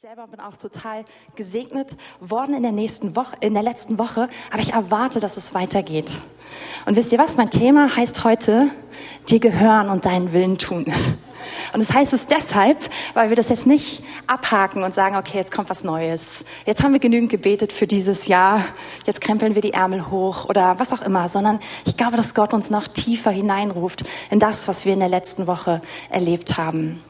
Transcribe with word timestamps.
selber 0.00 0.26
bin 0.28 0.40
auch 0.40 0.56
total 0.56 1.04
gesegnet 1.36 1.94
worden 2.20 2.54
in 2.54 2.62
der 2.62 2.72
nächsten 2.72 3.16
Woche, 3.16 3.36
in 3.40 3.52
der 3.52 3.62
letzten 3.62 3.98
Woche, 3.98 4.30
aber 4.50 4.62
ich 4.62 4.72
erwarte, 4.72 5.20
dass 5.20 5.36
es 5.36 5.52
weitergeht. 5.52 6.10
Und 6.86 6.96
wisst 6.96 7.12
ihr 7.12 7.18
was? 7.18 7.36
Mein 7.36 7.50
Thema 7.50 7.94
heißt 7.94 8.24
heute, 8.24 8.68
dir 9.28 9.40
gehören 9.40 9.90
und 9.90 10.06
deinen 10.06 10.32
Willen 10.32 10.56
tun. 10.56 10.86
Und 11.74 11.80
das 11.80 11.92
heißt 11.92 12.14
es 12.14 12.26
deshalb, 12.26 12.78
weil 13.12 13.28
wir 13.28 13.36
das 13.36 13.50
jetzt 13.50 13.66
nicht 13.66 14.02
abhaken 14.26 14.84
und 14.84 14.94
sagen, 14.94 15.16
okay, 15.16 15.36
jetzt 15.36 15.52
kommt 15.52 15.68
was 15.68 15.84
Neues. 15.84 16.46
Jetzt 16.64 16.82
haben 16.82 16.94
wir 16.94 17.00
genügend 17.00 17.30
gebetet 17.30 17.70
für 17.70 17.86
dieses 17.86 18.26
Jahr. 18.26 18.64
Jetzt 19.04 19.20
krempeln 19.20 19.54
wir 19.54 19.60
die 19.60 19.74
Ärmel 19.74 20.10
hoch 20.10 20.46
oder 20.48 20.78
was 20.78 20.92
auch 20.92 21.02
immer, 21.02 21.28
sondern 21.28 21.58
ich 21.84 21.98
glaube, 21.98 22.16
dass 22.16 22.34
Gott 22.34 22.54
uns 22.54 22.70
noch 22.70 22.88
tiefer 22.88 23.32
hineinruft 23.32 24.04
in 24.30 24.38
das, 24.38 24.66
was 24.66 24.86
wir 24.86 24.94
in 24.94 25.00
der 25.00 25.10
letzten 25.10 25.46
Woche 25.46 25.82
erlebt 26.08 26.56
haben. 26.56 27.02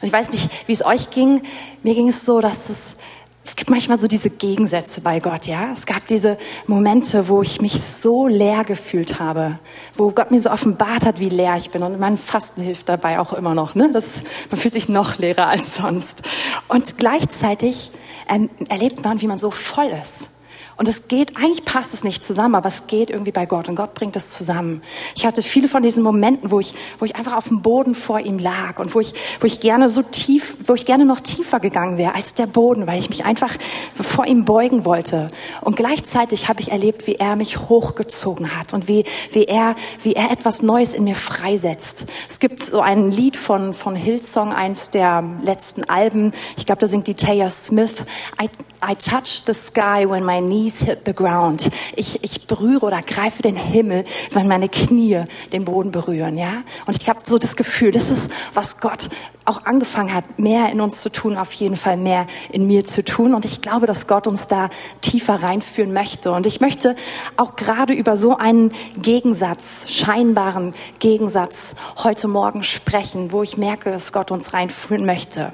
Und 0.00 0.06
ich 0.06 0.12
weiß 0.12 0.30
nicht, 0.30 0.48
wie 0.66 0.72
es 0.72 0.84
euch 0.84 1.10
ging. 1.10 1.42
Mir 1.82 1.94
ging 1.94 2.08
es 2.08 2.24
so, 2.24 2.40
dass 2.40 2.68
es, 2.68 2.96
es 3.44 3.56
gibt 3.56 3.70
manchmal 3.70 3.98
so 3.98 4.08
diese 4.08 4.30
Gegensätze 4.30 5.00
bei 5.00 5.20
Gott, 5.20 5.46
ja. 5.46 5.70
Es 5.72 5.86
gab 5.86 6.06
diese 6.06 6.36
Momente, 6.66 7.28
wo 7.28 7.42
ich 7.42 7.60
mich 7.60 7.80
so 7.80 8.26
leer 8.26 8.64
gefühlt 8.64 9.20
habe, 9.20 9.58
wo 9.96 10.10
Gott 10.10 10.30
mir 10.30 10.40
so 10.40 10.50
offenbart 10.50 11.04
hat, 11.04 11.20
wie 11.20 11.28
leer 11.28 11.56
ich 11.56 11.70
bin. 11.70 11.82
Und 11.82 11.98
mein 12.00 12.16
Fasten 12.16 12.62
hilft 12.62 12.88
dabei 12.88 13.18
auch 13.20 13.32
immer 13.32 13.54
noch, 13.54 13.74
ne. 13.74 13.90
Das, 13.92 14.24
man 14.50 14.60
fühlt 14.60 14.74
sich 14.74 14.88
noch 14.88 15.18
leerer 15.18 15.48
als 15.48 15.76
sonst. 15.76 16.22
Und 16.68 16.98
gleichzeitig 16.98 17.90
ähm, 18.28 18.50
erlebt 18.68 19.04
man, 19.04 19.20
wie 19.20 19.26
man 19.26 19.38
so 19.38 19.50
voll 19.50 19.90
ist. 20.02 20.30
Und 20.78 20.88
es 20.88 21.08
geht, 21.08 21.38
eigentlich 21.38 21.64
passt 21.64 21.94
es 21.94 22.04
nicht 22.04 22.22
zusammen, 22.22 22.54
aber 22.54 22.68
es 22.68 22.86
geht 22.86 23.08
irgendwie 23.08 23.32
bei 23.32 23.46
Gott 23.46 23.70
und 23.70 23.76
Gott 23.76 23.94
bringt 23.94 24.14
es 24.14 24.34
zusammen. 24.34 24.82
Ich 25.14 25.24
hatte 25.24 25.42
viele 25.42 25.68
von 25.68 25.82
diesen 25.82 26.02
Momenten, 26.02 26.50
wo 26.50 26.60
ich, 26.60 26.74
wo 26.98 27.06
ich 27.06 27.16
einfach 27.16 27.34
auf 27.34 27.48
dem 27.48 27.62
Boden 27.62 27.94
vor 27.94 28.20
ihm 28.20 28.38
lag 28.38 28.78
und 28.78 28.94
wo 28.94 29.00
ich, 29.00 29.14
wo 29.40 29.46
ich 29.46 29.60
gerne 29.60 29.88
so 29.88 30.02
tief, 30.02 30.58
wo 30.66 30.74
ich 30.74 30.84
gerne 30.84 31.06
noch 31.06 31.20
tiefer 31.20 31.60
gegangen 31.60 31.96
wäre 31.96 32.14
als 32.14 32.34
der 32.34 32.46
Boden, 32.46 32.86
weil 32.86 32.98
ich 32.98 33.08
mich 33.08 33.24
einfach 33.24 33.56
vor 33.94 34.26
ihm 34.26 34.44
beugen 34.44 34.84
wollte. 34.84 35.28
Und 35.62 35.76
gleichzeitig 35.76 36.48
habe 36.50 36.60
ich 36.60 36.72
erlebt, 36.72 37.06
wie 37.06 37.14
er 37.14 37.36
mich 37.36 37.58
hochgezogen 37.70 38.58
hat 38.58 38.74
und 38.74 38.86
wie, 38.86 39.04
wie 39.32 39.44
er, 39.44 39.76
wie 40.02 40.12
er 40.12 40.30
etwas 40.30 40.60
Neues 40.60 40.92
in 40.92 41.04
mir 41.04 41.14
freisetzt. 41.14 42.04
Es 42.28 42.38
gibt 42.38 42.62
so 42.62 42.82
ein 42.82 43.10
Lied 43.10 43.38
von, 43.38 43.72
von 43.72 43.96
Hillsong, 43.96 44.52
eins 44.52 44.90
der 44.90 45.24
letzten 45.40 45.84
Alben. 45.84 46.32
Ich 46.58 46.66
glaube, 46.66 46.80
da 46.80 46.86
singt 46.86 47.06
die 47.06 47.14
Taylor 47.14 47.50
Smith. 47.50 48.04
I, 48.38 48.50
I 48.86 48.94
touch 48.94 49.44
the 49.46 49.54
sky 49.54 50.06
when 50.06 50.24
my 50.24 50.38
knees 50.38 50.65
hit 50.70 51.00
the 51.06 51.14
ground. 51.14 51.70
Ich, 51.94 52.22
ich 52.22 52.46
berühre 52.46 52.86
oder 52.86 53.02
greife 53.02 53.42
den 53.42 53.56
Himmel, 53.56 54.04
wenn 54.32 54.48
meine 54.48 54.68
Knie 54.68 55.22
den 55.52 55.64
Boden 55.64 55.90
berühren, 55.90 56.36
ja? 56.36 56.62
Und 56.86 57.00
ich 57.00 57.08
habe 57.08 57.20
so 57.24 57.38
das 57.38 57.56
Gefühl, 57.56 57.90
das 57.90 58.10
ist, 58.10 58.30
was 58.54 58.80
Gott 58.80 59.08
auch 59.46 59.64
angefangen 59.64 60.12
hat, 60.12 60.38
mehr 60.38 60.70
in 60.70 60.80
uns 60.80 61.00
zu 61.00 61.10
tun, 61.10 61.38
auf 61.38 61.52
jeden 61.52 61.76
Fall 61.76 61.96
mehr 61.96 62.26
in 62.50 62.66
mir 62.66 62.84
zu 62.84 63.04
tun. 63.04 63.34
Und 63.34 63.44
ich 63.44 63.62
glaube, 63.62 63.86
dass 63.86 64.06
Gott 64.06 64.26
uns 64.26 64.48
da 64.48 64.68
tiefer 65.00 65.42
reinführen 65.42 65.92
möchte. 65.92 66.32
Und 66.32 66.46
ich 66.46 66.60
möchte 66.60 66.96
auch 67.36 67.56
gerade 67.56 67.94
über 67.94 68.16
so 68.16 68.36
einen 68.36 68.72
Gegensatz, 69.00 69.86
scheinbaren 69.88 70.74
Gegensatz 70.98 71.76
heute 72.02 72.28
Morgen 72.28 72.64
sprechen, 72.64 73.32
wo 73.32 73.42
ich 73.42 73.56
merke, 73.56 73.90
dass 73.90 74.12
Gott 74.12 74.30
uns 74.30 74.52
reinführen 74.52 75.06
möchte. 75.06 75.52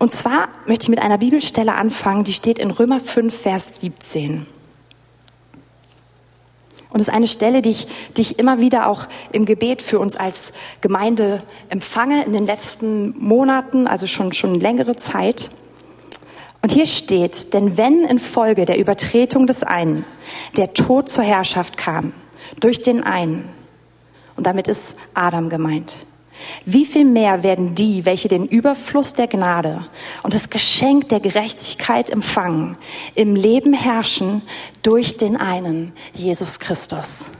Und 0.00 0.12
zwar 0.12 0.48
möchte 0.64 0.84
ich 0.84 0.88
mit 0.88 0.98
einer 0.98 1.18
Bibelstelle 1.18 1.74
anfangen, 1.74 2.24
die 2.24 2.32
steht 2.32 2.58
in 2.58 2.70
Römer 2.70 3.00
5, 3.00 3.38
Vers 3.38 3.80
17. 3.82 4.46
Und 6.88 7.00
es 7.00 7.08
ist 7.08 7.14
eine 7.14 7.28
Stelle, 7.28 7.60
die 7.60 7.68
ich, 7.68 7.86
die 8.16 8.22
ich 8.22 8.38
immer 8.38 8.60
wieder 8.60 8.88
auch 8.88 9.06
im 9.30 9.44
Gebet 9.44 9.82
für 9.82 9.98
uns 9.98 10.16
als 10.16 10.54
Gemeinde 10.80 11.42
empfange 11.68 12.24
in 12.24 12.32
den 12.32 12.46
letzten 12.46 13.14
Monaten, 13.22 13.86
also 13.86 14.06
schon, 14.06 14.32
schon 14.32 14.58
längere 14.58 14.96
Zeit. 14.96 15.50
Und 16.62 16.72
hier 16.72 16.86
steht, 16.86 17.52
denn 17.52 17.76
wenn 17.76 18.02
infolge 18.02 18.64
der 18.64 18.78
Übertretung 18.78 19.46
des 19.46 19.62
einen 19.62 20.06
der 20.56 20.72
Tod 20.72 21.10
zur 21.10 21.24
Herrschaft 21.24 21.76
kam, 21.76 22.14
durch 22.58 22.80
den 22.80 23.02
einen, 23.02 23.50
und 24.36 24.46
damit 24.46 24.66
ist 24.66 24.96
Adam 25.12 25.50
gemeint, 25.50 26.06
wie 26.64 26.86
viel 26.86 27.04
mehr 27.04 27.42
werden 27.42 27.74
die, 27.74 28.04
welche 28.04 28.28
den 28.28 28.46
Überfluss 28.46 29.14
der 29.14 29.28
Gnade 29.28 29.84
und 30.22 30.34
das 30.34 30.50
Geschenk 30.50 31.08
der 31.08 31.20
Gerechtigkeit 31.20 32.10
empfangen, 32.10 32.76
im 33.14 33.34
Leben 33.36 33.72
herrschen 33.72 34.42
durch 34.82 35.16
den 35.16 35.36
einen, 35.36 35.92
Jesus 36.14 36.58
Christus? 36.58 37.30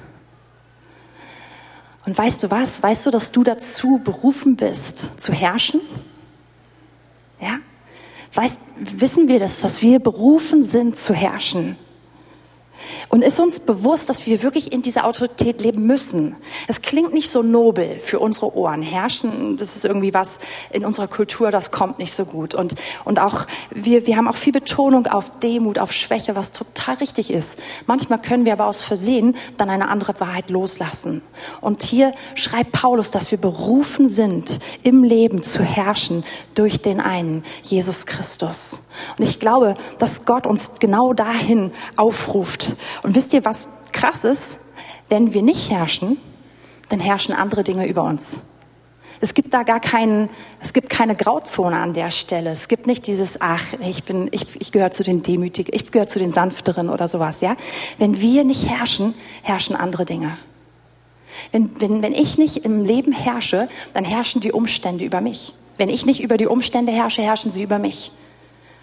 Und 2.06 2.16
weißt 2.16 2.42
du 2.42 2.50
was? 2.50 2.82
Weißt 2.82 3.06
du, 3.06 3.10
dass 3.10 3.30
du 3.30 3.44
dazu 3.44 4.00
berufen 4.02 4.56
bist, 4.56 5.20
zu 5.20 5.32
herrschen? 5.32 5.80
Ja? 7.40 7.58
Weißt, 8.34 8.60
wissen 8.78 9.28
wir 9.28 9.38
das, 9.38 9.60
dass 9.60 9.82
wir 9.82 9.98
berufen 9.98 10.62
sind 10.62 10.96
zu 10.96 11.14
herrschen? 11.14 11.76
Und 13.08 13.22
ist 13.22 13.40
uns 13.40 13.60
bewusst, 13.60 14.08
dass 14.08 14.26
wir 14.26 14.42
wirklich 14.42 14.72
in 14.72 14.82
dieser 14.82 15.04
Autorität 15.04 15.60
leben 15.60 15.86
müssen. 15.86 16.36
Es 16.68 16.82
klingt 16.82 17.12
nicht 17.12 17.30
so 17.30 17.42
nobel 17.42 17.98
für 18.00 18.18
unsere 18.18 18.54
Ohren. 18.54 18.82
Herrschen, 18.82 19.56
das 19.56 19.76
ist 19.76 19.84
irgendwie 19.84 20.14
was 20.14 20.38
in 20.70 20.84
unserer 20.84 21.08
Kultur, 21.08 21.50
das 21.50 21.70
kommt 21.70 21.98
nicht 21.98 22.12
so 22.12 22.24
gut. 22.24 22.54
Und, 22.54 22.74
und 23.04 23.18
auch, 23.18 23.46
wir, 23.70 24.06
wir 24.06 24.16
haben 24.16 24.28
auch 24.28 24.36
viel 24.36 24.52
Betonung 24.52 25.06
auf 25.06 25.38
Demut, 25.40 25.78
auf 25.78 25.92
Schwäche, 25.92 26.36
was 26.36 26.52
total 26.52 26.96
richtig 26.96 27.30
ist. 27.30 27.60
Manchmal 27.86 28.20
können 28.20 28.44
wir 28.44 28.52
aber 28.52 28.66
aus 28.66 28.82
Versehen 28.82 29.36
dann 29.56 29.70
eine 29.70 29.88
andere 29.88 30.18
Wahrheit 30.20 30.50
loslassen. 30.50 31.22
Und 31.60 31.82
hier 31.82 32.12
schreibt 32.34 32.72
Paulus, 32.72 33.10
dass 33.10 33.30
wir 33.30 33.38
berufen 33.38 34.08
sind, 34.08 34.60
im 34.82 35.04
Leben 35.04 35.42
zu 35.42 35.62
herrschen 35.62 36.24
durch 36.54 36.80
den 36.80 37.00
einen, 37.00 37.42
Jesus 37.62 38.06
Christus. 38.06 38.82
Und 39.18 39.24
ich 39.24 39.40
glaube, 39.40 39.74
dass 39.98 40.24
Gott 40.24 40.46
uns 40.46 40.72
genau 40.78 41.12
dahin 41.12 41.72
aufruft. 41.96 42.76
Und 43.02 43.14
wisst 43.14 43.32
ihr, 43.32 43.44
was 43.44 43.68
krass 43.92 44.24
ist? 44.24 44.58
Wenn 45.08 45.34
wir 45.34 45.42
nicht 45.42 45.70
herrschen, 45.70 46.18
dann 46.88 47.00
herrschen 47.00 47.34
andere 47.34 47.64
Dinge 47.64 47.86
über 47.86 48.04
uns. 48.04 48.40
Es 49.22 49.34
gibt 49.34 49.52
da 49.52 49.64
gar 49.64 49.80
keinen, 49.80 50.30
es 50.60 50.72
gibt 50.72 50.88
keine 50.88 51.14
Grauzone 51.14 51.76
an 51.76 51.92
der 51.92 52.10
Stelle. 52.10 52.50
Es 52.50 52.68
gibt 52.68 52.86
nicht 52.86 53.06
dieses, 53.06 53.40
ach, 53.40 53.74
ich 53.86 54.04
bin, 54.04 54.28
ich, 54.32 54.46
ich 54.58 54.72
gehöre 54.72 54.92
zu 54.92 55.02
den 55.02 55.22
Demütigen, 55.22 55.74
ich 55.74 55.90
gehöre 55.90 56.06
zu 56.06 56.18
den 56.18 56.32
Sanfteren 56.32 56.88
oder 56.88 57.06
sowas, 57.06 57.42
ja. 57.42 57.56
Wenn 57.98 58.20
wir 58.20 58.44
nicht 58.44 58.68
herrschen, 58.70 59.14
herrschen 59.42 59.76
andere 59.76 60.06
Dinge. 60.06 60.38
Wenn, 61.52 61.80
wenn, 61.80 62.02
wenn 62.02 62.14
ich 62.14 62.38
nicht 62.38 62.64
im 62.64 62.84
Leben 62.84 63.12
herrsche, 63.12 63.68
dann 63.92 64.04
herrschen 64.04 64.40
die 64.40 64.52
Umstände 64.52 65.04
über 65.04 65.20
mich. 65.20 65.52
Wenn 65.76 65.90
ich 65.90 66.06
nicht 66.06 66.22
über 66.22 66.36
die 66.36 66.46
Umstände 66.46 66.92
herrsche, 66.92 67.22
herrschen 67.22 67.52
sie 67.52 67.62
über 67.62 67.78
mich. 67.78 68.12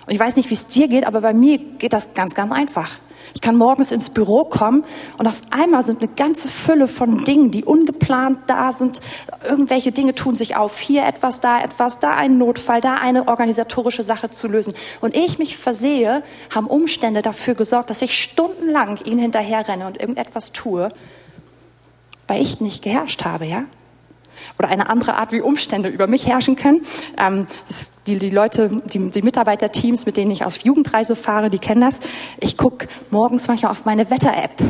Und 0.07 0.13
ich 0.13 0.19
weiß 0.19 0.37
nicht, 0.37 0.49
wie 0.49 0.53
es 0.53 0.67
dir 0.67 0.87
geht, 0.87 1.05
aber 1.05 1.21
bei 1.21 1.33
mir 1.33 1.57
geht 1.57 1.91
das 1.93 2.13
ganz, 2.13 2.33
ganz 2.33 2.51
einfach. 2.51 2.89
Ich 3.33 3.41
kann 3.41 3.57
morgens 3.57 3.91
ins 3.91 4.09
Büro 4.09 4.45
kommen 4.45 4.85
und 5.17 5.27
auf 5.27 5.41
einmal 5.51 5.83
sind 5.83 6.01
eine 6.01 6.11
ganze 6.11 6.47
Fülle 6.47 6.87
von 6.87 7.25
Dingen, 7.25 7.51
die 7.51 7.65
ungeplant 7.65 8.39
da 8.47 8.71
sind. 8.71 9.01
Irgendwelche 9.43 9.91
Dinge 9.91 10.15
tun 10.15 10.35
sich 10.35 10.55
auf. 10.55 10.79
Hier 10.79 11.05
etwas, 11.05 11.41
da 11.41 11.61
etwas, 11.61 11.99
da 11.99 12.15
ein 12.15 12.37
Notfall, 12.37 12.79
da 12.79 12.95
eine 12.95 13.27
organisatorische 13.27 14.03
Sache 14.03 14.29
zu 14.29 14.47
lösen. 14.47 14.73
Und 15.01 15.15
ich 15.15 15.39
mich 15.39 15.57
versehe, 15.57 16.23
haben 16.55 16.67
Umstände 16.67 17.21
dafür 17.21 17.53
gesorgt, 17.53 17.89
dass 17.89 18.01
ich 18.01 18.17
stundenlang 18.17 18.97
ihnen 19.03 19.19
hinterherrenne 19.19 19.87
und 19.87 19.99
irgendetwas 19.99 20.53
tue, 20.53 20.87
weil 22.27 22.41
ich 22.41 22.61
nicht 22.61 22.81
geherrscht 22.81 23.25
habe, 23.25 23.45
ja? 23.45 23.65
Oder 24.59 24.69
eine 24.69 24.89
andere 24.89 25.15
Art, 25.15 25.31
wie 25.31 25.41
Umstände 25.41 25.89
über 25.89 26.07
mich 26.07 26.27
herrschen 26.27 26.55
können. 26.55 26.85
Ähm, 27.17 27.47
die, 28.07 28.19
die 28.19 28.29
Leute, 28.29 28.81
die, 28.85 29.11
die 29.11 29.21
Mitarbeiterteams, 29.21 30.05
mit 30.05 30.17
denen 30.17 30.31
ich 30.31 30.45
auf 30.45 30.59
Jugendreise 30.59 31.15
fahre, 31.15 31.49
die 31.49 31.59
kennen 31.59 31.81
das. 31.81 31.99
Ich 32.39 32.57
gucke 32.57 32.87
morgens 33.09 33.47
manchmal 33.47 33.71
auf 33.71 33.85
meine 33.85 34.09
Wetter-App. 34.09 34.61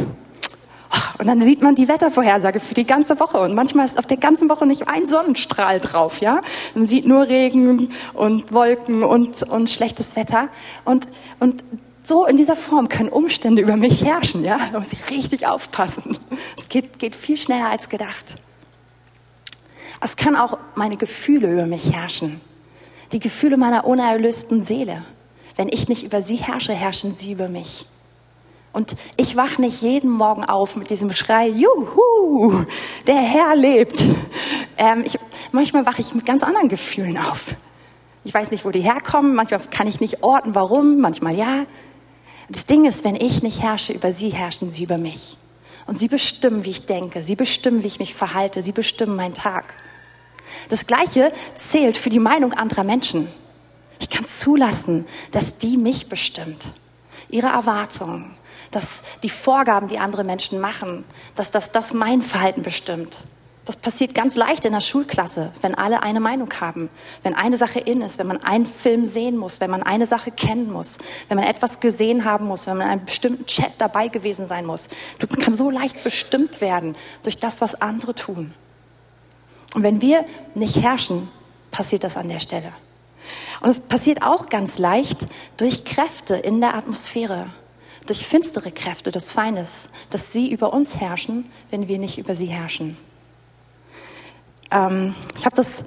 Und 1.20 1.28
dann 1.28 1.42
sieht 1.42 1.62
man 1.62 1.76
die 1.76 1.88
Wettervorhersage 1.88 2.60
für 2.60 2.74
die 2.74 2.86
ganze 2.86 3.20
Woche. 3.20 3.40
Und 3.40 3.56
manchmal 3.56 3.86
ist 3.86 3.98
auf 3.98 4.06
der 4.06 4.18
ganzen 4.18 4.50
Woche 4.50 4.66
nicht 4.66 4.88
ein 4.88 5.08
Sonnenstrahl 5.08 5.80
drauf, 5.80 6.20
ja. 6.20 6.42
Man 6.76 6.88
sieht 6.88 7.06
nur 7.06 7.28
Regen 7.28 7.90
und 8.14 8.54
Wolken 8.54 9.04
und, 9.04 9.44
und 9.44 9.70
schlechtes 9.70 10.16
Wetter. 10.16 10.50
Und, 10.86 11.08
und 11.40 11.64
so 12.04 12.26
in 12.26 12.38
dieser 12.38 12.56
Form 12.56 12.88
können 12.88 13.10
Umstände 13.10 13.62
über 13.62 13.78
mich 13.78 14.06
herrschen, 14.06 14.44
ja. 14.44 14.60
Da 14.72 14.80
muss 14.80 14.94
ich 14.94 15.10
richtig 15.10 15.48
aufpassen. 15.48 16.18
Es 16.58 16.70
geht, 16.70 17.00
geht 17.00 17.16
viel 17.16 17.38
schneller 17.38 17.70
als 17.70 17.90
gedacht. 17.90 18.36
Es 20.02 20.18
können 20.18 20.36
auch 20.36 20.58
meine 20.76 20.98
Gefühle 20.98 21.52
über 21.52 21.66
mich 21.66 21.94
herrschen. 21.94 22.42
Die 23.12 23.20
Gefühle 23.20 23.58
meiner 23.58 23.86
unerlösten 23.86 24.64
Seele. 24.64 25.04
Wenn 25.56 25.70
ich 25.70 25.88
nicht 25.88 26.04
über 26.04 26.22
sie 26.22 26.36
herrsche, 26.36 26.74
herrschen 26.74 27.16
sie 27.16 27.32
über 27.32 27.48
mich. 27.48 27.86
Und 28.74 28.96
ich 29.16 29.36
wach 29.36 29.58
nicht 29.58 29.82
jeden 29.82 30.12
Morgen 30.12 30.46
auf 30.46 30.76
mit 30.76 30.92
diesem 30.92 31.12
Schrei, 31.12 31.48
Juhu, 31.48 32.66
der 33.08 33.16
Herr 33.16 33.56
lebt. 33.56 34.04
Ähm, 34.78 35.02
ich, 35.04 35.18
manchmal 35.52 35.88
wache 35.88 36.02
ich 36.02 36.14
mit 36.14 36.26
ganz 36.28 36.44
anderen 36.44 36.70
Gefühlen 36.70 37.18
auf. 37.18 37.56
Ich 38.24 38.34
weiß 38.34 38.52
nicht, 38.52 38.66
wo 38.66 38.70
die 38.70 38.82
herkommen. 38.82 39.34
Manchmal 39.34 39.62
kann 39.72 39.88
ich 39.88 40.00
nicht 40.00 40.22
orten, 40.22 40.54
warum. 40.54 41.00
Manchmal 41.00 41.36
ja. 41.36 41.66
Das 42.50 42.68
Ding 42.68 42.86
ist, 42.86 43.04
wenn 43.04 43.16
ich 43.16 43.42
nicht 43.42 43.64
herrsche 43.64 43.94
über 43.94 44.14
sie, 44.14 44.30
herrschen 44.30 44.72
sie 44.72 44.84
über 44.84 45.00
mich. 45.00 45.38
Und 45.88 45.98
sie 45.98 46.08
bestimmen, 46.08 46.64
wie 46.64 46.70
ich 46.70 46.86
denke. 46.86 47.24
Sie 47.24 47.36
bestimmen, 47.36 47.82
wie 47.82 47.88
ich 47.88 48.00
mich 48.00 48.14
verhalte. 48.14 48.62
Sie 48.62 48.74
bestimmen 48.74 49.16
meinen 49.16 49.34
Tag. 49.34 49.74
Das 50.70 50.88
Gleiche 50.88 51.32
zählt 51.56 51.98
für 51.98 52.10
die 52.10 52.20
Meinung 52.20 52.54
anderer 52.54 52.84
Menschen. 52.84 53.28
Ich 54.00 54.10
kann 54.10 54.28
zulassen, 54.28 55.06
dass 55.32 55.58
die 55.58 55.78
mich 55.78 56.10
bestimmt. 56.10 56.72
Ihre 57.30 57.48
Erwartungen, 57.48 58.38
dass 58.72 59.04
die 59.24 59.30
Vorgaben, 59.30 59.88
die 59.88 60.00
andere 60.00 60.24
Menschen 60.24 60.60
machen, 60.60 61.04
dass 61.36 61.52
das, 61.52 61.72
das 61.72 61.94
mein 61.94 62.22
Verhalten 62.22 62.62
bestimmt. 62.62 63.18
Das 63.68 63.76
passiert 63.76 64.16
ganz 64.16 64.38
leicht 64.38 64.64
in 64.64 64.72
der 64.72 64.80
Schulklasse, 64.80 65.52
wenn 65.62 65.76
alle 65.76 66.02
eine 66.02 66.22
Meinung 66.22 66.50
haben, 66.62 66.90
wenn 67.24 67.36
eine 67.36 67.58
Sache 67.58 67.80
in 67.80 68.00
ist, 68.00 68.18
wenn 68.18 68.28
man 68.28 68.42
einen 68.42 68.66
Film 68.66 69.04
sehen 69.04 69.36
muss, 69.36 69.60
wenn 69.60 69.70
man 69.70 69.84
eine 69.84 70.06
Sache 70.06 70.32
kennen 70.32 70.72
muss, 70.72 71.00
wenn 71.28 71.36
man 71.36 71.46
etwas 71.46 71.82
gesehen 71.82 72.24
haben 72.24 72.46
muss, 72.46 72.66
wenn 72.66 72.78
man 72.78 72.88
in 72.88 72.94
einem 72.94 73.06
bestimmten 73.06 73.46
Chat 73.46 73.74
dabei 73.78 74.08
gewesen 74.08 74.48
sein 74.48 74.66
muss. 74.66 74.88
Du 75.20 75.28
kannst 75.28 75.58
so 75.58 75.70
leicht 75.70 76.02
bestimmt 76.06 76.62
werden 76.62 76.96
durch 77.24 77.36
das, 77.36 77.60
was 77.60 77.76
andere 77.82 78.16
tun. 78.16 78.54
Und 79.74 79.84
wenn 79.84 80.02
wir 80.02 80.26
nicht 80.56 80.82
herrschen, 80.82 81.30
passiert 81.72 82.04
das 82.04 82.18
an 82.18 82.30
der 82.30 82.40
Stelle. 82.40 82.72
Und 83.62 83.70
es 83.70 83.80
passiert 83.80 84.24
auch 84.24 84.50
ganz 84.50 84.80
leicht 84.80 85.20
durch 85.58 85.84
Kräfte 85.84 86.36
in 86.36 86.62
der 86.62 86.76
Atmosphäre, 86.76 87.48
durch 88.06 88.26
finstere 88.26 88.72
Kräfte 88.72 89.12
des 89.12 89.30
Feindes, 89.30 89.90
dass 90.10 90.32
sie 90.32 90.50
über 90.50 90.74
uns 90.74 91.00
herrschen, 91.00 91.52
wenn 91.70 91.88
wir 91.88 92.00
nicht 92.00 92.18
über 92.18 92.36
sie 92.36 92.46
herrschen 92.46 92.98
ähm, 94.72 95.16
ich 95.38 95.46
habe 95.46 95.56
das 95.56 95.84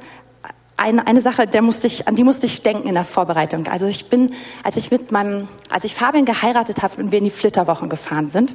eine, 0.76 1.06
eine 1.06 1.20
Sache, 1.20 1.46
musste 1.60 1.86
ich, 1.86 2.08
an 2.08 2.16
die 2.16 2.24
musste 2.24 2.46
ich 2.46 2.62
denken 2.62 2.88
in 2.88 2.94
der 2.94 3.04
Vorbereitung. 3.04 3.66
Also 3.66 3.86
ich 3.86 4.08
bin, 4.08 4.32
als 4.62 4.76
ich 4.76 4.90
mit 4.90 5.12
meinem, 5.12 5.48
als 5.68 5.84
ich 5.84 5.94
Fabian 5.94 6.24
geheiratet 6.24 6.82
habe 6.82 7.02
und 7.02 7.12
wir 7.12 7.18
in 7.18 7.24
die 7.24 7.30
Flitterwochen 7.30 7.88
gefahren 7.88 8.28
sind, 8.28 8.54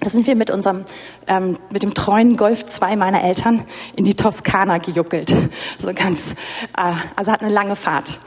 da 0.00 0.08
sind 0.08 0.26
wir 0.26 0.34
mit 0.34 0.50
unserem, 0.50 0.84
ähm, 1.26 1.58
mit 1.70 1.82
dem 1.82 1.94
treuen 1.94 2.36
Golf 2.36 2.66
2 2.66 2.96
meiner 2.96 3.22
Eltern 3.22 3.64
in 3.96 4.04
die 4.04 4.14
Toskana 4.14 4.78
gejuckelt. 4.78 5.34
So 5.78 5.92
ganz, 5.94 6.32
äh, 6.76 6.92
also 7.16 7.32
hat 7.32 7.42
eine 7.42 7.52
lange 7.52 7.76
Fahrt. 7.76 8.18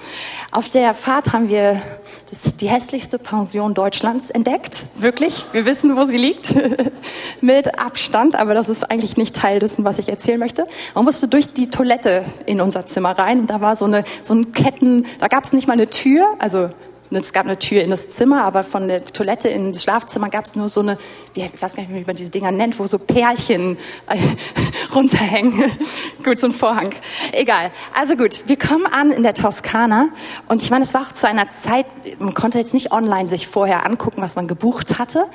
Auf 0.52 0.70
der 0.70 0.94
Fahrt 0.94 1.34
haben 1.34 1.50
wir 1.50 1.81
das, 2.30 2.58
die 2.58 2.70
hässlichste 2.70 3.18
Pension 3.18 3.74
Deutschlands 3.74 4.30
entdeckt. 4.30 4.86
Wirklich. 4.96 5.46
Wir 5.52 5.66
wissen, 5.66 5.96
wo 5.96 6.04
sie 6.04 6.18
liegt. 6.18 6.54
mit 7.42 7.80
Abstand. 7.80 8.36
Aber 8.36 8.54
das 8.54 8.70
ist 8.70 8.90
eigentlich 8.90 9.18
nicht 9.18 9.36
Teil 9.36 9.60
dessen, 9.60 9.84
was 9.84 9.98
ich 9.98 10.10
erzählen 10.10 10.40
möchte. 10.40 10.68
Man 10.96 11.06
musste 11.06 11.28
durch 11.28 11.48
die 11.54 11.70
Toilette 11.70 12.24
in 12.46 12.62
unser 12.62 12.86
Zimmer 12.86 13.18
rein. 13.18 13.40
Und 13.42 13.50
da 13.50 13.62
war 13.62 13.75
so 13.75 13.86
eine, 13.86 14.04
so 14.22 14.34
ein 14.34 14.52
Ketten, 14.52 15.06
da 15.20 15.28
gab 15.28 15.44
es 15.44 15.54
nicht 15.54 15.68
mal 15.68 15.74
eine 15.74 15.90
Tür. 15.90 16.36
Also 16.40 16.70
es 17.21 17.33
gab 17.33 17.45
eine 17.45 17.60
Tür 17.60 17.81
in 17.81 17.89
das 17.89 18.10
Zimmer, 18.10 18.44
aber 18.44 18.63
von 18.63 18.88
der 18.88 19.04
Toilette 19.04 19.50
in 19.50 19.71
das 19.71 19.83
Schlafzimmer 19.83 20.30
gab 20.30 20.45
es 20.45 20.56
nur 20.56 20.69
so 20.69 20.81
eine, 20.81 20.98
ich 21.33 21.62
weiß 21.62 21.75
gar 21.75 21.83
nicht, 21.83 21.94
wie 21.94 22.04
man 22.06 22.15
diese 22.15 22.30
Dinger 22.30 22.51
nennt, 22.51 22.80
wo 22.80 22.88
so 22.88 22.98
Perlchen 23.00 23.77
äh, 24.07 24.18
runterhängen. 24.95 25.54
gut, 26.24 26.39
so 26.39 26.48
ein 26.48 26.54
Vorhang. 26.54 26.92
Egal. 27.31 27.71
Also 27.94 28.15
gut, 28.15 28.44
wir 28.48 28.57
kommen 28.57 28.86
an 28.86 29.12
in 29.12 29.24
der 29.24 29.33
Toskana 29.33 30.10
und 30.48 30.62
ich 30.62 30.69
meine, 30.69 30.83
es 30.83 30.94
war 30.94 31.01
auch 31.01 31.12
zu 31.12 31.27
einer 31.27 31.50
Zeit, 31.51 31.86
man 32.19 32.33
konnte 32.33 32.60
jetzt 32.60 32.74
nicht 32.74 32.92
online 32.92 33.27
sich 33.27 33.48
vorher 33.48 33.86
angucken, 33.86 34.21
was 34.21 34.36
man 34.36 34.48
gebucht 34.48 35.00
hatte 35.00 35.25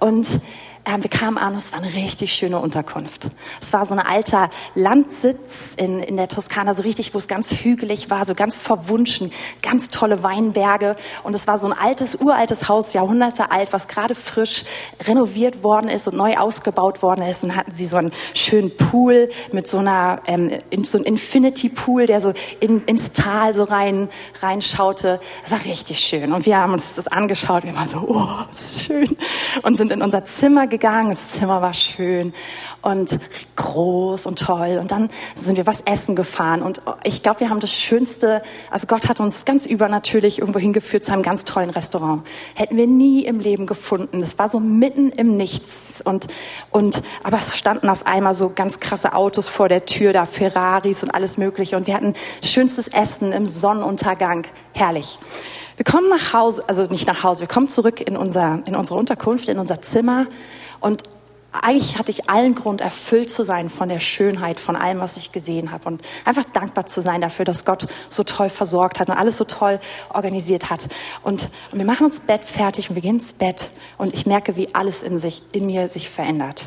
und 0.00 0.40
ähm, 0.86 1.02
wir 1.02 1.10
kamen 1.10 1.36
an 1.36 1.54
es 1.56 1.72
war 1.72 1.80
eine 1.80 1.94
richtig 1.94 2.32
schöne 2.32 2.58
Unterkunft. 2.58 3.28
Es 3.60 3.72
war 3.72 3.84
so 3.84 3.94
ein 3.94 4.00
alter 4.00 4.50
Landsitz 4.74 5.74
in, 5.76 6.00
in 6.00 6.16
der 6.16 6.28
Toskana, 6.28 6.72
so 6.72 6.82
richtig, 6.82 7.12
wo 7.12 7.18
es 7.18 7.28
ganz 7.28 7.52
hügelig 7.52 8.08
war, 8.08 8.24
so 8.24 8.34
ganz 8.34 8.56
verwunschen, 8.56 9.30
ganz 9.62 9.90
tolle 9.90 10.22
Weinberge. 10.22 10.96
Und 11.22 11.34
es 11.34 11.46
war 11.46 11.58
so 11.58 11.66
ein 11.66 11.74
altes, 11.74 12.14
uraltes 12.14 12.68
Haus, 12.68 12.94
Jahrhunderte 12.94 13.50
alt, 13.50 13.72
was 13.72 13.88
gerade 13.88 14.14
frisch 14.14 14.64
renoviert 15.06 15.62
worden 15.62 15.90
ist 15.90 16.08
und 16.08 16.16
neu 16.16 16.36
ausgebaut 16.38 17.02
worden 17.02 17.22
ist. 17.26 17.44
Und 17.44 17.54
hatten 17.56 17.72
sie 17.72 17.86
so 17.86 17.98
einen 17.98 18.12
schönen 18.34 18.74
Pool 18.74 19.28
mit 19.52 19.68
so 19.68 19.78
einer, 19.78 20.22
ähm, 20.26 20.50
so 20.82 20.96
ein 20.96 21.04
Infinity 21.04 21.68
Pool, 21.68 22.06
der 22.06 22.22
so 22.22 22.32
in, 22.60 22.82
ins 22.84 23.12
Tal 23.12 23.54
so 23.54 23.64
rein, 23.64 24.08
reinschaute. 24.40 25.20
Das 25.42 25.50
war 25.50 25.64
richtig 25.64 26.00
schön. 26.00 26.32
Und 26.32 26.46
wir 26.46 26.56
haben 26.56 26.72
uns 26.72 26.94
das 26.94 27.06
angeschaut. 27.06 27.64
Wir 27.64 27.74
waren 27.74 27.88
so, 27.88 27.98
oh, 27.98 28.28
das 28.48 28.60
ist 28.62 28.84
schön. 28.84 29.16
Und 29.62 29.76
sind 29.76 29.92
in 29.92 30.00
unser 30.00 30.24
Zimmer 30.24 30.69
gegangen. 30.70 31.10
Das 31.10 31.32
Zimmer 31.32 31.60
war 31.60 31.74
schön 31.74 32.32
und 32.80 33.18
groß 33.56 34.26
und 34.26 34.38
toll. 34.38 34.78
Und 34.80 34.90
dann 34.90 35.10
sind 35.36 35.56
wir 35.56 35.66
was 35.66 35.82
essen 35.82 36.16
gefahren. 36.16 36.62
Und 36.62 36.80
ich 37.04 37.22
glaube, 37.22 37.40
wir 37.40 37.50
haben 37.50 37.60
das 37.60 37.72
Schönste, 37.72 38.42
also 38.70 38.86
Gott 38.86 39.08
hat 39.08 39.20
uns 39.20 39.44
ganz 39.44 39.66
übernatürlich 39.66 40.38
irgendwo 40.38 40.58
hingeführt 40.58 41.04
zu 41.04 41.12
einem 41.12 41.22
ganz 41.22 41.44
tollen 41.44 41.70
Restaurant. 41.70 42.26
Hätten 42.54 42.76
wir 42.76 42.86
nie 42.86 43.24
im 43.24 43.40
Leben 43.40 43.66
gefunden. 43.66 44.20
Das 44.20 44.38
war 44.38 44.48
so 44.48 44.60
mitten 44.60 45.10
im 45.10 45.36
Nichts. 45.36 46.00
Und, 46.00 46.28
und, 46.70 47.02
aber 47.22 47.38
es 47.38 47.56
standen 47.58 47.88
auf 47.88 48.06
einmal 48.06 48.34
so 48.34 48.50
ganz 48.54 48.80
krasse 48.80 49.14
Autos 49.14 49.48
vor 49.48 49.68
der 49.68 49.84
Tür, 49.84 50.12
da 50.12 50.24
Ferraris 50.24 51.02
und 51.02 51.14
alles 51.14 51.36
Mögliche. 51.36 51.76
Und 51.76 51.86
wir 51.86 51.94
hatten 51.94 52.14
schönstes 52.42 52.88
Essen 52.88 53.32
im 53.32 53.46
Sonnenuntergang. 53.46 54.46
Herrlich. 54.72 55.18
Wir 55.80 55.90
kommen 55.90 56.10
nach 56.10 56.34
Hause, 56.34 56.62
also 56.66 56.82
nicht 56.84 57.06
nach 57.06 57.24
Hause, 57.24 57.40
wir 57.40 57.48
kommen 57.48 57.70
zurück 57.70 58.02
in, 58.02 58.14
unser, 58.14 58.62
in 58.66 58.76
unsere 58.76 58.98
Unterkunft, 58.98 59.48
in 59.48 59.58
unser 59.58 59.80
Zimmer 59.80 60.26
und 60.80 61.04
eigentlich 61.52 61.98
hatte 61.98 62.10
ich 62.10 62.28
allen 62.28 62.54
Grund, 62.54 62.82
erfüllt 62.82 63.30
zu 63.30 63.46
sein 63.46 63.70
von 63.70 63.88
der 63.88 63.98
Schönheit, 63.98 64.60
von 64.60 64.76
allem, 64.76 65.00
was 65.00 65.16
ich 65.16 65.32
gesehen 65.32 65.70
habe 65.70 65.86
und 65.88 66.02
einfach 66.26 66.44
dankbar 66.44 66.84
zu 66.84 67.00
sein 67.00 67.22
dafür, 67.22 67.46
dass 67.46 67.64
Gott 67.64 67.86
so 68.10 68.24
toll 68.24 68.50
versorgt 68.50 69.00
hat 69.00 69.08
und 69.08 69.16
alles 69.16 69.38
so 69.38 69.44
toll 69.44 69.80
organisiert 70.12 70.68
hat. 70.68 70.82
Und, 71.22 71.48
und 71.72 71.78
wir 71.78 71.86
machen 71.86 72.04
uns 72.04 72.20
Bett 72.20 72.44
fertig 72.44 72.90
und 72.90 72.96
wir 72.96 73.00
gehen 73.00 73.14
ins 73.14 73.32
Bett 73.32 73.70
und 73.96 74.12
ich 74.12 74.26
merke, 74.26 74.56
wie 74.56 74.74
alles 74.74 75.02
in 75.02 75.18
sich, 75.18 75.44
in 75.52 75.64
mir 75.64 75.88
sich 75.88 76.10
verändert. 76.10 76.66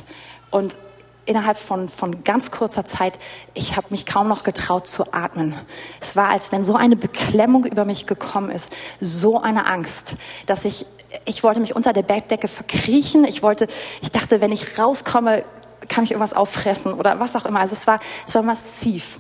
Und 0.50 0.76
innerhalb 1.26 1.58
von, 1.58 1.88
von 1.88 2.24
ganz 2.24 2.52
kurzer 2.52 2.86
Zeit, 2.86 3.18
ich 3.54 3.78
habe 3.78 3.88
mich 3.90 4.06
kaum 4.06 4.28
noch 4.28 4.44
getraut 4.44 4.88
zu 4.88 5.14
atmen. 5.14 5.56
Es 6.02 6.16
war, 6.16 6.30
als 6.30 6.52
wenn 6.52 6.64
so 6.64 6.76
eine 6.76 6.96
Beklemmung 6.96 7.66
über 7.66 7.86
mich 7.86 8.08
gekommen 8.08 8.50
ist, 8.50 8.74
so 9.00 9.42
eine 9.42 9.66
Angst, 9.66 10.18
dass 10.46 10.66
ich, 10.66 10.86
ich 11.26 11.44
wollte 11.44 11.60
mich 11.60 11.76
unter 11.76 11.94
der 11.94 12.04
Bettdecke 12.04 12.48
verkriechen. 12.48 13.24
Ich 13.26 13.44
wollte, 13.44 13.68
ich 14.02 14.12
dachte, 14.12 14.42
wenn 14.42 14.52
ich 14.52 14.78
rauskomme, 14.78 15.44
kann 15.88 16.04
ich 16.04 16.12
irgendwas 16.12 16.34
auffressen 16.34 16.94
oder 16.94 17.20
was 17.20 17.36
auch 17.36 17.46
immer. 17.46 17.60
Also 17.60 17.74
es 17.74 17.88
war, 17.88 18.00
es 18.28 18.36
war 18.36 18.44
massiv. 18.44 19.20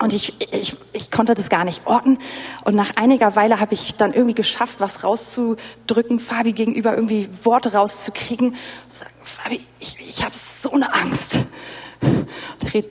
Und 0.00 0.14
ich, 0.14 0.34
ich, 0.50 0.76
ich 0.94 1.10
konnte 1.10 1.34
das 1.34 1.50
gar 1.50 1.64
nicht 1.64 1.86
orten. 1.86 2.18
Und 2.64 2.74
nach 2.74 2.96
einiger 2.96 3.36
Weile 3.36 3.60
habe 3.60 3.74
ich 3.74 3.96
dann 3.96 4.14
irgendwie 4.14 4.34
geschafft, 4.34 4.76
was 4.78 5.04
rauszudrücken, 5.04 6.18
Fabi 6.18 6.52
gegenüber 6.52 6.94
irgendwie 6.94 7.28
Worte 7.44 7.74
rauszukriegen. 7.74 8.56
Sagen, 8.88 9.12
Fabi, 9.22 9.60
ich, 9.78 9.96
ich 10.00 10.24
habe 10.24 10.34
so 10.34 10.72
eine 10.72 10.94
Angst. 10.94 11.40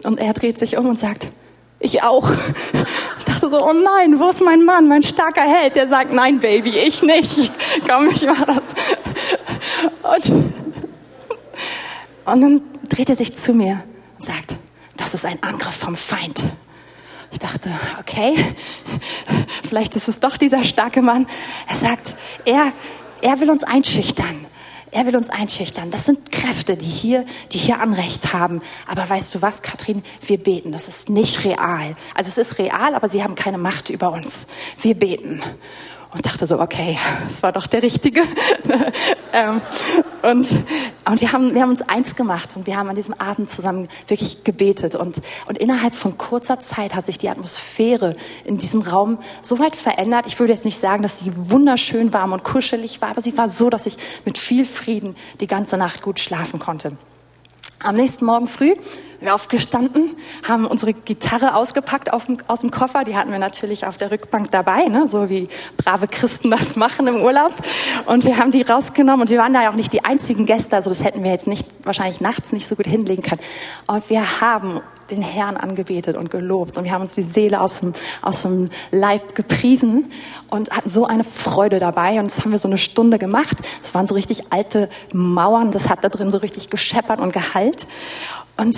Und 0.03 0.19
er 0.19 0.33
dreht 0.33 0.59
sich 0.59 0.77
um 0.77 0.85
und 0.85 0.99
sagt, 0.99 1.29
ich 1.79 2.03
auch. 2.03 2.29
Ich 3.17 3.25
dachte 3.25 3.49
so, 3.49 3.63
oh 3.63 3.73
nein, 3.73 4.19
wo 4.19 4.29
ist 4.29 4.41
mein 4.41 4.63
Mann, 4.63 4.87
mein 4.87 5.01
starker 5.01 5.41
Held? 5.41 5.75
Der 5.75 5.87
sagt, 5.87 6.13
nein, 6.13 6.39
Baby, 6.39 6.71
ich 6.77 7.01
nicht. 7.01 7.51
Komm, 7.87 8.09
ich 8.09 8.25
mach 8.25 8.45
das. 8.45 8.63
Und, 10.03 10.53
und 12.25 12.41
dann 12.41 12.61
dreht 12.87 13.09
er 13.09 13.15
sich 13.15 13.35
zu 13.35 13.53
mir 13.53 13.83
und 14.17 14.25
sagt, 14.25 14.57
das 14.97 15.13
ist 15.15 15.25
ein 15.25 15.41
Angriff 15.41 15.75
vom 15.75 15.95
Feind. 15.95 16.43
Ich 17.31 17.39
dachte, 17.39 17.69
okay, 17.99 18.33
vielleicht 19.67 19.95
ist 19.95 20.07
es 20.07 20.19
doch 20.19 20.37
dieser 20.37 20.63
starke 20.63 21.01
Mann. 21.01 21.27
Er 21.67 21.75
sagt, 21.75 22.15
er, 22.45 22.73
er 23.21 23.39
will 23.39 23.49
uns 23.49 23.63
einschüchtern. 23.63 24.47
Er 24.91 25.05
will 25.05 25.15
uns 25.15 25.29
einschüchtern. 25.29 25.91
Das 25.91 26.05
sind 26.05 26.31
Kräfte, 26.31 26.75
die 26.75 26.85
hier, 26.85 27.25
die 27.51 27.59
hier 27.59 27.79
Anrecht 27.79 28.33
haben. 28.33 28.61
Aber 28.87 29.07
weißt 29.07 29.35
du 29.35 29.41
was, 29.43 29.61
Kathrin? 29.61 30.01
Wir 30.25 30.39
beten. 30.39 30.71
Das 30.71 30.87
ist 30.87 31.09
nicht 31.09 31.43
real. 31.45 31.93
Also 32.15 32.29
es 32.29 32.37
ist 32.39 32.57
real, 32.57 32.95
aber 32.95 33.07
sie 33.07 33.23
haben 33.23 33.35
keine 33.35 33.59
Macht 33.59 33.91
über 33.91 34.11
uns. 34.11 34.47
Wir 34.81 34.95
beten 34.95 35.43
und 36.11 36.25
dachte 36.25 36.47
so, 36.47 36.59
okay, 36.59 36.97
das 37.27 37.43
war 37.43 37.51
doch 37.51 37.67
der 37.67 37.83
Richtige. 37.83 38.21
ähm, 39.33 39.61
und 40.23 40.55
und 41.09 41.21
wir, 41.21 41.31
haben, 41.31 41.55
wir 41.55 41.63
haben 41.63 41.71
uns 41.71 41.81
eins 41.81 42.15
gemacht 42.15 42.51
und 42.55 42.67
wir 42.67 42.77
haben 42.77 42.87
an 42.87 42.95
diesem 42.95 43.15
Abend 43.15 43.49
zusammen 43.49 43.87
wirklich 44.07 44.43
gebetet. 44.43 44.93
Und, 44.93 45.15
und 45.47 45.57
innerhalb 45.57 45.95
von 45.95 46.19
kurzer 46.19 46.59
Zeit 46.59 46.93
hat 46.93 47.07
sich 47.07 47.17
die 47.17 47.29
Atmosphäre 47.29 48.15
in 48.45 48.59
diesem 48.59 48.81
Raum 48.81 49.17
so 49.41 49.57
weit 49.57 49.75
verändert. 49.75 50.27
Ich 50.27 50.39
würde 50.39 50.53
jetzt 50.53 50.65
nicht 50.65 50.77
sagen, 50.77 51.01
dass 51.01 51.19
sie 51.19 51.31
wunderschön 51.35 52.13
warm 52.13 52.31
und 52.31 52.43
kuschelig 52.43 53.01
war, 53.01 53.09
aber 53.09 53.21
sie 53.21 53.35
war 53.39 53.49
so, 53.49 53.71
dass 53.71 53.87
ich 53.87 53.97
mit 54.23 54.37
viel 54.37 54.65
Frieden 54.65 55.15
die 55.39 55.47
ganze 55.47 55.77
Nacht 55.77 56.03
gut 56.03 56.19
schlafen 56.19 56.59
konnte. 56.59 56.91
Am 57.79 57.95
nächsten 57.95 58.25
Morgen 58.25 58.45
früh 58.45 58.75
wir 59.21 59.35
aufgestanden, 59.35 60.15
haben 60.47 60.65
unsere 60.65 60.93
Gitarre 60.93 61.55
ausgepackt 61.55 62.13
auf, 62.13 62.27
aus 62.47 62.61
dem 62.61 62.71
Koffer. 62.71 63.03
Die 63.03 63.15
hatten 63.15 63.31
wir 63.31 63.39
natürlich 63.39 63.85
auf 63.85 63.97
der 63.97 64.11
Rückbank 64.11 64.51
dabei, 64.51 64.83
ne? 64.85 65.07
so 65.07 65.29
wie 65.29 65.49
brave 65.77 66.07
Christen 66.07 66.51
das 66.51 66.75
machen 66.75 67.07
im 67.07 67.21
Urlaub. 67.21 67.53
Und 68.05 68.25
wir 68.25 68.37
haben 68.37 68.51
die 68.51 68.61
rausgenommen 68.61 69.21
und 69.21 69.29
wir 69.29 69.39
waren 69.39 69.53
da 69.53 69.63
ja 69.63 69.71
auch 69.71 69.75
nicht 69.75 69.93
die 69.93 70.05
einzigen 70.05 70.45
Gäste, 70.45 70.75
also 70.75 70.89
das 70.89 71.03
hätten 71.03 71.23
wir 71.23 71.31
jetzt 71.31 71.47
nicht 71.47 71.67
wahrscheinlich 71.83 72.21
nachts 72.21 72.51
nicht 72.51 72.67
so 72.67 72.75
gut 72.75 72.87
hinlegen 72.87 73.23
können. 73.23 73.41
Und 73.87 74.09
wir 74.09 74.41
haben 74.41 74.81
den 75.09 75.21
Herrn 75.21 75.57
angebetet 75.57 76.17
und 76.17 76.29
gelobt 76.29 76.77
und 76.77 76.83
wir 76.83 76.91
haben 76.91 77.01
uns 77.01 77.15
die 77.15 77.23
Seele 77.23 77.61
aus 77.61 77.79
dem, 77.79 77.93
aus 78.21 78.43
dem 78.43 78.69
Leib 78.91 79.35
gepriesen 79.35 80.07
und 80.49 80.71
hatten 80.71 80.89
so 80.89 81.05
eine 81.05 81.23
Freude 81.23 81.79
dabei 81.79 82.19
und 82.19 82.25
das 82.25 82.41
haben 82.41 82.51
wir 82.51 82.59
so 82.59 82.67
eine 82.67 82.77
Stunde 82.77 83.17
gemacht. 83.17 83.57
Das 83.81 83.93
waren 83.93 84.07
so 84.07 84.15
richtig 84.15 84.51
alte 84.51 84.89
Mauern, 85.13 85.71
das 85.71 85.89
hat 85.89 86.03
da 86.03 86.09
drin 86.09 86.31
so 86.31 86.37
richtig 86.37 86.69
gescheppert 86.69 87.19
und 87.19 87.33
gehallt 87.33 87.87
und 88.57 88.77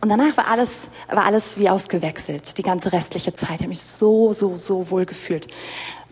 Und 0.00 0.08
danach 0.08 0.36
war 0.36 0.48
alles, 0.48 0.88
war 1.08 1.24
alles 1.24 1.58
wie 1.58 1.68
ausgewechselt, 1.68 2.56
die 2.56 2.62
ganze 2.62 2.92
restliche 2.92 3.34
Zeit. 3.34 3.56
Ich 3.56 3.60
habe 3.60 3.68
mich 3.68 3.82
so, 3.82 4.32
so, 4.32 4.56
so 4.56 4.90
wohl 4.90 5.04
gefühlt. 5.04 5.46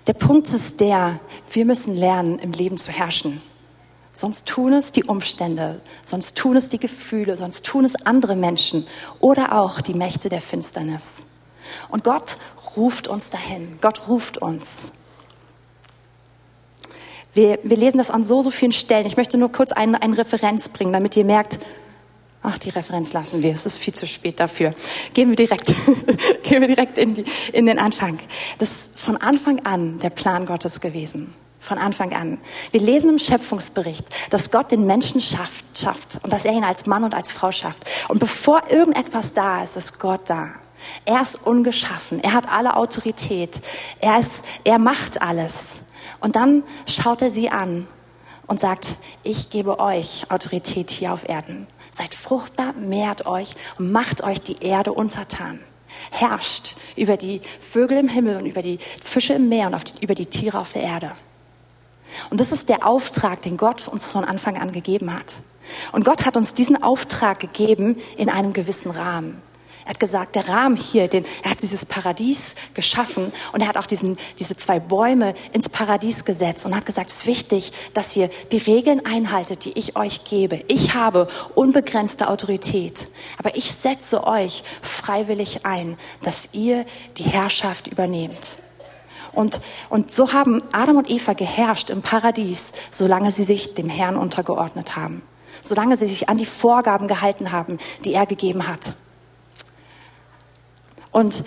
Der 0.06 0.12
Punkt 0.12 0.48
ist 0.48 0.80
der, 0.80 1.20
wir 1.52 1.64
müssen 1.64 1.96
lernen, 1.96 2.38
im 2.38 2.52
Leben 2.52 2.76
zu 2.76 2.90
herrschen. 2.90 3.40
Sonst 4.12 4.46
tun 4.46 4.72
es 4.72 4.90
die 4.90 5.04
Umstände, 5.04 5.80
sonst 6.02 6.36
tun 6.36 6.56
es 6.56 6.68
die 6.68 6.80
Gefühle, 6.80 7.36
sonst 7.36 7.64
tun 7.64 7.84
es 7.84 7.94
andere 8.06 8.34
Menschen 8.34 8.86
oder 9.20 9.52
auch 9.52 9.80
die 9.80 9.94
Mächte 9.94 10.28
der 10.28 10.40
Finsternis. 10.40 11.30
Und 11.88 12.04
Gott 12.04 12.36
ruft 12.76 13.08
uns 13.08 13.30
dahin. 13.30 13.76
Gott 13.80 14.08
ruft 14.08 14.38
uns. 14.38 14.92
Wir, 17.32 17.58
wir 17.62 17.76
lesen 17.76 17.98
das 17.98 18.10
an 18.10 18.24
so, 18.24 18.42
so 18.42 18.50
vielen 18.50 18.72
Stellen. 18.72 19.06
Ich 19.06 19.16
möchte 19.16 19.38
nur 19.38 19.52
kurz 19.52 19.72
eine, 19.72 20.02
eine 20.02 20.18
Referenz 20.18 20.68
bringen, 20.68 20.92
damit 20.92 21.16
ihr 21.16 21.24
merkt, 21.24 21.60
Ach, 22.42 22.56
die 22.56 22.70
Referenz 22.70 23.12
lassen 23.12 23.42
wir. 23.42 23.52
Es 23.52 23.66
ist 23.66 23.78
viel 23.78 23.94
zu 23.94 24.06
spät 24.06 24.38
dafür. 24.38 24.74
Gehen 25.12 25.28
wir 25.28 25.36
direkt, 25.36 25.74
gehen 26.44 26.60
wir 26.60 26.68
direkt 26.68 26.96
in, 26.96 27.14
die, 27.14 27.24
in 27.52 27.66
den 27.66 27.78
Anfang. 27.78 28.18
Das 28.58 28.70
ist 28.70 29.00
von 29.00 29.16
Anfang 29.16 29.66
an 29.66 29.98
der 29.98 30.10
Plan 30.10 30.46
Gottes 30.46 30.80
gewesen. 30.80 31.34
Von 31.58 31.78
Anfang 31.78 32.12
an. 32.12 32.38
Wir 32.70 32.80
lesen 32.80 33.10
im 33.10 33.18
Schöpfungsbericht, 33.18 34.04
dass 34.30 34.52
Gott 34.52 34.70
den 34.70 34.86
Menschen 34.86 35.20
schafft, 35.20 35.64
schafft 35.76 36.20
und 36.22 36.32
dass 36.32 36.44
er 36.44 36.52
ihn 36.52 36.62
als 36.62 36.86
Mann 36.86 37.02
und 37.02 37.14
als 37.14 37.32
Frau 37.32 37.50
schafft. 37.50 37.84
Und 38.08 38.20
bevor 38.20 38.70
irgendetwas 38.70 39.32
da 39.32 39.62
ist, 39.64 39.76
ist 39.76 39.98
Gott 39.98 40.22
da. 40.26 40.50
Er 41.04 41.20
ist 41.20 41.34
ungeschaffen. 41.46 42.22
Er 42.22 42.32
hat 42.32 42.50
alle 42.50 42.76
Autorität. 42.76 43.50
Er 44.00 44.20
ist, 44.20 44.44
er 44.62 44.78
macht 44.78 45.20
alles. 45.20 45.80
Und 46.20 46.36
dann 46.36 46.62
schaut 46.86 47.22
er 47.22 47.32
sie 47.32 47.50
an 47.50 47.88
und 48.46 48.60
sagt, 48.60 48.96
ich 49.24 49.50
gebe 49.50 49.80
euch 49.80 50.30
Autorität 50.30 50.90
hier 50.90 51.12
auf 51.12 51.28
Erden. 51.28 51.66
Seid 51.90 52.14
fruchtbar, 52.14 52.72
mehrt 52.74 53.26
euch 53.26 53.54
und 53.78 53.92
macht 53.92 54.22
euch 54.22 54.40
die 54.40 54.62
Erde 54.62 54.92
untertan. 54.92 55.60
Herrscht 56.10 56.76
über 56.96 57.16
die 57.16 57.40
Vögel 57.60 57.98
im 57.98 58.08
Himmel 58.08 58.36
und 58.36 58.46
über 58.46 58.62
die 58.62 58.78
Fische 59.02 59.34
im 59.34 59.48
Meer 59.48 59.66
und 59.66 60.00
die, 60.00 60.04
über 60.04 60.14
die 60.14 60.26
Tiere 60.26 60.58
auf 60.58 60.72
der 60.72 60.82
Erde. 60.82 61.12
Und 62.30 62.40
das 62.40 62.52
ist 62.52 62.68
der 62.68 62.86
Auftrag, 62.86 63.42
den 63.42 63.56
Gott 63.56 63.88
uns 63.88 64.10
von 64.10 64.24
Anfang 64.24 64.56
an 64.58 64.72
gegeben 64.72 65.12
hat. 65.12 65.34
Und 65.92 66.04
Gott 66.04 66.24
hat 66.24 66.36
uns 66.36 66.54
diesen 66.54 66.82
Auftrag 66.82 67.40
gegeben 67.40 67.96
in 68.16 68.30
einem 68.30 68.52
gewissen 68.52 68.90
Rahmen. 68.90 69.42
Er 69.88 69.92
hat 69.92 70.00
gesagt, 70.00 70.34
der 70.36 70.46
Rahmen 70.50 70.76
hier, 70.76 71.08
den, 71.08 71.24
er 71.42 71.52
hat 71.52 71.62
dieses 71.62 71.86
Paradies 71.86 72.56
geschaffen 72.74 73.32
und 73.54 73.62
er 73.62 73.68
hat 73.68 73.78
auch 73.78 73.86
diesen, 73.86 74.18
diese 74.38 74.54
zwei 74.54 74.80
Bäume 74.80 75.32
ins 75.54 75.70
Paradies 75.70 76.26
gesetzt 76.26 76.66
und 76.66 76.76
hat 76.76 76.84
gesagt, 76.84 77.08
es 77.08 77.20
ist 77.20 77.26
wichtig, 77.26 77.72
dass 77.94 78.14
ihr 78.14 78.28
die 78.52 78.58
Regeln 78.58 79.06
einhaltet, 79.06 79.64
die 79.64 79.72
ich 79.78 79.96
euch 79.96 80.24
gebe. 80.24 80.62
Ich 80.68 80.92
habe 80.92 81.26
unbegrenzte 81.54 82.28
Autorität, 82.28 83.08
aber 83.38 83.56
ich 83.56 83.72
setze 83.72 84.26
euch 84.26 84.62
freiwillig 84.82 85.64
ein, 85.64 85.96
dass 86.22 86.52
ihr 86.52 86.84
die 87.16 87.22
Herrschaft 87.22 87.86
übernehmt. 87.86 88.58
Und, 89.32 89.58
und 89.88 90.12
so 90.12 90.34
haben 90.34 90.62
Adam 90.70 90.98
und 90.98 91.08
Eva 91.08 91.32
geherrscht 91.32 91.88
im 91.88 92.02
Paradies, 92.02 92.74
solange 92.90 93.32
sie 93.32 93.44
sich 93.44 93.74
dem 93.74 93.88
Herrn 93.88 94.18
untergeordnet 94.18 94.96
haben, 94.96 95.22
solange 95.62 95.96
sie 95.96 96.08
sich 96.08 96.28
an 96.28 96.36
die 96.36 96.44
Vorgaben 96.44 97.08
gehalten 97.08 97.52
haben, 97.52 97.78
die 98.04 98.12
er 98.12 98.26
gegeben 98.26 98.68
hat. 98.68 98.92
Und 101.18 101.42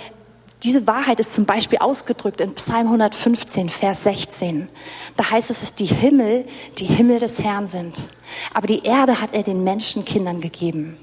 diese 0.64 0.86
Wahrheit 0.86 1.22
ist 1.22 1.32
zum 1.32 1.46
Beispiel 1.46 1.80
ausgedrückt 1.80 2.42
in 2.42 2.54
Psalm 2.56 2.88
115, 2.88 3.70
Vers 3.70 4.04
16. 4.04 4.68
Da 5.16 5.32
heißt 5.32 5.50
es, 5.50 5.62
dass 5.62 5.74
die 5.76 5.86
Himmel 5.86 6.46
die 6.78 6.86
Himmel 6.86 7.20
des 7.20 7.42
Herrn 7.42 7.68
sind. 7.68 8.10
Aber 8.54 8.68
die 8.68 8.84
Erde 8.84 9.22
hat 9.22 9.34
er 9.34 9.44
den 9.44 9.64
Menschenkindern 9.64 10.42
gegeben. 10.42 10.98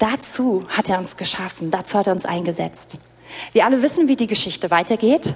Dazu 0.00 0.66
hat 0.68 0.90
er 0.90 0.98
uns 0.98 1.16
geschaffen, 1.16 1.70
dazu 1.70 1.96
hat 1.96 2.08
er 2.08 2.12
uns 2.12 2.26
eingesetzt. 2.26 2.98
Wir 3.52 3.64
alle 3.66 3.82
wissen, 3.82 4.08
wie 4.08 4.16
die 4.16 4.26
Geschichte 4.26 4.72
weitergeht. 4.72 5.34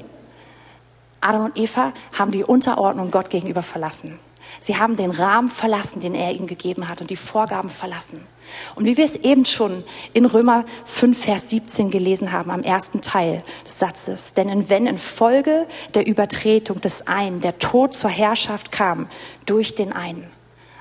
Adam 1.20 1.44
und 1.44 1.56
Eva 1.56 1.92
haben 2.18 2.32
die 2.32 2.42
Unterordnung 2.42 3.12
Gott 3.12 3.30
gegenüber 3.30 3.62
verlassen. 3.62 4.18
Sie 4.60 4.76
haben 4.76 4.96
den 4.96 5.10
Rahmen 5.10 5.48
verlassen, 5.48 6.00
den 6.00 6.14
er 6.14 6.32
ihnen 6.32 6.46
gegeben 6.46 6.88
hat 6.88 7.00
und 7.00 7.10
die 7.10 7.16
Vorgaben 7.16 7.68
verlassen. 7.68 8.26
Und 8.74 8.86
wie 8.86 8.96
wir 8.96 9.04
es 9.04 9.16
eben 9.16 9.44
schon 9.44 9.84
in 10.12 10.26
Römer 10.26 10.64
5, 10.84 11.18
Vers 11.18 11.50
17 11.50 11.90
gelesen 11.90 12.32
haben, 12.32 12.50
am 12.50 12.62
ersten 12.62 13.00
Teil 13.00 13.42
des 13.66 13.78
Satzes, 13.78 14.34
denn 14.34 14.68
wenn 14.68 14.86
infolge 14.86 15.66
der 15.94 16.06
Übertretung 16.06 16.80
des 16.80 17.06
einen 17.06 17.40
der 17.40 17.58
Tod 17.58 17.94
zur 17.94 18.10
Herrschaft 18.10 18.72
kam 18.72 19.08
durch 19.46 19.74
den 19.74 19.92
einen. 19.92 20.26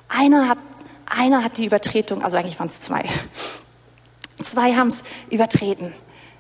Einer 0.10 0.50
hat, 0.50 0.60
einer 1.06 1.44
hat 1.44 1.58
die 1.58 1.66
Übertretung, 1.66 2.24
also 2.24 2.38
eigentlich 2.38 2.60
waren 2.60 2.68
es 2.68 2.82
zwei. 2.82 3.04
Zwei 4.44 4.74
haben 4.76 4.88
es 4.88 5.04
übertreten, 5.30 5.94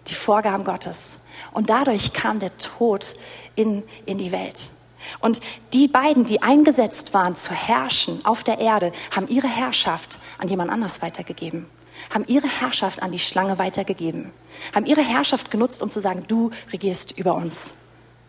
die 0.08 0.14
Vorgaben 0.14 0.64
Gottes. 0.64 1.26
Und 1.52 1.70
dadurch 1.70 2.14
kam 2.14 2.40
der 2.40 2.58
Tod 2.58 3.16
in, 3.56 3.84
in 4.06 4.18
die 4.18 4.32
Welt. 4.32 4.72
Und 5.20 5.40
die 5.74 5.88
beiden, 5.88 6.26
die 6.26 6.42
eingesetzt 6.42 7.14
waren 7.14 7.36
zu 7.36 7.54
herrschen 7.54 8.24
auf 8.26 8.44
der 8.44 8.60
Erde, 8.60 8.92
haben 9.16 9.28
ihre 9.28 9.48
Herrschaft 9.48 10.20
an 10.38 10.48
jemand 10.48 10.72
anders 10.72 11.02
weitergegeben, 11.02 11.68
haben 12.14 12.26
ihre 12.28 12.48
Herrschaft 12.48 13.02
an 13.02 13.12
die 13.12 13.20
Schlange 13.20 13.58
weitergegeben, 13.60 14.32
haben 14.74 14.86
ihre 14.86 15.02
Herrschaft 15.02 15.52
genutzt, 15.52 15.82
um 15.82 15.90
zu 15.90 16.00
sagen, 16.00 16.26
du 16.28 16.52
regierst 16.72 17.18
über 17.18 17.36
uns. 17.36 17.80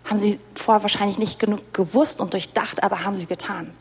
Haben 0.04 0.18
sie 0.18 0.38
vorher 0.54 0.82
wahrscheinlich 0.82 1.18
nicht 1.18 1.38
genug 1.38 1.72
gewusst 1.72 2.20
und 2.20 2.32
durchdacht, 2.32 2.82
aber 2.82 3.04
haben 3.04 3.14
sie 3.14 3.26
getan. 3.26 3.72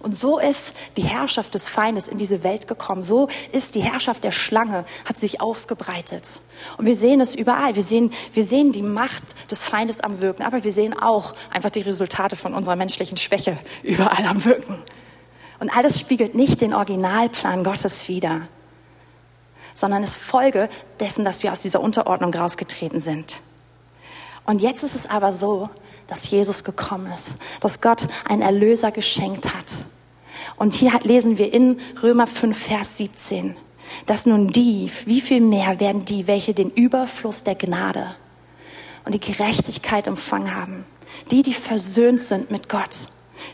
Und 0.00 0.16
so 0.16 0.38
ist 0.38 0.76
die 0.96 1.02
Herrschaft 1.02 1.54
des 1.54 1.68
Feindes 1.68 2.08
in 2.08 2.18
diese 2.18 2.42
Welt 2.42 2.68
gekommen. 2.68 3.02
So 3.02 3.28
ist 3.52 3.74
die 3.74 3.82
Herrschaft 3.82 4.24
der 4.24 4.30
Schlange, 4.30 4.84
hat 5.04 5.18
sich 5.18 5.40
ausgebreitet. 5.40 6.42
Und 6.76 6.86
wir 6.86 6.94
sehen 6.94 7.20
es 7.20 7.34
überall. 7.34 7.74
Wir 7.74 7.82
sehen, 7.82 8.12
wir 8.32 8.44
sehen 8.44 8.72
die 8.72 8.82
Macht 8.82 9.50
des 9.50 9.62
Feindes 9.62 10.00
am 10.00 10.20
Wirken, 10.20 10.42
aber 10.42 10.64
wir 10.64 10.72
sehen 10.72 10.98
auch 10.98 11.34
einfach 11.50 11.70
die 11.70 11.82
Resultate 11.82 12.36
von 12.36 12.54
unserer 12.54 12.76
menschlichen 12.76 13.16
Schwäche 13.16 13.58
überall 13.82 14.26
am 14.26 14.44
Wirken. 14.44 14.78
Und 15.60 15.76
alles 15.76 15.98
spiegelt 15.98 16.34
nicht 16.34 16.60
den 16.60 16.72
Originalplan 16.72 17.64
Gottes 17.64 18.08
wider, 18.08 18.42
sondern 19.74 20.02
ist 20.02 20.16
Folge 20.16 20.68
dessen, 21.00 21.24
dass 21.24 21.42
wir 21.42 21.52
aus 21.52 21.60
dieser 21.60 21.80
Unterordnung 21.80 22.32
rausgetreten 22.32 23.00
sind. 23.00 23.42
Und 24.44 24.62
jetzt 24.62 24.82
ist 24.82 24.94
es 24.94 25.10
aber 25.10 25.32
so, 25.32 25.68
dass 26.08 26.30
Jesus 26.30 26.64
gekommen 26.64 27.12
ist, 27.12 27.36
dass 27.60 27.80
Gott 27.80 28.08
einen 28.28 28.42
Erlöser 28.42 28.90
geschenkt 28.90 29.54
hat. 29.54 29.66
Und 30.56 30.74
hier 30.74 30.98
lesen 31.04 31.38
wir 31.38 31.52
in 31.52 31.78
Römer 32.02 32.26
5, 32.26 32.58
Vers 32.58 32.96
17, 32.96 33.56
dass 34.06 34.26
nun 34.26 34.48
die, 34.48 34.90
wie 35.04 35.20
viel 35.20 35.40
mehr 35.40 35.78
werden 35.78 36.04
die, 36.04 36.26
welche 36.26 36.54
den 36.54 36.70
Überfluss 36.70 37.44
der 37.44 37.54
Gnade 37.54 38.14
und 39.04 39.14
die 39.14 39.20
Gerechtigkeit 39.20 40.06
empfangen 40.06 40.54
haben, 40.54 40.84
die, 41.30 41.42
die 41.42 41.54
versöhnt 41.54 42.20
sind 42.20 42.50
mit 42.50 42.68
Gott, 42.68 43.08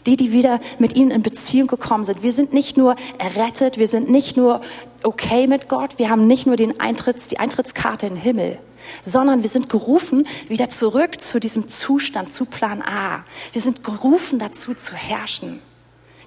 die, 0.06 0.16
die 0.16 0.32
wieder 0.32 0.60
mit 0.78 0.96
ihnen 0.96 1.10
in 1.10 1.22
Beziehung 1.22 1.66
gekommen 1.66 2.04
sind. 2.04 2.22
Wir 2.22 2.32
sind 2.32 2.52
nicht 2.52 2.76
nur 2.76 2.96
errettet, 3.18 3.78
wir 3.78 3.88
sind 3.88 4.10
nicht 4.10 4.36
nur 4.36 4.60
okay 5.02 5.46
mit 5.46 5.68
Gott, 5.68 5.98
wir 5.98 6.08
haben 6.08 6.26
nicht 6.26 6.46
nur 6.46 6.56
den 6.56 6.80
Eintritts, 6.80 7.28
die 7.28 7.38
Eintrittskarte 7.38 8.06
in 8.06 8.14
den 8.14 8.22
Himmel, 8.22 8.58
sondern 9.02 9.42
wir 9.42 9.48
sind 9.48 9.68
gerufen 9.68 10.26
wieder 10.48 10.68
zurück 10.68 11.20
zu 11.20 11.40
diesem 11.40 11.68
Zustand, 11.68 12.32
zu 12.32 12.46
Plan 12.46 12.82
A. 12.82 13.24
Wir 13.52 13.60
sind 13.62 13.84
gerufen 13.84 14.38
dazu 14.38 14.74
zu 14.74 14.94
herrschen. 14.94 15.60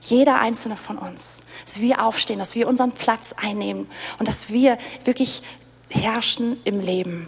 Jeder 0.01 0.39
einzelne 0.39 0.77
von 0.77 0.97
uns, 0.97 1.43
dass 1.65 1.81
wir 1.81 2.03
aufstehen, 2.03 2.39
dass 2.39 2.55
wir 2.55 2.67
unseren 2.67 2.91
Platz 2.91 3.33
einnehmen 3.33 3.87
und 4.19 4.27
dass 4.27 4.49
wir 4.49 4.77
wirklich 5.03 5.41
herrschen 5.89 6.57
im 6.63 6.79
Leben. 6.79 7.27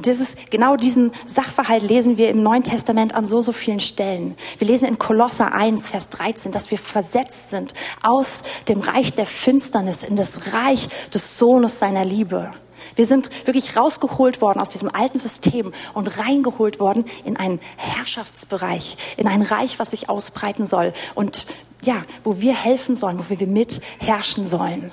Und 0.00 0.06
dieses, 0.06 0.34
genau 0.48 0.76
diesen 0.76 1.12
Sachverhalt 1.26 1.82
lesen 1.82 2.16
wir 2.16 2.30
im 2.30 2.42
Neuen 2.42 2.62
Testament 2.62 3.14
an 3.14 3.26
so, 3.26 3.42
so 3.42 3.52
vielen 3.52 3.80
Stellen. 3.80 4.34
Wir 4.56 4.66
lesen 4.66 4.88
in 4.88 4.98
Kolosser 4.98 5.52
1, 5.52 5.88
Vers 5.88 6.08
13, 6.08 6.52
dass 6.52 6.70
wir 6.70 6.78
versetzt 6.78 7.50
sind 7.50 7.74
aus 8.02 8.44
dem 8.68 8.80
Reich 8.80 9.12
der 9.12 9.26
Finsternis 9.26 10.02
in 10.02 10.16
das 10.16 10.54
Reich 10.54 10.88
des 11.12 11.38
Sohnes 11.38 11.78
seiner 11.78 12.06
Liebe. 12.06 12.50
Wir 12.96 13.06
sind 13.06 13.30
wirklich 13.46 13.76
rausgeholt 13.76 14.40
worden 14.40 14.60
aus 14.60 14.68
diesem 14.68 14.94
alten 14.94 15.18
System 15.18 15.72
und 15.94 16.18
reingeholt 16.18 16.80
worden 16.80 17.04
in 17.24 17.36
einen 17.36 17.60
Herrschaftsbereich, 17.76 18.96
in 19.16 19.26
ein 19.26 19.42
Reich, 19.42 19.78
was 19.78 19.90
sich 19.90 20.08
ausbreiten 20.08 20.66
soll 20.66 20.92
und 21.14 21.46
ja, 21.82 22.02
wo 22.24 22.40
wir 22.40 22.54
helfen 22.54 22.96
sollen, 22.96 23.18
wo 23.18 23.24
wir 23.28 23.46
mit 23.46 23.80
herrschen 23.98 24.46
sollen. 24.46 24.92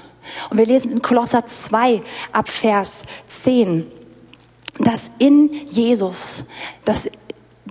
Und 0.50 0.58
wir 0.58 0.66
lesen 0.66 0.92
in 0.92 1.02
Kolosser 1.02 1.46
2 1.46 2.02
ab 2.32 2.50
Vers 2.50 3.06
10, 3.28 3.88
dass 4.80 5.12
in 5.20 5.54
Jesus, 5.68 6.48
dass 6.86 7.10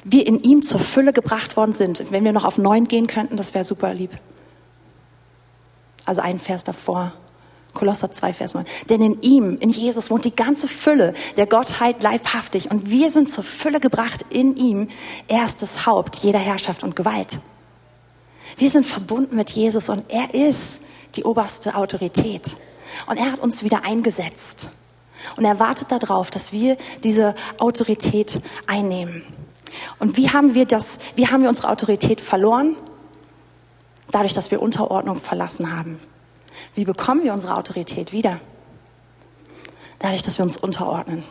wir 0.04 0.26
in 0.26 0.40
ihm 0.42 0.62
zur 0.62 0.80
Fülle 0.80 1.12
gebracht 1.12 1.56
worden 1.56 1.72
sind. 1.72 2.10
Wenn 2.10 2.24
wir 2.24 2.32
noch 2.32 2.44
auf 2.44 2.58
9 2.58 2.88
gehen 2.88 3.06
könnten, 3.06 3.36
das 3.36 3.54
wäre 3.54 3.64
super 3.64 3.92
lieb. 3.94 4.10
Also 6.04 6.20
ein 6.20 6.38
Vers 6.38 6.64
davor. 6.64 7.12
Kolosser 7.76 8.10
2, 8.10 8.32
Vers 8.32 8.54
9. 8.54 8.64
Denn 8.88 9.00
in 9.00 9.22
ihm, 9.22 9.58
in 9.60 9.70
Jesus, 9.70 10.10
wohnt 10.10 10.24
die 10.24 10.34
ganze 10.34 10.66
Fülle 10.66 11.14
der 11.36 11.46
Gottheit 11.46 12.02
leibhaftig. 12.02 12.70
Und 12.70 12.90
wir 12.90 13.10
sind 13.10 13.30
zur 13.30 13.44
Fülle 13.44 13.78
gebracht 13.78 14.24
in 14.30 14.56
ihm. 14.56 14.88
Er 15.28 15.44
ist 15.44 15.62
das 15.62 15.86
Haupt 15.86 16.16
jeder 16.16 16.40
Herrschaft 16.40 16.82
und 16.82 16.96
Gewalt. 16.96 17.38
Wir 18.56 18.70
sind 18.70 18.86
verbunden 18.86 19.36
mit 19.36 19.50
Jesus 19.50 19.88
und 19.88 20.10
er 20.10 20.34
ist 20.34 20.80
die 21.14 21.24
oberste 21.24 21.74
Autorität. 21.74 22.56
Und 23.06 23.18
er 23.18 23.32
hat 23.32 23.40
uns 23.40 23.62
wieder 23.62 23.84
eingesetzt. 23.84 24.70
Und 25.36 25.44
er 25.44 25.58
wartet 25.58 25.90
darauf, 25.92 26.30
dass 26.30 26.52
wir 26.52 26.76
diese 27.04 27.34
Autorität 27.58 28.40
einnehmen. 28.66 29.22
Und 29.98 30.16
wie 30.16 30.30
haben 30.30 30.54
wir 30.54 30.64
das, 30.64 31.00
wie 31.14 31.28
haben 31.28 31.42
wir 31.42 31.48
unsere 31.48 31.68
Autorität 31.68 32.20
verloren? 32.20 32.76
Dadurch, 34.10 34.32
dass 34.32 34.50
wir 34.50 34.62
Unterordnung 34.62 35.16
verlassen 35.16 35.76
haben. 35.76 35.98
Wie 36.74 36.84
bekommen 36.84 37.24
wir 37.24 37.32
unsere 37.32 37.56
Autorität 37.56 38.12
wieder? 38.12 38.40
Dadurch, 39.98 40.22
dass 40.22 40.38
wir 40.38 40.44
uns 40.44 40.56
unterordnen. 40.56 41.24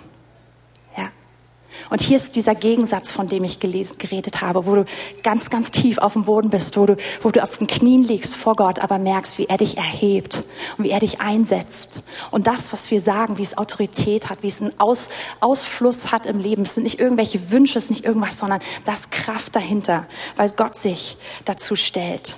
Und 1.89 2.01
hier 2.01 2.15
ist 2.15 2.35
dieser 2.35 2.55
Gegensatz, 2.55 3.11
von 3.11 3.27
dem 3.27 3.43
ich 3.43 3.59
gelesen, 3.59 3.97
geredet 3.97 4.41
habe, 4.41 4.65
wo 4.65 4.75
du 4.75 4.85
ganz, 5.23 5.49
ganz 5.49 5.71
tief 5.71 5.97
auf 5.97 6.13
dem 6.13 6.25
Boden 6.25 6.49
bist, 6.49 6.77
wo 6.77 6.85
du, 6.85 6.97
wo 7.21 7.29
du 7.29 7.43
auf 7.43 7.57
den 7.57 7.67
Knien 7.67 8.03
liegst 8.03 8.35
vor 8.35 8.55
Gott, 8.55 8.79
aber 8.79 8.97
merkst, 8.97 9.37
wie 9.37 9.45
er 9.45 9.57
dich 9.57 9.77
erhebt 9.77 10.45
und 10.77 10.85
wie 10.85 10.89
er 10.89 10.99
dich 10.99 11.21
einsetzt. 11.21 12.03
Und 12.31 12.47
das, 12.47 12.73
was 12.73 12.89
wir 12.91 13.01
sagen, 13.01 13.37
wie 13.37 13.43
es 13.43 13.57
Autorität 13.57 14.29
hat, 14.29 14.41
wie 14.41 14.47
es 14.47 14.61
einen 14.61 14.73
Aus, 14.79 15.09
Ausfluss 15.39 16.11
hat 16.11 16.25
im 16.25 16.39
Leben, 16.39 16.63
es 16.63 16.75
sind 16.75 16.83
nicht 16.83 16.99
irgendwelche 16.99 17.51
Wünsche, 17.51 17.77
es 17.77 17.85
ist 17.85 17.91
nicht 17.91 18.05
irgendwas, 18.05 18.39
sondern 18.39 18.61
das 18.85 19.09
Kraft 19.09 19.55
dahinter, 19.55 20.05
weil 20.35 20.49
Gott 20.51 20.75
sich 20.75 21.17
dazu 21.45 21.75
stellt. 21.75 22.37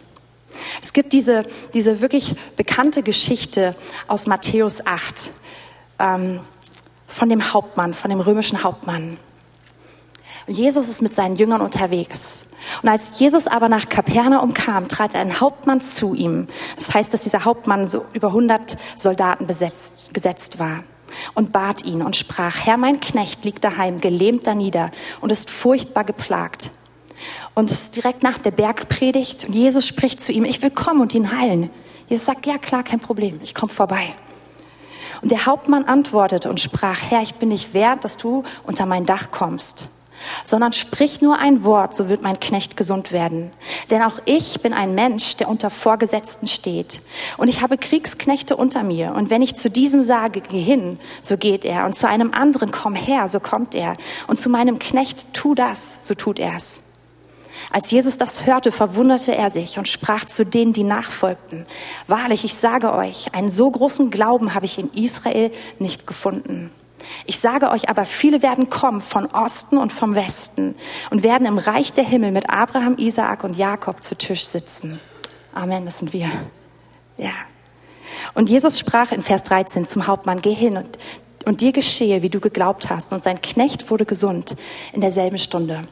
Es 0.82 0.94
gibt 0.94 1.14
diese, 1.14 1.44
diese 1.74 2.02
wirklich 2.02 2.36
bekannte 2.56 3.04
Geschichte 3.04 3.76
aus 4.08 4.28
Matthäus 4.28 4.86
8 4.86 5.32
ähm, 6.00 6.40
von 7.08 7.30
dem 7.30 7.54
Hauptmann, 7.54 7.94
von 7.94 8.10
dem 8.10 8.20
römischen 8.20 8.64
Hauptmann. 8.64 9.18
Jesus 10.48 10.88
ist 10.88 11.02
mit 11.02 11.14
seinen 11.14 11.36
Jüngern 11.36 11.60
unterwegs. 11.60 12.52
Und 12.82 12.88
als 12.88 13.20
Jesus 13.20 13.48
aber 13.48 13.68
nach 13.68 13.90
Kapernaum 13.90 14.54
kam, 14.54 14.88
trat 14.88 15.14
ein 15.14 15.42
Hauptmann 15.42 15.82
zu 15.82 16.14
ihm. 16.14 16.48
Das 16.78 16.94
heißt, 16.94 17.14
dass 17.14 17.24
dieser 17.24 17.44
Hauptmann 17.44 17.88
so 17.88 18.06
über 18.14 18.28
100 18.28 18.78
Soldaten 18.96 19.46
besetzt, 19.46 20.14
gesetzt 20.14 20.58
war 20.58 20.84
und 21.34 21.52
bat 21.52 21.84
ihn 21.84 22.02
und 22.02 22.16
sprach, 22.16 22.66
Herr, 22.66 22.78
mein 22.78 23.02
Knecht 23.02 23.44
liegt 23.44 23.66
daheim, 23.66 23.98
gelähmt 23.98 24.48
da 24.48 24.56
nieder 24.56 24.90
und 25.20 25.32
ist 25.32 25.50
furchtbar 25.50 26.06
geplagt. 26.06 26.72
Und 27.58 27.72
es 27.72 27.82
ist 27.86 27.96
direkt 27.96 28.22
nach 28.22 28.38
der 28.38 28.52
Bergpredigt 28.52 29.46
und 29.46 29.54
Jesus 29.54 29.88
spricht 29.88 30.22
zu 30.22 30.32
ihm, 30.32 30.46
ich 30.46 30.62
will 30.62 30.70
kommen 30.70 31.02
und 31.02 31.16
ihn 31.16 31.36
heilen. 31.36 31.72
Jesus 32.08 32.28
sagt, 32.28 32.46
ja 32.46 32.60
klar, 32.60 32.84
kein 32.84 33.00
Problem, 33.00 33.40
ich 33.42 33.56
komme 33.56 33.74
vorbei. 33.74 34.14
Und 35.24 35.32
der 35.32 35.48
Hauptmann 35.48 35.86
antwortete 35.86 36.52
und 36.52 36.60
sprach, 36.60 37.02
Herr, 37.10 37.24
ich 37.24 37.34
bin 37.34 37.50
nicht 37.50 37.74
wert, 37.74 38.06
dass 38.06 38.18
du 38.18 38.44
unter 38.68 38.86
mein 38.86 39.06
Dach 39.06 39.32
kommst 39.32 39.90
sondern 40.44 40.74
sprich 40.74 41.22
nur 41.22 41.38
ein 41.38 41.64
Wort, 41.64 41.96
so 41.96 42.10
wird 42.10 42.24
mein 42.24 42.40
Knecht 42.40 42.76
gesund 42.76 43.12
werden. 43.12 43.52
Denn 43.92 44.02
auch 44.02 44.20
ich 44.26 44.62
bin 44.62 44.74
ein 44.74 44.96
Mensch, 44.96 45.38
der 45.38 45.48
unter 45.48 45.70
Vorgesetzten 45.70 46.48
steht. 46.48 47.02
Und 47.38 47.50
ich 47.50 47.62
habe 47.62 47.78
Kriegsknechte 47.78 48.58
unter 48.58 48.84
mir. 48.84 49.14
Und 49.14 49.30
wenn 49.30 49.44
ich 49.44 49.56
zu 49.56 49.70
diesem 49.70 50.04
sage, 50.04 50.42
geh 50.42 50.60
hin, 50.60 51.00
so 51.22 51.38
geht 51.38 51.66
er. 51.66 51.86
Und 51.86 51.94
zu 51.94 52.08
einem 52.08 52.34
anderen, 52.34 52.72
komm 52.72 52.96
her, 52.96 53.28
so 53.28 53.40
kommt 53.40 53.76
er. 53.76 53.94
Und 54.26 54.40
zu 54.40 54.50
meinem 54.50 54.80
Knecht, 54.80 55.36
tu 55.36 55.54
das, 55.54 56.08
so 56.08 56.16
tut 56.16 56.40
er's. 56.40 56.87
Als 57.72 57.92
Jesus 57.92 58.18
das 58.18 58.46
hörte, 58.46 58.72
verwunderte 58.72 59.36
er 59.36 59.52
sich 59.52 59.78
und 59.78 59.88
sprach 59.88 60.26
zu 60.26 60.46
denen, 60.46 60.74
die 60.74 60.84
nachfolgten, 60.84 61.66
Wahrlich, 62.08 62.46
ich 62.46 62.56
sage 62.56 62.94
euch, 62.94 63.34
einen 63.34 63.50
so 63.50 63.70
großen 63.70 64.10
Glauben 64.10 64.54
habe 64.54 64.66
ich 64.66 64.80
in 64.80 64.92
Israel 64.94 65.52
nicht 65.80 66.08
gefunden. 66.08 66.72
Ich 67.26 67.40
sage 67.40 67.70
euch 67.70 67.90
aber, 67.90 68.06
viele 68.06 68.42
werden 68.42 68.70
kommen 68.70 69.02
von 69.02 69.28
Osten 69.28 69.78
und 69.78 69.94
vom 69.94 70.16
Westen 70.16 70.76
und 71.10 71.24
werden 71.24 71.46
im 71.46 71.58
Reich 71.58 71.94
der 71.94 72.04
Himmel 72.04 72.32
mit 72.32 72.50
Abraham, 72.50 72.98
Isaak 72.98 73.44
und 73.44 73.58
Jakob 73.58 74.04
zu 74.04 74.16
Tisch 74.16 74.46
sitzen. 74.46 75.00
Amen, 75.54 75.86
das 75.86 76.00
sind 76.00 76.14
wir. 76.14 76.32
Ja. 77.18 77.34
Und 78.34 78.50
Jesus 78.50 78.80
sprach 78.80 79.12
in 79.12 79.22
Vers 79.22 79.44
13 79.44 79.86
zum 79.86 80.08
Hauptmann, 80.08 80.42
geh 80.42 80.54
hin 80.54 80.78
und, 80.78 80.98
und 81.46 81.62
dir 81.62 81.72
geschehe, 81.72 82.22
wie 82.22 82.30
du 82.30 82.40
geglaubt 82.40 82.90
hast. 82.90 83.14
Und 83.14 83.24
sein 83.24 83.42
Knecht 83.42 83.90
wurde 83.90 84.06
gesund 84.06 84.56
in 84.94 85.02
derselben 85.02 85.38
Stunde. 85.38 85.88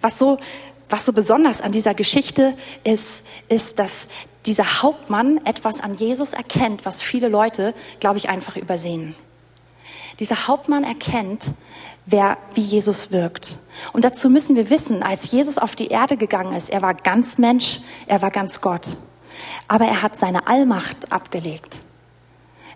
Was 0.00 0.18
so, 0.18 0.38
was 0.88 1.04
so 1.04 1.12
besonders 1.12 1.60
an 1.60 1.72
dieser 1.72 1.94
Geschichte 1.94 2.56
ist, 2.84 3.26
ist, 3.48 3.78
dass 3.78 4.08
dieser 4.46 4.82
Hauptmann 4.82 5.38
etwas 5.44 5.80
an 5.80 5.94
Jesus 5.94 6.32
erkennt, 6.32 6.86
was 6.86 7.02
viele 7.02 7.28
Leute, 7.28 7.74
glaube 8.00 8.18
ich, 8.18 8.28
einfach 8.28 8.56
übersehen. 8.56 9.14
Dieser 10.20 10.48
Hauptmann 10.48 10.84
erkennt, 10.84 11.42
wer, 12.06 12.38
wie 12.54 12.62
Jesus 12.62 13.12
wirkt. 13.12 13.58
Und 13.92 14.04
dazu 14.04 14.30
müssen 14.30 14.56
wir 14.56 14.70
wissen, 14.70 15.02
als 15.02 15.30
Jesus 15.30 15.58
auf 15.58 15.76
die 15.76 15.88
Erde 15.88 16.16
gegangen 16.16 16.56
ist, 16.56 16.70
er 16.70 16.82
war 16.82 16.94
ganz 16.94 17.38
Mensch, 17.38 17.80
er 18.06 18.22
war 18.22 18.30
ganz 18.30 18.60
Gott. 18.60 18.96
Aber 19.68 19.84
er 19.84 20.02
hat 20.02 20.16
seine 20.16 20.46
Allmacht 20.46 21.12
abgelegt. 21.12 21.76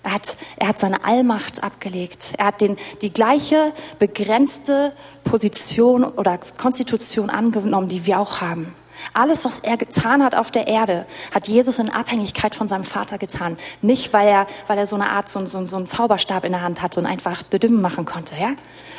Er 0.03 0.15
hat, 0.15 0.37
er 0.57 0.69
hat 0.69 0.79
seine 0.79 1.05
Allmacht 1.05 1.63
abgelegt. 1.63 2.33
Er 2.39 2.47
hat 2.47 2.61
den, 2.61 2.77
die 3.03 3.13
gleiche 3.13 3.73
begrenzte 3.99 4.93
Position 5.25 6.05
oder 6.05 6.39
Konstitution 6.59 7.31
angenommen, 7.31 7.89
die 7.89 8.05
wir 8.05 8.19
auch 8.19 8.41
haben. 8.41 8.75
Alles, 9.15 9.45
was 9.45 9.61
er 9.61 9.77
getan 9.77 10.23
hat 10.23 10.35
auf 10.35 10.51
der 10.51 10.69
Erde, 10.69 11.07
hat 11.35 11.49
Jesus 11.49 11.79
in 11.79 11.91
Abhängigkeit 11.91 12.55
von 12.55 12.69
seinem 12.69 12.85
Vater 12.85 13.19
getan. 13.19 13.57
Nicht, 13.81 14.13
weil 14.13 14.29
er, 14.29 14.47
weil 14.67 14.79
er 14.79 14.87
so 14.87 14.97
eine 14.97 15.11
Art, 15.11 15.29
so, 15.29 15.45
so, 15.47 15.65
so 15.67 15.77
einen 15.77 15.87
Zauberstab 15.87 16.45
in 16.45 16.53
der 16.53 16.63
Hand 16.63 16.83
hatte 16.83 17.01
und 17.01 17.07
einfach 17.07 17.43
Düdüm 17.43 17.81
machen 17.81 18.05
konnte, 18.05 18.35
ja? 18.37 18.55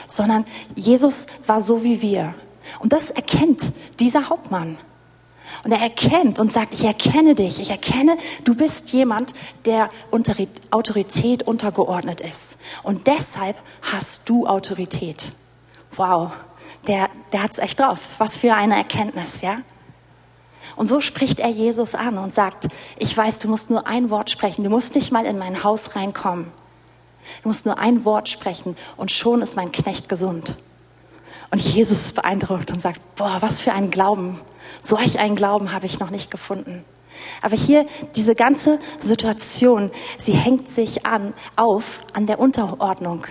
Sondern 0.07 0.45
Jesus 0.75 1.27
war 1.47 1.59
so 1.59 1.83
wie 1.83 2.01
wir. 2.01 2.35
Und 2.79 2.93
das 2.93 3.11
erkennt 3.11 3.61
dieser 3.99 4.29
Hauptmann. 4.29 4.77
Und 5.63 5.71
er 5.71 5.81
erkennt 5.81 6.39
und 6.39 6.51
sagt, 6.51 6.73
ich 6.73 6.83
erkenne 6.83 7.35
dich, 7.35 7.59
ich 7.59 7.69
erkenne, 7.69 8.17
du 8.43 8.55
bist 8.55 8.91
jemand, 8.91 9.33
der 9.65 9.89
unter 10.11 10.35
Autorität 10.71 11.43
untergeordnet 11.43 12.21
ist. 12.21 12.61
Und 12.83 13.07
deshalb 13.07 13.57
hast 13.81 14.29
du 14.29 14.47
Autorität. 14.47 15.23
Wow, 15.95 16.31
der, 16.87 17.09
der 17.31 17.43
hat's 17.43 17.59
echt 17.59 17.79
drauf. 17.79 17.99
Was 18.17 18.37
für 18.37 18.53
eine 18.53 18.75
Erkenntnis, 18.75 19.41
ja? 19.41 19.59
Und 20.75 20.87
so 20.87 21.01
spricht 21.01 21.39
er 21.39 21.49
Jesus 21.49 21.93
an 21.93 22.17
und 22.17 22.33
sagt, 22.33 22.67
ich 22.97 23.15
weiß, 23.15 23.39
du 23.39 23.47
musst 23.47 23.69
nur 23.69 23.85
ein 23.85 24.09
Wort 24.09 24.29
sprechen, 24.29 24.63
du 24.63 24.69
musst 24.69 24.95
nicht 24.95 25.11
mal 25.11 25.25
in 25.25 25.37
mein 25.37 25.63
Haus 25.63 25.95
reinkommen. 25.95 26.51
Du 27.41 27.49
musst 27.49 27.65
nur 27.65 27.77
ein 27.77 28.05
Wort 28.05 28.27
sprechen 28.29 28.75
und 28.97 29.11
schon 29.11 29.41
ist 29.41 29.55
mein 29.55 29.71
Knecht 29.71 30.09
gesund. 30.09 30.57
Und 31.53 31.61
Jesus 31.61 32.07
ist 32.07 32.15
beeindruckt 32.15 32.71
und 32.71 32.81
sagt, 32.81 32.99
boah, 33.13 33.37
was 33.41 33.61
für 33.61 33.73
ein 33.73 33.91
Glauben. 33.91 34.41
Solch 34.81 35.19
einen 35.19 35.35
Glauben 35.35 35.71
habe 35.71 35.85
ich 35.85 35.99
noch 35.99 36.09
nicht 36.09 36.31
gefunden. 36.31 36.83
Aber 37.43 37.55
hier 37.55 37.85
diese 38.15 38.33
ganze 38.33 38.79
Situation, 38.99 39.91
sie 40.17 40.33
hängt 40.33 40.71
sich 40.71 41.05
an, 41.05 41.31
auf 41.55 41.99
an 42.13 42.25
der 42.25 42.39
Unterordnung, 42.39 43.27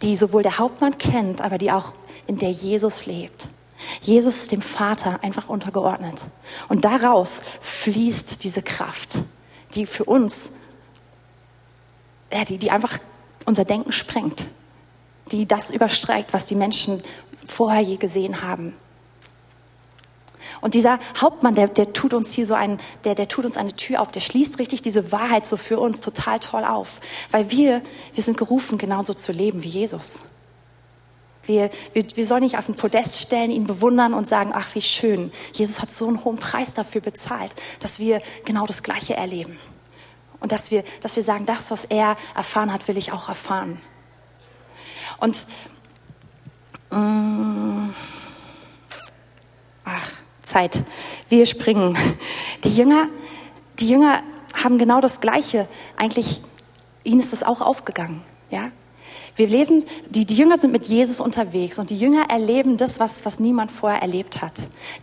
die 0.00 0.16
sowohl 0.16 0.42
der 0.42 0.56
Hauptmann 0.56 0.96
kennt, 0.96 1.42
aber 1.42 1.58
die 1.58 1.70
auch 1.70 1.92
in 2.26 2.38
der 2.38 2.50
Jesus 2.50 3.04
lebt. 3.04 3.48
Jesus 4.00 4.36
ist 4.36 4.52
dem 4.52 4.62
Vater 4.62 5.18
einfach 5.22 5.50
untergeordnet. 5.50 6.16
Und 6.70 6.86
daraus 6.86 7.42
fließt 7.60 8.42
diese 8.42 8.62
Kraft, 8.62 9.18
die 9.74 9.84
für 9.84 10.04
uns, 10.04 10.52
ja, 12.32 12.46
die, 12.46 12.56
die 12.56 12.70
einfach 12.70 12.98
unser 13.44 13.66
Denken 13.66 13.92
sprengt, 13.92 14.44
die 15.32 15.46
das 15.46 15.70
überstreikt, 15.70 16.32
was 16.32 16.46
die 16.46 16.54
Menschen 16.54 17.02
vorher 17.46 17.80
je 17.80 17.96
gesehen 17.96 18.42
haben. 18.42 18.74
Und 20.60 20.74
dieser 20.74 20.98
Hauptmann, 21.20 21.54
der, 21.54 21.68
der 21.68 21.92
tut 21.92 22.14
uns 22.14 22.32
hier 22.32 22.46
so 22.46 22.54
ein, 22.54 22.78
der, 23.04 23.14
der 23.14 23.28
tut 23.28 23.44
uns 23.44 23.56
eine 23.56 23.74
Tür 23.74 24.00
auf, 24.00 24.12
der 24.12 24.20
schließt 24.20 24.58
richtig 24.58 24.82
diese 24.82 25.12
Wahrheit 25.12 25.46
so 25.46 25.56
für 25.56 25.78
uns 25.78 26.00
total 26.00 26.40
toll 26.40 26.64
auf. 26.64 27.00
Weil 27.30 27.50
wir, 27.50 27.82
wir 28.14 28.22
sind 28.22 28.36
gerufen, 28.36 28.78
genauso 28.78 29.14
zu 29.14 29.32
leben 29.32 29.62
wie 29.62 29.68
Jesus. 29.68 30.24
Wir, 31.46 31.70
wir, 31.92 32.04
wir 32.14 32.26
sollen 32.26 32.42
nicht 32.42 32.56
auf 32.56 32.66
den 32.66 32.76
Podest 32.76 33.20
stellen, 33.20 33.50
ihn 33.50 33.66
bewundern 33.66 34.14
und 34.14 34.26
sagen, 34.26 34.52
ach, 34.54 34.74
wie 34.74 34.80
schön. 34.80 35.32
Jesus 35.52 35.82
hat 35.82 35.90
so 35.90 36.08
einen 36.08 36.24
hohen 36.24 36.36
Preis 36.36 36.72
dafür 36.72 37.02
bezahlt, 37.02 37.54
dass 37.80 37.98
wir 37.98 38.22
genau 38.44 38.66
das 38.66 38.82
Gleiche 38.82 39.14
erleben. 39.14 39.58
Und 40.40 40.52
dass 40.52 40.70
wir, 40.70 40.84
dass 41.02 41.16
wir 41.16 41.22
sagen, 41.22 41.46
das, 41.46 41.70
was 41.70 41.84
er 41.84 42.16
erfahren 42.34 42.72
hat, 42.72 42.88
will 42.88 42.96
ich 42.96 43.12
auch 43.12 43.28
erfahren. 43.28 43.80
Und, 45.18 45.46
ach, 49.84 50.10
Zeit. 50.42 50.82
Wir 51.28 51.46
springen. 51.46 51.96
Die 52.64 52.76
Jünger, 52.76 53.06
die 53.78 53.88
Jünger 53.88 54.22
haben 54.62 54.78
genau 54.78 55.00
das 55.00 55.20
Gleiche. 55.20 55.68
Eigentlich, 55.96 56.40
ihnen 57.02 57.20
ist 57.20 57.32
das 57.32 57.42
auch 57.42 57.60
aufgegangen. 57.60 58.22
Ja? 58.50 58.70
Wir 59.36 59.48
lesen, 59.48 59.84
die, 60.10 60.24
die 60.26 60.36
Jünger 60.36 60.58
sind 60.58 60.70
mit 60.70 60.86
Jesus 60.86 61.20
unterwegs 61.20 61.80
und 61.80 61.90
die 61.90 61.96
Jünger 61.96 62.30
erleben 62.30 62.76
das, 62.76 63.00
was, 63.00 63.24
was 63.24 63.40
niemand 63.40 63.70
vorher 63.70 64.00
erlebt 64.00 64.42
hat. 64.42 64.52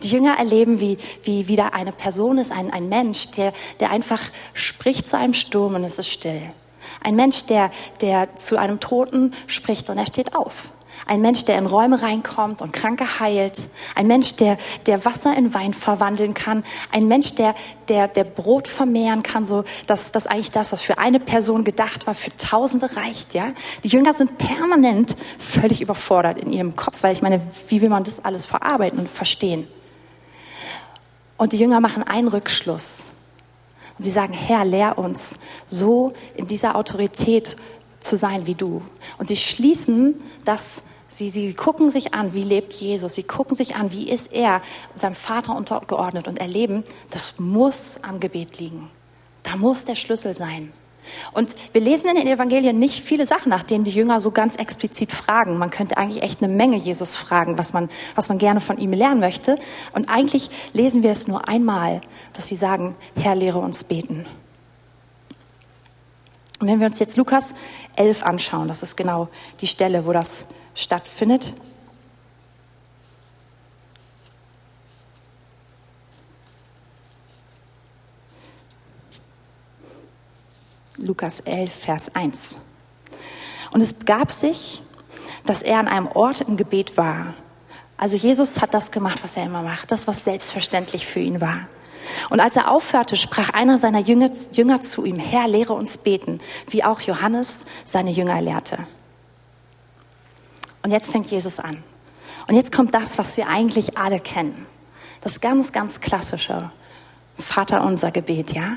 Die 0.02 0.08
Jünger 0.08 0.38
erleben, 0.38 0.80
wie, 0.80 0.96
wie 1.22 1.48
wieder 1.48 1.74
eine 1.74 1.92
Person 1.92 2.38
ist, 2.38 2.50
ein, 2.50 2.72
ein 2.72 2.88
Mensch, 2.88 3.32
der, 3.32 3.52
der 3.80 3.90
einfach 3.90 4.20
spricht 4.54 5.06
zu 5.08 5.18
einem 5.18 5.34
Sturm 5.34 5.74
und 5.74 5.84
es 5.84 5.98
ist 5.98 6.08
still. 6.08 6.40
Ein 7.02 7.14
Mensch, 7.14 7.44
der, 7.44 7.70
der 8.00 8.34
zu 8.36 8.58
einem 8.58 8.80
Toten 8.80 9.34
spricht 9.46 9.90
und 9.90 9.98
er 9.98 10.06
steht 10.06 10.34
auf. 10.34 10.72
Ein 11.06 11.20
Mensch, 11.20 11.44
der 11.44 11.58
in 11.58 11.66
Räume 11.66 12.00
reinkommt 12.00 12.62
und 12.62 12.72
Kranke 12.72 13.20
heilt. 13.20 13.70
Ein 13.94 14.06
Mensch, 14.06 14.34
der, 14.36 14.56
der 14.86 15.04
Wasser 15.04 15.36
in 15.36 15.52
Wein 15.52 15.74
verwandeln 15.74 16.34
kann. 16.34 16.64
Ein 16.90 17.08
Mensch, 17.08 17.34
der, 17.34 17.54
der, 17.88 18.08
der 18.08 18.24
Brot 18.24 18.68
vermehren 18.68 19.22
kann, 19.22 19.44
so 19.44 19.64
dass, 19.86 20.12
dass 20.12 20.26
eigentlich 20.26 20.52
das, 20.52 20.72
was 20.72 20.80
für 20.80 20.98
eine 20.98 21.20
Person 21.20 21.64
gedacht 21.64 22.06
war, 22.06 22.14
für 22.14 22.36
Tausende 22.36 22.96
reicht, 22.96 23.34
ja. 23.34 23.52
Die 23.82 23.88
Jünger 23.88 24.14
sind 24.14 24.38
permanent 24.38 25.16
völlig 25.38 25.82
überfordert 25.82 26.38
in 26.38 26.52
ihrem 26.52 26.76
Kopf, 26.76 27.02
weil 27.02 27.12
ich 27.12 27.22
meine, 27.22 27.40
wie 27.68 27.80
will 27.80 27.88
man 27.88 28.04
das 28.04 28.24
alles 28.24 28.46
verarbeiten 28.46 28.98
und 28.98 29.08
verstehen? 29.08 29.66
Und 31.36 31.52
die 31.52 31.58
Jünger 31.58 31.80
machen 31.80 32.04
einen 32.04 32.28
Rückschluss. 32.28 33.12
Und 33.98 34.04
sie 34.04 34.10
sagen, 34.10 34.32
Herr, 34.32 34.64
lehr 34.64 34.98
uns, 34.98 35.38
so 35.66 36.12
in 36.34 36.46
dieser 36.46 36.76
Autorität 36.76 37.56
zu 38.00 38.16
sein 38.16 38.46
wie 38.46 38.54
du. 38.54 38.82
Und 39.18 39.28
sie 39.28 39.36
schließen 39.36 40.14
das, 40.44 40.84
sie, 41.12 41.30
sie 41.30 41.54
gucken 41.54 41.90
sich 41.90 42.14
an, 42.14 42.32
wie 42.32 42.42
lebt 42.42 42.72
Jesus, 42.72 43.14
sie 43.14 43.22
gucken 43.22 43.56
sich 43.56 43.76
an, 43.76 43.92
wie 43.92 44.10
ist 44.10 44.32
er 44.32 44.62
seinem 44.94 45.14
Vater 45.14 45.54
untergeordnet 45.54 46.26
und 46.26 46.38
erleben, 46.38 46.84
das 47.10 47.38
muss 47.38 48.02
am 48.02 48.20
Gebet 48.20 48.58
liegen. 48.58 48.90
Da 49.42 49.56
muss 49.56 49.84
der 49.84 49.94
Schlüssel 49.94 50.34
sein. 50.34 50.72
Und 51.32 51.54
wir 51.72 51.80
lesen 51.80 52.08
in 52.10 52.16
den 52.16 52.28
Evangelien 52.28 52.78
nicht 52.78 53.04
viele 53.04 53.26
Sachen, 53.26 53.50
nach 53.50 53.64
denen 53.64 53.84
die 53.84 53.90
Jünger 53.90 54.20
so 54.20 54.30
ganz 54.30 54.54
explizit 54.54 55.10
fragen. 55.10 55.58
Man 55.58 55.70
könnte 55.70 55.96
eigentlich 55.96 56.22
echt 56.22 56.42
eine 56.42 56.52
Menge 56.52 56.76
Jesus 56.76 57.16
fragen, 57.16 57.58
was 57.58 57.72
man, 57.72 57.88
was 58.14 58.28
man 58.28 58.38
gerne 58.38 58.60
von 58.60 58.78
ihm 58.78 58.92
lernen 58.92 59.18
möchte. 59.18 59.56
Und 59.92 60.08
eigentlich 60.08 60.48
lesen 60.72 61.02
wir 61.02 61.10
es 61.10 61.26
nur 61.26 61.48
einmal, 61.48 62.00
dass 62.34 62.46
sie 62.46 62.56
sagen, 62.56 62.94
Herr, 63.16 63.34
lehre 63.34 63.58
uns 63.58 63.84
beten. 63.84 64.24
Und 66.60 66.68
wenn 66.68 66.78
wir 66.78 66.86
uns 66.86 67.00
jetzt 67.00 67.16
Lukas 67.16 67.56
11 67.96 68.22
anschauen, 68.22 68.68
das 68.68 68.84
ist 68.84 68.96
genau 68.96 69.28
die 69.60 69.66
Stelle, 69.66 70.06
wo 70.06 70.12
das 70.12 70.46
stattfindet. 70.74 71.54
Lukas 80.98 81.40
11, 81.40 81.74
Vers 81.74 82.14
1. 82.14 82.60
Und 83.72 83.80
es 83.80 83.94
begab 83.94 84.30
sich, 84.30 84.82
dass 85.44 85.62
er 85.62 85.78
an 85.78 85.88
einem 85.88 86.06
Ort 86.06 86.42
im 86.42 86.56
Gebet 86.56 86.96
war. 86.96 87.34
Also 87.96 88.16
Jesus 88.16 88.60
hat 88.60 88.74
das 88.74 88.92
gemacht, 88.92 89.22
was 89.22 89.36
er 89.36 89.44
immer 89.44 89.62
macht, 89.62 89.90
das, 89.90 90.06
was 90.06 90.24
selbstverständlich 90.24 91.06
für 91.06 91.20
ihn 91.20 91.40
war. 91.40 91.68
Und 92.30 92.40
als 92.40 92.56
er 92.56 92.70
aufhörte, 92.70 93.16
sprach 93.16 93.50
einer 93.50 93.78
seiner 93.78 94.00
Jünger, 94.00 94.30
Jünger 94.52 94.80
zu 94.80 95.04
ihm, 95.04 95.18
Herr, 95.18 95.48
lehre 95.48 95.72
uns 95.72 95.98
beten, 95.98 96.40
wie 96.68 96.84
auch 96.84 97.00
Johannes 97.00 97.64
seine 97.84 98.10
Jünger 98.10 98.40
lehrte. 98.40 98.78
Und 100.82 100.90
jetzt 100.90 101.10
fängt 101.10 101.30
Jesus 101.30 101.60
an. 101.60 101.82
Und 102.48 102.56
jetzt 102.56 102.72
kommt 102.72 102.94
das, 102.94 103.18
was 103.18 103.36
wir 103.36 103.48
eigentlich 103.48 103.96
alle 103.98 104.20
kennen. 104.20 104.66
Das 105.20 105.40
ganz, 105.40 105.72
ganz 105.72 106.00
klassische 106.00 106.72
Vater 107.38 107.84
unser 107.84 108.10
Gebet, 108.10 108.52
ja? 108.52 108.76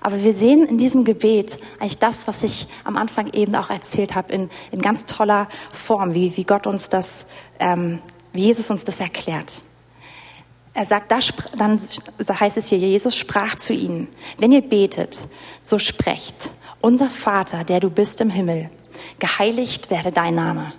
Aber 0.00 0.22
wir 0.22 0.32
sehen 0.32 0.64
in 0.64 0.78
diesem 0.78 1.04
Gebet 1.04 1.58
eigentlich 1.78 1.98
das, 1.98 2.26
was 2.26 2.42
ich 2.42 2.68
am 2.84 2.96
Anfang 2.96 3.32
eben 3.34 3.54
auch 3.54 3.68
erzählt 3.68 4.14
habe, 4.14 4.32
in, 4.32 4.48
in 4.70 4.80
ganz 4.80 5.04
toller 5.04 5.48
Form, 5.72 6.14
wie, 6.14 6.36
wie 6.36 6.44
Gott 6.44 6.66
uns 6.66 6.88
das, 6.88 7.26
ähm, 7.58 7.98
wie 8.32 8.44
Jesus 8.44 8.70
uns 8.70 8.84
das 8.84 9.00
erklärt. 9.00 9.62
Er 10.72 10.84
sagt, 10.84 11.12
da, 11.12 11.18
dann 11.56 11.78
heißt 11.78 12.56
es 12.56 12.68
hier, 12.68 12.78
Jesus 12.78 13.16
sprach 13.16 13.56
zu 13.56 13.74
ihnen, 13.74 14.08
wenn 14.38 14.52
ihr 14.52 14.62
betet, 14.62 15.28
so 15.64 15.78
sprecht, 15.78 16.52
unser 16.80 17.10
Vater, 17.10 17.64
der 17.64 17.80
du 17.80 17.90
bist 17.90 18.20
im 18.20 18.30
Himmel, 18.30 18.70
geheiligt 19.18 19.90
werde 19.90 20.12
dein 20.12 20.34
Name. 20.34 20.72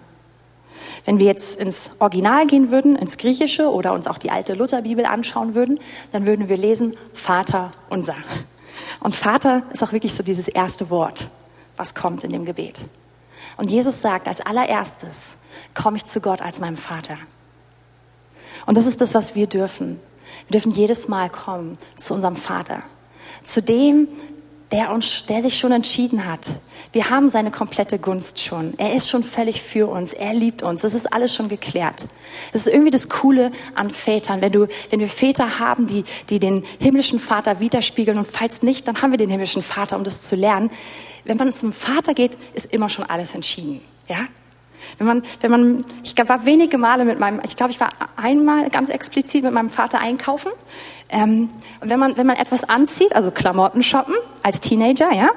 Wenn 1.05 1.19
wir 1.19 1.25
jetzt 1.25 1.59
ins 1.59 1.91
Original 1.99 2.45
gehen 2.45 2.71
würden, 2.71 2.95
ins 2.95 3.17
Griechische 3.17 3.71
oder 3.71 3.93
uns 3.93 4.07
auch 4.07 4.17
die 4.17 4.31
alte 4.31 4.53
Lutherbibel 4.53 5.05
anschauen 5.05 5.55
würden, 5.55 5.79
dann 6.11 6.25
würden 6.25 6.47
wir 6.47 6.57
lesen, 6.57 6.95
Vater 7.13 7.71
unser. 7.89 8.15
Und 8.99 9.15
Vater 9.15 9.63
ist 9.73 9.83
auch 9.83 9.91
wirklich 9.91 10.13
so 10.13 10.23
dieses 10.23 10.47
erste 10.47 10.89
Wort, 10.89 11.29
was 11.75 11.95
kommt 11.95 12.23
in 12.23 12.31
dem 12.31 12.45
Gebet. 12.45 12.79
Und 13.57 13.69
Jesus 13.69 14.01
sagt 14.01 14.27
als 14.27 14.41
allererstes, 14.41 15.37
komme 15.73 15.97
ich 15.97 16.05
zu 16.05 16.21
Gott 16.21 16.41
als 16.41 16.59
meinem 16.59 16.77
Vater. 16.77 17.17
Und 18.65 18.77
das 18.77 18.85
ist 18.85 19.01
das, 19.01 19.15
was 19.15 19.35
wir 19.35 19.47
dürfen. 19.47 19.99
Wir 20.47 20.59
dürfen 20.59 20.71
jedes 20.71 21.07
Mal 21.07 21.29
kommen 21.29 21.77
zu 21.95 22.13
unserem 22.13 22.35
Vater, 22.35 22.83
zu 23.43 23.61
dem, 23.61 24.07
der, 24.71 24.91
uns, 24.91 25.25
der 25.25 25.41
sich 25.41 25.57
schon 25.57 25.71
entschieden 25.71 26.25
hat. 26.25 26.55
Wir 26.93 27.09
haben 27.09 27.29
seine 27.29 27.51
komplette 27.51 27.99
Gunst 27.99 28.39
schon. 28.39 28.73
Er 28.77 28.93
ist 28.93 29.09
schon 29.09 29.23
völlig 29.23 29.61
für 29.61 29.87
uns. 29.87 30.13
Er 30.13 30.33
liebt 30.33 30.63
uns. 30.63 30.81
Das 30.81 30.93
ist 30.93 31.11
alles 31.11 31.35
schon 31.35 31.49
geklärt. 31.49 32.07
Das 32.53 32.67
ist 32.67 32.73
irgendwie 32.73 32.91
das 32.91 33.09
Coole 33.09 33.51
an 33.75 33.89
Vätern. 33.89 34.41
Wenn, 34.41 34.51
du, 34.51 34.67
wenn 34.89 34.99
wir 34.99 35.07
Väter 35.07 35.59
haben, 35.59 35.87
die, 35.87 36.03
die 36.29 36.39
den 36.39 36.63
himmlischen 36.79 37.19
Vater 37.19 37.59
widerspiegeln 37.59 38.17
und 38.17 38.27
falls 38.27 38.61
nicht, 38.61 38.87
dann 38.87 39.01
haben 39.01 39.11
wir 39.11 39.17
den 39.17 39.29
himmlischen 39.29 39.63
Vater, 39.63 39.95
um 39.95 40.03
das 40.03 40.27
zu 40.27 40.35
lernen. 40.35 40.69
Wenn 41.25 41.37
man 41.37 41.51
zum 41.51 41.71
Vater 41.71 42.13
geht, 42.13 42.37
ist 42.53 42.73
immer 42.73 42.89
schon 42.89 43.05
alles 43.05 43.35
entschieden. 43.35 43.81
Ja? 44.07 44.25
Wenn 44.97 45.07
man, 45.07 45.23
wenn 45.41 45.51
man, 45.51 45.85
ich 46.03 46.15
war 46.17 46.45
wenige 46.45 46.77
Male 46.77 47.05
mit 47.05 47.19
meinem, 47.19 47.41
ich 47.43 47.55
glaube, 47.55 47.71
ich 47.71 47.79
war 47.79 47.89
einmal 48.15 48.69
ganz 48.69 48.89
explizit 48.89 49.43
mit 49.43 49.53
meinem 49.53 49.69
Vater 49.69 49.99
einkaufen. 49.99 50.51
Ähm, 51.09 51.49
wenn 51.81 51.99
man, 51.99 52.17
wenn 52.17 52.27
man 52.27 52.37
etwas 52.37 52.63
anzieht, 52.69 53.15
also 53.15 53.31
Klamotten 53.31 53.83
shoppen 53.83 54.15
als 54.43 54.61
Teenager, 54.61 55.11
ja, 55.13 55.29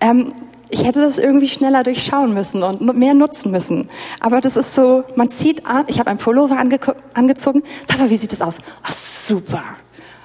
ähm, 0.00 0.32
ich 0.70 0.84
hätte 0.84 1.00
das 1.00 1.18
irgendwie 1.18 1.48
schneller 1.48 1.82
durchschauen 1.82 2.34
müssen 2.34 2.62
und 2.62 2.80
mehr 2.96 3.14
nutzen 3.14 3.50
müssen. 3.50 3.88
Aber 4.20 4.40
das 4.40 4.56
ist 4.56 4.74
so, 4.74 5.04
man 5.16 5.30
zieht 5.30 5.64
an, 5.66 5.84
ich 5.88 5.98
habe 5.98 6.10
ein 6.10 6.18
Pullover 6.18 6.58
ange 6.58 6.78
angezogen. 7.14 7.62
Papa, 7.86 8.10
wie 8.10 8.16
sieht 8.16 8.32
das 8.32 8.42
aus? 8.42 8.58
Ach, 8.82 8.92
super. 8.92 9.62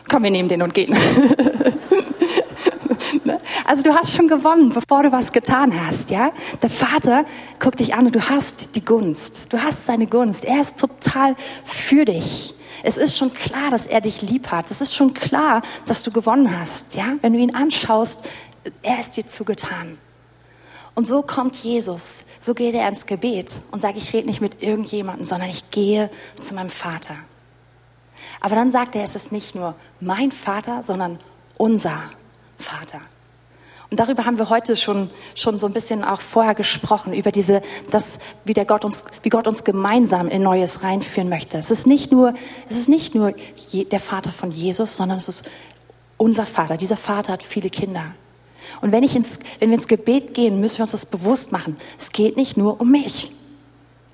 Komm, 0.09 0.23
wir 0.23 0.31
nehmen 0.31 0.49
den 0.49 0.61
und 0.61 0.73
gehen. 0.73 0.93
Also 3.73 3.89
du 3.89 3.95
hast 3.95 4.13
schon 4.13 4.27
gewonnen, 4.27 4.69
bevor 4.69 5.01
du 5.01 5.11
was 5.11 5.31
getan 5.31 5.73
hast, 5.87 6.11
ja? 6.11 6.31
Der 6.61 6.69
Vater 6.69 7.25
guckt 7.59 7.79
dich 7.79 7.95
an 7.95 8.05
und 8.05 8.13
du 8.13 8.29
hast 8.29 8.75
die 8.75 8.85
Gunst. 8.85 9.51
Du 9.51 9.63
hast 9.63 9.87
seine 9.87 10.05
Gunst. 10.05 10.45
Er 10.45 10.61
ist 10.61 10.77
total 10.77 11.35
für 11.65 12.05
dich. 12.05 12.53
Es 12.83 12.97
ist 12.97 13.17
schon 13.17 13.33
klar, 13.33 13.71
dass 13.71 13.87
er 13.87 13.99
dich 13.99 14.21
lieb 14.21 14.51
hat. 14.51 14.69
Es 14.69 14.79
ist 14.79 14.93
schon 14.93 15.15
klar, 15.15 15.63
dass 15.87 16.03
du 16.03 16.11
gewonnen 16.11 16.55
hast, 16.55 16.93
ja? 16.93 17.15
Wenn 17.23 17.33
du 17.33 17.39
ihn 17.39 17.55
anschaust, 17.55 18.29
er 18.83 18.99
ist 18.99 19.17
dir 19.17 19.25
zugetan. 19.25 19.97
Und 20.93 21.07
so 21.07 21.23
kommt 21.23 21.55
Jesus, 21.55 22.25
so 22.39 22.53
geht 22.53 22.75
er 22.75 22.87
ins 22.87 23.07
Gebet 23.07 23.49
und 23.71 23.79
sagt, 23.79 23.97
ich 23.97 24.13
rede 24.13 24.27
nicht 24.27 24.39
mit 24.39 24.61
irgendjemandem, 24.61 25.25
sondern 25.25 25.49
ich 25.49 25.71
gehe 25.71 26.11
zu 26.39 26.53
meinem 26.53 26.69
Vater. 26.69 27.15
Aber 28.39 28.53
dann 28.53 28.69
sagt 28.69 28.95
er, 28.95 29.03
es 29.03 29.15
ist 29.15 29.31
nicht 29.31 29.55
nur 29.55 29.73
mein 29.99 30.29
Vater, 30.29 30.83
sondern 30.83 31.17
unser 31.57 32.11
Vater. 32.59 33.01
Und 33.93 33.99
darüber 33.99 34.25
haben 34.25 34.39
wir 34.39 34.49
heute 34.49 34.75
schon, 34.75 35.11
schon 35.35 35.59
so 35.59 35.67
ein 35.67 35.71
bisschen 35.71 36.03
auch 36.03 36.19
vorher 36.19 36.55
gesprochen, 36.55 37.13
über 37.13 37.31
diese, 37.31 37.61
das, 37.91 38.17
wie, 38.43 38.55
der 38.55 38.65
Gott 38.65 38.85
uns, 38.85 39.05
wie 39.21 39.29
Gott 39.29 39.47
uns 39.47 39.63
gemeinsam 39.63 40.29
in 40.29 40.41
Neues 40.41 40.81
reinführen 40.81 41.29
möchte. 41.29 41.59
Es 41.59 41.69
ist 41.69 41.85
nicht 41.85 42.11
nur, 42.11 42.33
es 42.67 42.75
ist 42.75 42.89
nicht 42.89 43.13
nur 43.13 43.35
der 43.71 43.99
Vater 43.99 44.31
von 44.31 44.49
Jesus, 44.49 44.97
sondern 44.97 45.19
es 45.19 45.29
ist 45.29 45.51
unser 46.17 46.47
Vater. 46.47 46.75
Dieser 46.75 46.97
Vater 46.97 47.33
hat 47.33 47.43
viele 47.43 47.69
Kinder. 47.69 48.15
Und 48.81 48.91
wenn, 48.91 49.03
ich 49.03 49.15
ins, 49.15 49.41
wenn 49.59 49.69
wir 49.69 49.77
ins 49.77 49.87
Gebet 49.87 50.33
gehen, 50.33 50.59
müssen 50.59 50.79
wir 50.79 50.85
uns 50.85 50.93
das 50.93 51.05
bewusst 51.05 51.51
machen. 51.51 51.77
Es 51.99 52.11
geht 52.11 52.35
nicht 52.35 52.57
nur 52.57 52.81
um 52.81 52.89
mich. 52.89 53.31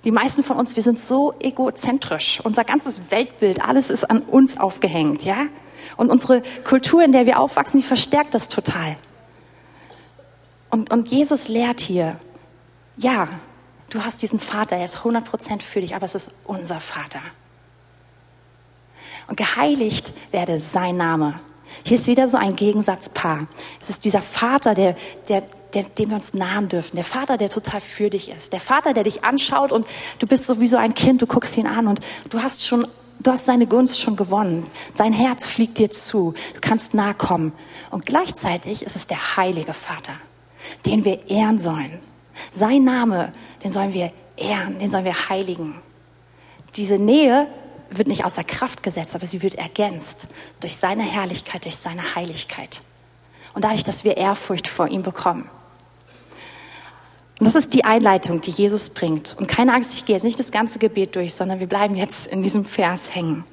Die 0.04 0.12
meisten 0.12 0.44
von 0.44 0.58
uns, 0.58 0.76
wir 0.76 0.84
sind 0.84 1.00
so 1.00 1.34
egozentrisch. 1.40 2.42
Unser 2.44 2.66
ganzes 2.66 3.12
Weltbild, 3.12 3.64
alles 3.66 3.90
ist 3.90 4.12
an 4.12 4.24
uns 4.24 4.60
aufgehängt, 4.60 5.24
ja? 5.24 5.46
Und 5.96 6.10
unsere 6.10 6.44
Kultur, 6.66 7.02
in 7.02 7.14
der 7.14 7.26
wir 7.26 7.40
aufwachsen, 7.40 7.80
die 7.80 7.88
verstärkt 7.88 8.34
das 8.34 8.50
total. 8.50 8.98
Und, 10.70 10.92
und 10.92 11.10
Jesus 11.10 11.48
lehrt 11.48 11.80
hier, 11.80 12.20
ja, 12.98 13.28
du 13.90 14.04
hast 14.04 14.22
diesen 14.22 14.40
Vater, 14.40 14.76
er 14.76 14.86
ist 14.86 14.98
100% 14.98 15.62
für 15.62 15.82
dich, 15.82 15.96
aber 15.96 16.06
es 16.06 16.16
ist 16.16 16.38
unser 16.46 16.80
Vater. 16.80 17.22
Und 19.28 19.38
geheiligt 19.38 20.12
werde 20.32 20.60
sein 20.60 20.98
Name. 20.98 21.40
Hier 21.84 21.96
ist 21.96 22.08
wieder 22.08 22.28
so 22.30 22.38
ein 22.38 22.56
Gegensatzpaar. 22.56 23.48
Es 23.82 23.90
ist 23.90 24.06
dieser 24.06 24.22
Vater, 24.22 24.74
der, 24.74 24.96
der, 25.28 25.44
der, 25.74 25.84
dem 25.84 26.10
wir 26.10 26.16
uns 26.16 26.34
nahen 26.34 26.68
dürfen. 26.68 26.96
Der 26.96 27.06
Vater, 27.06 27.38
der 27.38 27.50
total 27.50 27.80
für 27.80 28.10
dich 28.10 28.30
ist. 28.30 28.54
Der 28.54 28.60
Vater, 28.60 28.94
der 28.94 29.04
dich 29.04 29.24
anschaut 29.24 29.72
und 29.72 29.86
du 30.18 30.28
bist 30.28 30.46
so 30.46 30.60
wie 30.60 30.68
so 30.68 30.78
ein 30.78 30.94
Kind, 30.94 31.22
du 31.22 31.28
guckst 31.28 31.58
ihn 31.58 31.68
an 31.68 31.88
und 31.88 32.00
du 32.30 32.42
hast 32.42 32.66
schon, 32.66 32.88
du 33.20 33.32
hast 33.32 33.46
seine 33.46 33.68
Gunst 33.68 34.00
schon 34.00 34.16
gewonnen. 34.16 34.66
Sein 34.94 35.14
Herz 35.14 35.46
fliegt 35.46 35.78
dir 35.78 35.92
zu. 35.92 36.34
Du 36.56 36.60
kannst 36.62 36.94
nahe 36.96 37.14
kommen. 37.14 37.54
Und 37.92 38.06
gleichzeitig 38.06 38.82
ist 38.84 38.96
es 38.96 39.08
der 39.08 39.38
heilige 39.38 39.74
Vater, 39.74 40.14
den 40.86 41.06
wir 41.06 41.30
ehren 41.30 41.60
sollen. 41.60 42.00
Sein 42.52 42.84
Name, 42.84 43.34
den 43.64 43.72
sollen 43.72 43.94
wir 43.94 44.12
ehren, 44.38 44.80
den 44.80 44.88
sollen 44.88 45.06
wir 45.06 45.30
heiligen. 45.30 45.76
Diese 46.76 46.98
Nähe 46.98 47.48
wird 47.90 48.08
nicht 48.08 48.26
außer 48.26 48.44
Kraft 48.44 48.84
gesetzt, 48.84 49.16
aber 49.16 49.28
sie 49.28 49.42
wird 49.42 49.56
ergänzt 49.56 50.30
durch 50.60 50.76
seine 50.76 51.04
Herrlichkeit, 51.04 51.66
durch 51.66 51.78
seine 51.78 52.16
Heiligkeit. 52.16 52.82
Und 53.54 53.64
dadurch, 53.64 53.84
dass 53.84 54.04
wir 54.04 54.18
Ehrfurcht 54.18 54.68
vor 54.68 54.88
ihm 54.88 55.02
bekommen. 55.02 55.50
Und 57.40 57.46
das 57.46 57.56
ist 57.56 57.74
die 57.74 57.86
Einleitung, 57.86 58.42
die 58.42 58.52
Jesus 58.52 58.90
bringt. 58.90 59.36
Und 59.38 59.48
keine 59.48 59.74
Angst, 59.74 59.94
ich 59.94 60.06
gehe 60.06 60.16
jetzt 60.16 60.24
nicht 60.24 60.40
das 60.40 60.52
ganze 60.52 60.78
Gebet 60.78 61.16
durch, 61.16 61.34
sondern 61.34 61.60
wir 61.60 61.68
bleiben 61.68 61.96
jetzt 61.96 62.28
in 62.28 62.42
diesem 62.42 62.66
Vers 62.66 63.16
hängen. 63.16 63.46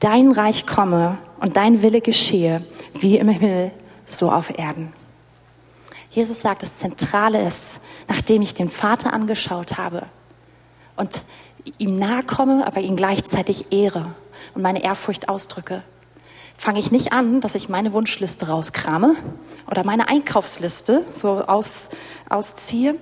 Dein 0.00 0.32
Reich 0.32 0.66
komme 0.66 1.18
und 1.40 1.56
dein 1.56 1.82
Wille 1.82 2.00
geschehe, 2.00 2.64
wie 2.98 3.16
im 3.16 3.28
Himmel, 3.28 3.70
so 4.04 4.30
auf 4.30 4.58
Erden. 4.58 4.92
Jesus 6.18 6.40
sagt, 6.40 6.64
das 6.64 6.78
Zentrale 6.78 7.46
ist, 7.46 7.78
nachdem 8.08 8.42
ich 8.42 8.52
den 8.52 8.68
Vater 8.68 9.12
angeschaut 9.12 9.78
habe 9.78 10.02
und 10.96 11.22
ihm 11.78 11.96
nahe 11.96 12.24
komme, 12.24 12.66
aber 12.66 12.80
ihn 12.80 12.96
gleichzeitig 12.96 13.70
ehre 13.70 14.16
und 14.52 14.62
meine 14.62 14.82
Ehrfurcht 14.82 15.28
ausdrücke, 15.28 15.84
fange 16.56 16.80
ich 16.80 16.90
nicht 16.90 17.12
an, 17.12 17.40
dass 17.40 17.54
ich 17.54 17.68
meine 17.68 17.92
Wunschliste 17.92 18.48
rauskrame 18.48 19.14
oder 19.70 19.84
meine 19.84 20.08
Einkaufsliste 20.08 21.04
so 21.08 21.40
aus, 21.42 21.90
ausziehe, 22.28 22.96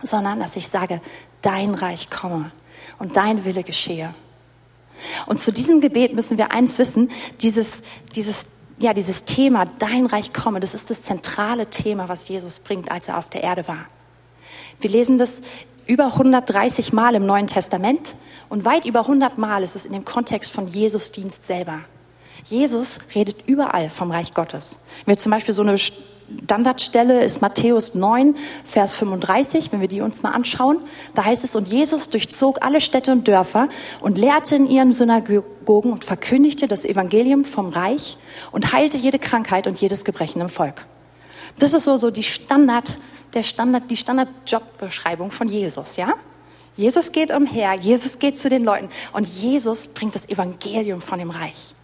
sondern 0.00 0.38
dass 0.38 0.54
ich 0.54 0.68
sage, 0.68 1.02
dein 1.42 1.74
Reich 1.74 2.10
komme 2.10 2.52
und 3.00 3.16
dein 3.16 3.44
Wille 3.44 3.64
geschehe. 3.64 4.14
Und 5.26 5.40
zu 5.40 5.52
diesem 5.52 5.80
Gebet 5.80 6.14
müssen 6.14 6.38
wir 6.38 6.52
eins 6.52 6.78
wissen, 6.78 7.10
dieses, 7.40 7.82
dieses, 8.14 8.46
ja, 8.80 8.94
dieses 8.94 9.24
Thema, 9.24 9.66
dein 9.78 10.06
Reich 10.06 10.32
komme, 10.32 10.58
das 10.58 10.74
ist 10.74 10.88
das 10.88 11.02
zentrale 11.02 11.66
Thema, 11.66 12.08
was 12.08 12.28
Jesus 12.28 12.58
bringt, 12.60 12.90
als 12.90 13.08
er 13.08 13.18
auf 13.18 13.28
der 13.28 13.44
Erde 13.44 13.68
war. 13.68 13.84
Wir 14.80 14.90
lesen 14.90 15.18
das 15.18 15.42
über 15.86 16.06
130 16.06 16.92
Mal 16.94 17.14
im 17.14 17.26
Neuen 17.26 17.46
Testament 17.46 18.14
und 18.48 18.64
weit 18.64 18.86
über 18.86 19.00
100 19.00 19.36
Mal 19.36 19.62
ist 19.62 19.76
es 19.76 19.84
in 19.84 19.92
dem 19.92 20.06
Kontext 20.06 20.50
von 20.50 20.66
Jesus 20.66 21.12
Dienst 21.12 21.44
selber. 21.44 21.80
Jesus 22.44 23.00
redet 23.14 23.46
überall 23.46 23.90
vom 23.90 24.10
Reich 24.10 24.32
Gottes. 24.32 24.84
Wenn 25.04 25.14
wir 25.14 25.18
zum 25.18 25.32
Beispiel 25.32 25.52
so 25.52 25.62
eine 25.62 25.76
Standardstelle 26.44 27.22
ist 27.22 27.42
Matthäus 27.42 27.94
9, 27.94 28.34
Vers 28.64 28.92
35, 28.92 29.70
wenn 29.72 29.80
wir 29.80 29.88
die 29.88 30.00
uns 30.00 30.22
mal 30.22 30.32
anschauen. 30.32 30.78
Da 31.14 31.24
heißt 31.24 31.44
es, 31.44 31.54
und 31.54 31.68
Jesus 31.68 32.10
durchzog 32.10 32.58
alle 32.62 32.80
Städte 32.80 33.12
und 33.12 33.28
Dörfer 33.28 33.68
und 34.00 34.18
lehrte 34.18 34.56
in 34.56 34.68
ihren 34.68 34.92
Synagogen 34.92 35.92
und 35.92 36.04
verkündigte 36.04 36.66
das 36.66 36.84
Evangelium 36.84 37.44
vom 37.44 37.68
Reich 37.68 38.18
und 38.50 38.72
heilte 38.72 38.98
jede 38.98 39.18
Krankheit 39.18 39.66
und 39.66 39.80
jedes 39.80 40.04
Gebrechen 40.04 40.40
im 40.40 40.48
Volk. 40.48 40.86
Das 41.58 41.72
ist 41.72 41.84
so, 41.84 41.96
so 41.96 42.10
die 42.10 42.22
Standard, 42.22 42.98
der 43.34 43.42
Standard, 43.42 43.90
die 43.90 43.96
Standardjobbeschreibung 43.96 45.30
von 45.30 45.48
Jesus, 45.48 45.96
ja? 45.96 46.14
Jesus 46.76 47.12
geht 47.12 47.30
umher, 47.30 47.74
Jesus 47.74 48.18
geht 48.18 48.38
zu 48.38 48.48
den 48.48 48.64
Leuten 48.64 48.88
und 49.12 49.26
Jesus 49.26 49.88
bringt 49.88 50.14
das 50.14 50.28
Evangelium 50.28 51.00
von 51.00 51.18
dem 51.18 51.30
Reich. 51.30 51.74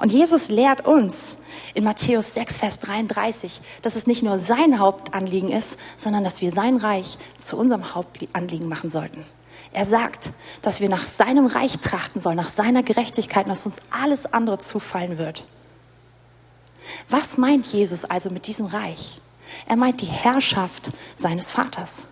Und 0.00 0.10
Jesus 0.10 0.48
lehrt 0.48 0.86
uns 0.86 1.38
in 1.74 1.84
Matthäus 1.84 2.32
6, 2.32 2.58
Vers 2.58 2.78
33, 2.78 3.60
dass 3.82 3.96
es 3.96 4.06
nicht 4.06 4.22
nur 4.22 4.38
sein 4.38 4.78
Hauptanliegen 4.78 5.52
ist, 5.52 5.78
sondern 5.98 6.24
dass 6.24 6.40
wir 6.40 6.50
sein 6.50 6.78
Reich 6.78 7.18
zu 7.36 7.58
unserem 7.58 7.94
Hauptanliegen 7.94 8.66
machen 8.66 8.88
sollten. 8.88 9.26
Er 9.72 9.84
sagt, 9.84 10.30
dass 10.62 10.80
wir 10.80 10.88
nach 10.88 11.06
seinem 11.06 11.44
Reich 11.44 11.78
trachten 11.78 12.18
sollen, 12.18 12.38
nach 12.38 12.48
seiner 12.48 12.82
Gerechtigkeit, 12.82 13.46
dass 13.46 13.66
uns 13.66 13.82
alles 13.90 14.32
andere 14.32 14.58
zufallen 14.58 15.18
wird. 15.18 15.44
Was 17.10 17.36
meint 17.36 17.66
Jesus 17.66 18.06
also 18.06 18.30
mit 18.30 18.46
diesem 18.46 18.66
Reich? 18.66 19.20
Er 19.66 19.76
meint 19.76 20.00
die 20.00 20.06
Herrschaft 20.06 20.92
seines 21.14 21.50
Vaters. 21.50 22.08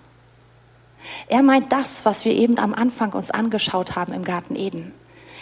Er 1.27 1.43
meint 1.43 1.73
das, 1.73 2.05
was 2.05 2.27
wir 2.27 2.33
eben 2.33 2.59
am 2.59 2.75
Anfang 2.75 3.13
uns 3.15 3.31
angeschaut 3.31 3.97
haben 3.97 4.13
im 4.13 4.25
Garten 4.25 4.57
Eden. 4.57 4.93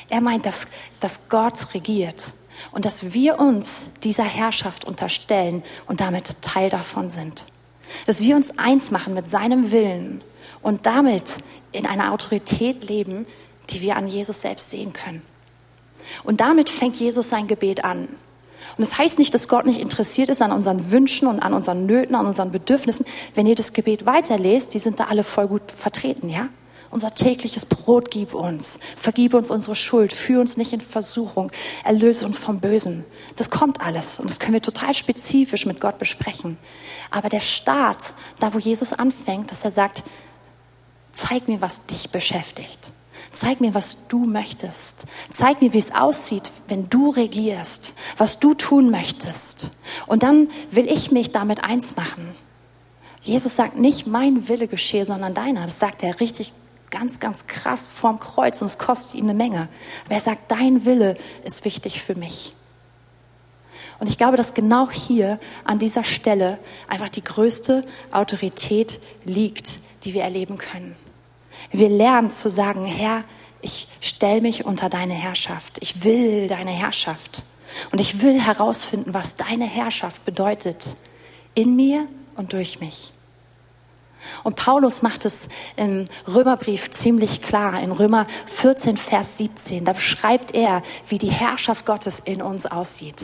Er 0.09 0.21
meint, 0.21 0.47
dass, 0.47 0.69
dass 1.01 1.29
Gott 1.29 1.75
regiert 1.75 2.33
und 2.73 2.85
dass 2.85 3.13
wir 3.13 3.39
uns 3.39 3.91
dieser 4.03 4.25
Herrschaft 4.25 4.85
unterstellen 4.85 5.63
und 5.87 6.01
damit 6.01 6.43
Teil 6.43 6.71
davon 6.71 7.09
sind. 7.11 7.45
Dass 8.07 8.21
wir 8.21 8.37
uns 8.37 8.59
eins 8.59 8.91
machen 8.91 9.15
mit 9.15 9.29
seinem 9.29 9.73
Willen 9.73 10.23
und 10.63 10.87
damit 10.87 11.39
in 11.73 11.87
einer 11.87 12.13
Autorität 12.13 12.89
leben, 12.89 13.27
die 13.71 13.81
wir 13.81 13.97
an 13.97 14.09
Jesus 14.09 14.41
selbst 14.41 14.71
sehen 14.71 14.93
können. 14.93 15.23
Und 16.25 16.41
damit 16.41 16.71
fängt 16.71 16.97
Jesus 16.97 17.29
sein 17.29 17.47
Gebet 17.47 17.85
an. 17.85 18.09
Und 18.77 18.81
das 18.81 18.99
heißt 18.99 19.19
nicht, 19.19 19.35
dass 19.35 19.49
Gott 19.49 19.67
nicht 19.67 19.81
interessiert 19.81 20.29
ist 20.29 20.43
an 20.43 20.53
unseren 20.53 20.91
Wünschen 20.91 21.29
und 21.29 21.41
an 21.41 21.53
unseren 21.53 21.87
Nöten, 21.87 22.15
an 22.15 22.27
unseren 22.27 22.51
Bedürfnissen. 22.51 23.07
Wenn 23.35 23.47
ihr 23.47 23.55
das 23.55 23.73
Gebet 23.73 24.07
weiterlest, 24.07 24.75
die 24.75 24.79
sind 24.79 25.01
da 25.01 25.05
alle 25.05 25.25
voll 25.25 25.49
gut 25.49 25.73
vertreten, 25.73 26.29
ja? 26.29 26.49
Unser 26.97 27.13
tägliches 27.13 27.67
Brot 27.67 28.11
gib 28.11 28.33
uns. 28.33 28.81
Vergib 28.97 29.35
uns 29.35 29.51
unsere 29.51 29.77
Schuld. 29.77 30.15
Führ 30.15 30.41
uns 30.41 30.57
nicht 30.57 30.73
in 30.73 30.81
Versuchung. 30.81 31.53
Erlöse 31.85 32.25
uns 32.25 32.39
vom 32.39 32.59
Bösen. 32.59 33.05
Das 33.37 33.51
kommt 33.51 33.83
alles 33.83 34.19
und 34.19 34.31
das 34.31 34.39
können 34.39 34.55
wir 34.55 34.63
total 34.63 34.95
spezifisch 34.95 35.67
mit 35.67 35.79
Gott 35.79 35.99
besprechen. 35.99 36.57
Aber 37.11 37.29
der 37.29 37.41
Start, 37.41 38.15
da 38.41 38.55
wo 38.55 38.59
Jesus 38.59 38.95
anfängt, 38.95 39.51
dass 39.51 39.63
er 39.63 39.73
sagt, 39.73 40.05
zeig 41.13 41.49
mir, 41.49 41.61
was 41.61 41.85
dich 41.85 42.09
beschäftigt. 42.09 42.79
Zeig 43.31 43.61
mir, 43.61 43.75
was 43.75 44.09
du 44.09 44.25
möchtest. 44.25 45.05
Zeig 45.29 45.61
mir, 45.61 45.75
wie 45.75 45.79
es 45.79 45.95
aussieht, 45.95 46.51
wenn 46.69 46.89
du 46.89 47.11
regierst, 47.11 47.93
was 48.17 48.41
du 48.41 48.55
tun 48.55 48.91
möchtest. 48.91 49.73
Und 50.07 50.23
dann 50.23 50.49
will 50.71 50.91
ich 50.91 51.11
mich 51.11 51.31
damit 51.31 51.63
eins 51.63 51.97
machen. 51.97 52.35
Jesus 53.21 53.55
sagt 53.55 53.77
nicht, 53.77 54.07
mein 54.07 54.49
Wille 54.49 54.67
geschehe, 54.67 55.05
sondern 55.05 55.35
deiner. 55.35 55.67
Das 55.67 55.79
sagt 55.79 56.03
er 56.03 56.21
richtig 56.21 56.55
ganz, 56.91 57.21
ganz 57.21 57.47
krass 57.47 57.87
vorm 57.87 58.19
Kreuz 58.21 58.63
und 58.63 58.67
es 58.67 58.79
kostet 58.79 59.15
ihn 59.15 59.25
eine 59.25 59.35
Menge. 59.35 59.69
Aber 60.05 60.15
er 60.15 60.21
sagt, 60.21 60.51
dein 60.51 60.85
Wille 60.85 61.17
ist 61.45 61.65
wichtig 61.65 62.03
für 62.03 62.15
mich. 62.15 62.55
Und 63.99 64.09
ich 64.09 64.19
glaube, 64.19 64.37
dass 64.37 64.55
genau 64.55 64.91
hier 64.91 65.41
an 65.65 65.79
dieser 65.79 66.05
Stelle 66.05 66.59
einfach 66.89 67.09
die 67.09 67.25
größte 67.25 67.85
Autorität 68.13 69.01
liegt, 69.25 69.79
die 70.05 70.13
wir 70.15 70.23
erleben 70.23 70.59
können. 70.59 70.97
Wir 71.73 71.89
lernen 71.89 72.31
zu 72.31 72.51
sagen, 72.51 72.85
Herr, 72.85 73.25
ich 73.63 73.89
stelle 74.01 74.43
mich 74.43 74.65
unter 74.65 74.89
deine 74.89 75.15
Herrschaft. 75.15 75.79
Ich 75.81 76.05
will 76.05 76.47
deine 76.47 76.71
Herrschaft. 76.71 77.43
Und 77.91 78.01
ich 78.01 78.23
will 78.23 78.41
herausfinden, 78.41 79.15
was 79.15 79.37
deine 79.37 79.65
Herrschaft 79.67 80.25
bedeutet 80.25 80.97
in 81.55 81.75
mir 81.75 82.07
und 82.37 82.53
durch 82.53 82.81
mich. 82.81 83.13
Und 84.45 84.57
Paulus 84.57 85.03
macht 85.03 85.25
es 85.25 85.49
im 85.77 86.07
Römerbrief 86.27 86.91
ziemlich 86.91 87.43
klar, 87.43 87.81
in 87.81 87.93
Römer 87.93 88.27
14, 88.47 88.97
Vers 88.97 89.39
17. 89.39 89.85
Da 89.85 89.93
beschreibt 89.93 90.55
er, 90.55 90.83
wie 91.09 91.19
die 91.19 91.31
Herrschaft 91.31 91.87
Gottes 91.87 92.21
in 92.21 92.43
uns 92.43 92.67
aussieht. 92.67 93.17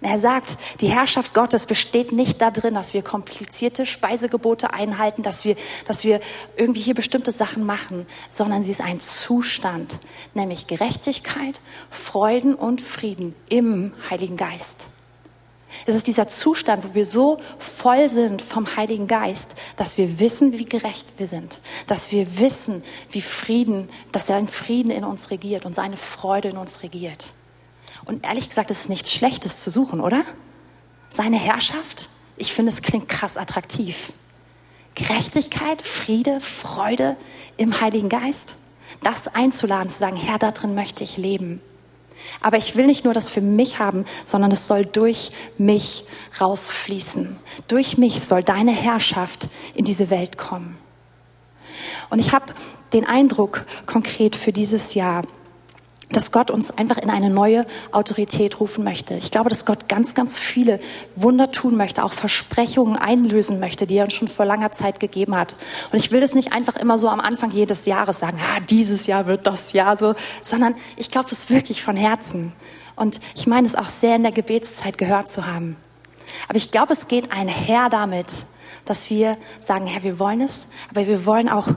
Und 0.00 0.08
er 0.10 0.18
sagt, 0.18 0.58
die 0.80 0.88
Herrschaft 0.88 1.34
Gottes 1.34 1.66
besteht 1.66 2.12
nicht 2.12 2.40
darin, 2.40 2.74
dass 2.74 2.94
wir 2.94 3.02
komplizierte 3.02 3.86
Speisegebote 3.86 4.74
einhalten, 4.74 5.22
dass 5.22 5.44
wir, 5.44 5.56
dass 5.86 6.04
wir 6.04 6.20
irgendwie 6.56 6.80
hier 6.80 6.94
bestimmte 6.94 7.32
Sachen 7.32 7.64
machen, 7.64 8.06
sondern 8.28 8.62
sie 8.62 8.72
ist 8.72 8.82
ein 8.82 9.00
Zustand, 9.00 9.90
nämlich 10.34 10.66
Gerechtigkeit, 10.66 11.60
Freuden 11.90 12.54
und 12.54 12.80
Frieden 12.80 13.34
im 13.48 13.94
Heiligen 14.10 14.36
Geist. 14.36 14.88
Es 15.86 15.94
ist 15.94 16.06
dieser 16.06 16.28
Zustand, 16.28 16.84
wo 16.84 16.94
wir 16.94 17.04
so 17.04 17.38
voll 17.58 18.08
sind 18.08 18.42
vom 18.42 18.76
Heiligen 18.76 19.06
Geist, 19.06 19.54
dass 19.76 19.98
wir 19.98 20.18
wissen, 20.20 20.52
wie 20.58 20.64
gerecht 20.64 21.14
wir 21.16 21.26
sind, 21.26 21.60
dass 21.86 22.12
wir 22.12 22.38
wissen, 22.38 22.82
wie 23.10 23.20
Frieden, 23.20 23.88
dass 24.12 24.26
sein 24.26 24.46
Frieden 24.46 24.90
in 24.90 25.04
uns 25.04 25.30
regiert 25.30 25.66
und 25.66 25.74
seine 25.74 25.96
Freude 25.96 26.48
in 26.48 26.56
uns 26.56 26.82
regiert. 26.82 27.32
Und 28.04 28.26
ehrlich 28.26 28.48
gesagt, 28.48 28.70
es 28.70 28.82
ist 28.82 28.88
nichts 28.88 29.12
Schlechtes 29.12 29.60
zu 29.60 29.70
suchen, 29.70 30.00
oder? 30.00 30.24
Seine 31.10 31.38
Herrschaft, 31.38 32.08
ich 32.36 32.52
finde, 32.52 32.70
es 32.70 32.82
klingt 32.82 33.08
krass 33.08 33.36
attraktiv. 33.36 34.12
Gerechtigkeit, 34.94 35.82
Friede, 35.82 36.40
Freude 36.40 37.16
im 37.56 37.80
Heiligen 37.80 38.08
Geist, 38.08 38.56
das 39.02 39.28
einzuladen, 39.28 39.90
zu 39.90 39.98
sagen, 39.98 40.16
Herr, 40.16 40.38
da 40.38 40.50
drin 40.50 40.74
möchte 40.74 41.04
ich 41.04 41.16
leben. 41.16 41.60
Aber 42.40 42.56
ich 42.56 42.76
will 42.76 42.86
nicht 42.86 43.04
nur 43.04 43.14
das 43.14 43.28
für 43.28 43.40
mich 43.40 43.78
haben, 43.78 44.04
sondern 44.24 44.50
es 44.52 44.66
soll 44.66 44.86
durch 44.86 45.30
mich 45.58 46.04
rausfließen. 46.40 47.36
Durch 47.68 47.98
mich 47.98 48.22
soll 48.24 48.42
deine 48.42 48.72
Herrschaft 48.72 49.48
in 49.74 49.84
diese 49.84 50.10
Welt 50.10 50.38
kommen. 50.38 50.78
Und 52.10 52.18
ich 52.18 52.32
habe 52.32 52.52
den 52.92 53.06
Eindruck 53.06 53.66
konkret 53.86 54.36
für 54.36 54.52
dieses 54.52 54.94
Jahr, 54.94 55.24
dass 56.10 56.32
Gott 56.32 56.50
uns 56.50 56.70
einfach 56.70 56.98
in 56.98 57.10
eine 57.10 57.30
neue 57.30 57.66
Autorität 57.92 58.60
rufen 58.60 58.84
möchte. 58.84 59.14
Ich 59.14 59.30
glaube, 59.30 59.48
dass 59.48 59.64
Gott 59.64 59.88
ganz, 59.88 60.14
ganz 60.14 60.38
viele 60.38 60.80
Wunder 61.16 61.50
tun 61.50 61.76
möchte, 61.76 62.04
auch 62.04 62.12
Versprechungen 62.12 62.96
einlösen 62.96 63.60
möchte, 63.60 63.86
die 63.86 63.96
er 63.96 64.04
uns 64.04 64.14
schon 64.14 64.28
vor 64.28 64.44
langer 64.44 64.72
Zeit 64.72 65.00
gegeben 65.00 65.34
hat. 65.34 65.56
Und 65.92 65.98
ich 65.98 66.10
will 66.10 66.20
das 66.20 66.34
nicht 66.34 66.52
einfach 66.52 66.76
immer 66.76 66.98
so 66.98 67.08
am 67.08 67.20
Anfang 67.20 67.50
jedes 67.50 67.86
Jahres 67.86 68.18
sagen, 68.18 68.38
ah, 68.40 68.60
dieses 68.60 69.06
Jahr 69.06 69.26
wird 69.26 69.46
das 69.46 69.72
Jahr 69.72 69.96
so, 69.96 70.14
sondern 70.42 70.74
ich 70.96 71.10
glaube 71.10 71.30
das 71.30 71.50
wirklich 71.50 71.82
von 71.82 71.96
Herzen. 71.96 72.52
Und 72.96 73.18
ich 73.34 73.46
meine 73.46 73.66
es 73.66 73.74
auch 73.74 73.88
sehr 73.88 74.16
in 74.16 74.22
der 74.22 74.32
Gebetszeit 74.32 74.98
gehört 74.98 75.30
zu 75.30 75.46
haben. 75.46 75.76
Aber 76.48 76.56
ich 76.56 76.70
glaube, 76.70 76.92
es 76.92 77.08
geht 77.08 77.32
einher 77.32 77.88
damit, 77.88 78.26
dass 78.84 79.10
wir 79.10 79.36
sagen, 79.58 79.86
Herr, 79.86 80.02
wir 80.02 80.18
wollen 80.18 80.42
es, 80.42 80.68
aber 80.90 81.06
wir 81.06 81.26
wollen 81.26 81.48
auch 81.48 81.68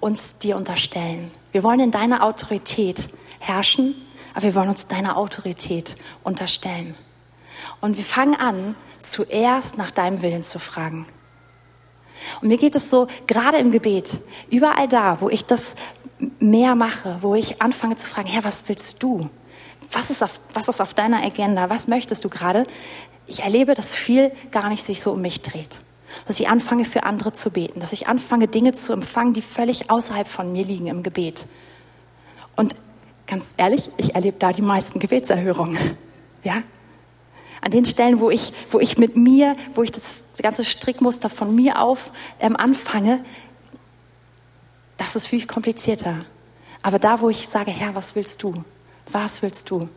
uns 0.00 0.38
dir 0.38 0.56
unterstellen. 0.56 1.30
Wir 1.52 1.62
wollen 1.62 1.80
in 1.80 1.90
deiner 1.90 2.22
Autorität 2.22 3.08
herrschen, 3.38 3.94
aber 4.34 4.42
wir 4.44 4.54
wollen 4.54 4.68
uns 4.68 4.86
deiner 4.86 5.16
Autorität 5.16 5.96
unterstellen. 6.22 6.94
Und 7.80 7.96
wir 7.96 8.04
fangen 8.04 8.36
an, 8.36 8.74
zuerst 9.00 9.78
nach 9.78 9.90
deinem 9.90 10.22
Willen 10.22 10.42
zu 10.42 10.58
fragen. 10.58 11.06
Und 12.40 12.48
mir 12.48 12.58
geht 12.58 12.76
es 12.76 12.90
so, 12.90 13.08
gerade 13.26 13.58
im 13.58 13.70
Gebet, 13.70 14.20
überall 14.50 14.88
da, 14.88 15.20
wo 15.20 15.28
ich 15.28 15.44
das 15.44 15.76
mehr 16.38 16.74
mache, 16.74 17.18
wo 17.20 17.34
ich 17.34 17.60
anfange 17.60 17.96
zu 17.96 18.06
fragen, 18.06 18.28
Herr, 18.28 18.44
was 18.44 18.68
willst 18.68 19.02
du? 19.02 19.28
Was 19.92 20.10
ist 20.10 20.22
auf, 20.22 20.40
was 20.54 20.68
ist 20.68 20.80
auf 20.80 20.94
deiner 20.94 21.22
Agenda? 21.24 21.70
Was 21.70 21.88
möchtest 21.88 22.24
du 22.24 22.28
gerade? 22.28 22.64
Ich 23.26 23.40
erlebe, 23.40 23.74
dass 23.74 23.92
viel 23.92 24.32
gar 24.50 24.68
nicht 24.68 24.84
sich 24.84 25.00
so 25.00 25.12
um 25.12 25.20
mich 25.20 25.42
dreht. 25.42 25.76
Dass 26.26 26.40
ich 26.40 26.48
anfange, 26.48 26.84
für 26.84 27.02
andere 27.02 27.32
zu 27.32 27.50
beten. 27.50 27.80
Dass 27.80 27.92
ich 27.92 28.08
anfange, 28.08 28.48
Dinge 28.48 28.72
zu 28.72 28.92
empfangen, 28.92 29.34
die 29.34 29.42
völlig 29.42 29.90
außerhalb 29.90 30.26
von 30.26 30.52
mir 30.52 30.64
liegen 30.64 30.86
im 30.86 31.02
Gebet. 31.02 31.46
Und 32.56 32.74
ganz 33.26 33.54
ehrlich, 33.56 33.90
ich 33.96 34.14
erlebe 34.14 34.38
da 34.38 34.52
die 34.52 34.62
meisten 34.62 34.98
Gebetserhörungen. 34.98 35.78
Ja? 36.44 36.62
An 37.60 37.72
den 37.72 37.84
Stellen, 37.84 38.20
wo 38.20 38.30
ich, 38.30 38.52
wo 38.70 38.78
ich 38.78 38.98
mit 38.98 39.16
mir, 39.16 39.56
wo 39.74 39.82
ich 39.82 39.90
das 39.90 40.28
ganze 40.40 40.64
Strickmuster 40.64 41.28
von 41.28 41.52
mir 41.52 41.82
auf 41.82 42.12
ähm, 42.38 42.54
anfange, 42.54 43.24
das 44.96 45.16
ist 45.16 45.26
viel 45.26 45.44
komplizierter. 45.44 46.24
Aber 46.82 47.00
da, 47.00 47.20
wo 47.20 47.30
ich 47.30 47.48
sage, 47.48 47.72
Herr, 47.72 47.96
was 47.96 48.14
willst 48.14 48.44
du? 48.44 48.62
Was 49.10 49.42
willst 49.42 49.68
du? 49.70 49.88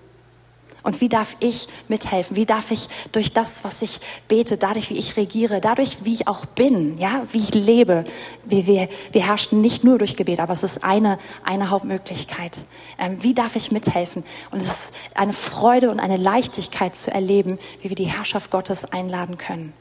Und 0.82 1.02
wie 1.02 1.10
darf 1.10 1.36
ich 1.42 1.68
mithelfen? 1.90 2.38
Wie 2.38 2.46
darf 2.46 2.72
ich 2.72 2.88
durch 3.12 3.34
das, 3.34 3.66
was 3.66 3.82
ich 3.82 4.00
bete, 4.30 4.58
dadurch, 4.58 4.90
wie 4.90 4.98
ich 4.98 5.18
regiere, 5.18 5.60
dadurch, 5.60 6.06
wie 6.06 6.14
ich 6.14 6.28
auch 6.28 6.46
bin, 6.46 6.98
ja, 6.98 7.24
wie 7.32 7.40
ich 7.40 7.54
lebe, 7.54 8.06
wir, 8.46 8.66
wir, 8.66 8.90
wir 9.12 9.26
herrschen 9.26 9.60
nicht 9.60 9.84
nur 9.84 9.98
durch 9.98 10.16
Gebet, 10.16 10.40
aber 10.40 10.54
es 10.54 10.64
ist 10.64 10.84
eine, 10.86 11.18
eine 11.44 11.70
Hauptmöglichkeit. 11.70 12.66
Ähm, 12.98 13.22
wie 13.22 13.34
darf 13.34 13.58
ich 13.58 13.72
mithelfen? 13.72 14.24
Und 14.52 14.62
es 14.62 14.68
ist 14.68 14.96
eine 15.16 15.34
Freude 15.34 15.92
und 15.92 16.00
eine 16.00 16.18
Leichtigkeit 16.18 16.96
zu 16.96 17.12
erleben, 17.12 17.60
wie 17.82 17.90
wir 17.90 17.96
die 17.98 18.06
Herrschaft 18.06 18.50
Gottes 18.50 18.86
einladen 18.86 19.38
können. 19.38 19.74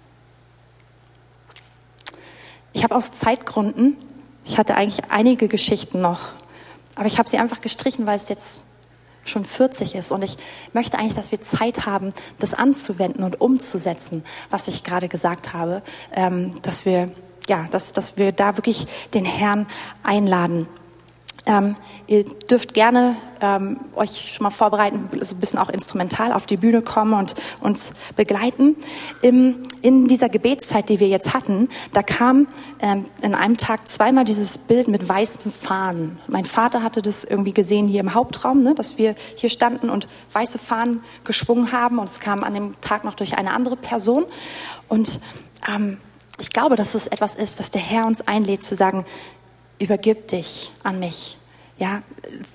Ich 2.72 2.82
habe 2.82 2.96
aus 2.96 3.12
Zeitgründen, 3.12 3.96
ich 4.44 4.58
hatte 4.58 4.74
eigentlich 4.74 5.10
einige 5.10 5.46
Geschichten 5.46 6.00
noch, 6.00 6.32
aber 6.96 7.06
ich 7.06 7.18
habe 7.18 7.28
sie 7.28 7.38
einfach 7.38 7.60
gestrichen, 7.60 8.06
weil 8.06 8.16
es 8.16 8.28
jetzt 8.28 8.64
schon 9.28 9.44
40 9.44 9.94
ist. 9.94 10.10
Und 10.10 10.22
ich 10.22 10.36
möchte 10.72 10.98
eigentlich, 10.98 11.14
dass 11.14 11.32
wir 11.32 11.40
Zeit 11.40 11.86
haben, 11.86 12.12
das 12.38 12.54
anzuwenden 12.54 13.24
und 13.24 13.40
umzusetzen, 13.40 14.24
was 14.50 14.68
ich 14.68 14.84
gerade 14.84 15.08
gesagt 15.08 15.52
habe, 15.52 15.82
ähm, 16.12 16.50
dass 16.62 16.84
wir 16.86 17.10
ja, 17.48 17.66
dass, 17.70 17.92
dass 17.92 18.16
wir 18.16 18.32
da 18.32 18.56
wirklich 18.56 18.86
den 19.14 19.24
Herrn 19.24 19.66
einladen. 20.02 20.68
Ähm, 21.46 21.76
ihr 22.06 22.24
dürft 22.24 22.74
gerne 22.74 23.16
ähm, 23.40 23.78
euch 23.94 24.34
schon 24.34 24.44
mal 24.44 24.50
vorbereiten, 24.50 25.08
so 25.22 25.34
ein 25.34 25.40
bisschen 25.40 25.58
auch 25.58 25.68
instrumental 25.68 26.32
auf 26.32 26.46
die 26.46 26.56
Bühne 26.56 26.82
kommen 26.82 27.14
und 27.14 27.34
uns 27.60 27.94
begleiten. 28.16 28.76
Im, 29.22 29.56
in 29.80 30.08
dieser 30.08 30.28
Gebetszeit, 30.28 30.88
die 30.88 31.00
wir 31.00 31.08
jetzt 31.08 31.34
hatten, 31.34 31.68
da 31.92 32.02
kam 32.02 32.48
ähm, 32.80 33.06
in 33.22 33.34
einem 33.34 33.56
Tag 33.56 33.88
zweimal 33.88 34.24
dieses 34.24 34.58
Bild 34.58 34.88
mit 34.88 35.08
weißen 35.08 35.52
Fahnen. 35.52 36.18
Mein 36.26 36.44
Vater 36.44 36.82
hatte 36.82 37.02
das 37.02 37.24
irgendwie 37.24 37.52
gesehen 37.52 37.88
hier 37.88 38.00
im 38.00 38.14
Hauptraum, 38.14 38.62
ne, 38.62 38.74
dass 38.74 38.98
wir 38.98 39.14
hier 39.36 39.50
standen 39.50 39.90
und 39.90 40.08
weiße 40.32 40.58
Fahnen 40.58 41.02
geschwungen 41.24 41.72
haben. 41.72 41.98
Und 41.98 42.06
es 42.06 42.20
kam 42.20 42.44
an 42.44 42.54
dem 42.54 42.80
Tag 42.80 43.04
noch 43.04 43.14
durch 43.14 43.38
eine 43.38 43.52
andere 43.52 43.76
Person. 43.76 44.24
Und 44.88 45.20
ähm, 45.68 45.98
ich 46.40 46.50
glaube, 46.50 46.76
dass 46.76 46.94
es 46.94 47.08
etwas 47.08 47.34
ist, 47.34 47.58
dass 47.58 47.70
der 47.70 47.80
Herr 47.80 48.06
uns 48.06 48.26
einlädt 48.26 48.62
zu 48.62 48.76
sagen, 48.76 49.04
übergib 49.78 50.28
dich 50.28 50.72
an 50.82 50.98
mich. 50.98 51.38
Ja, 51.78 52.02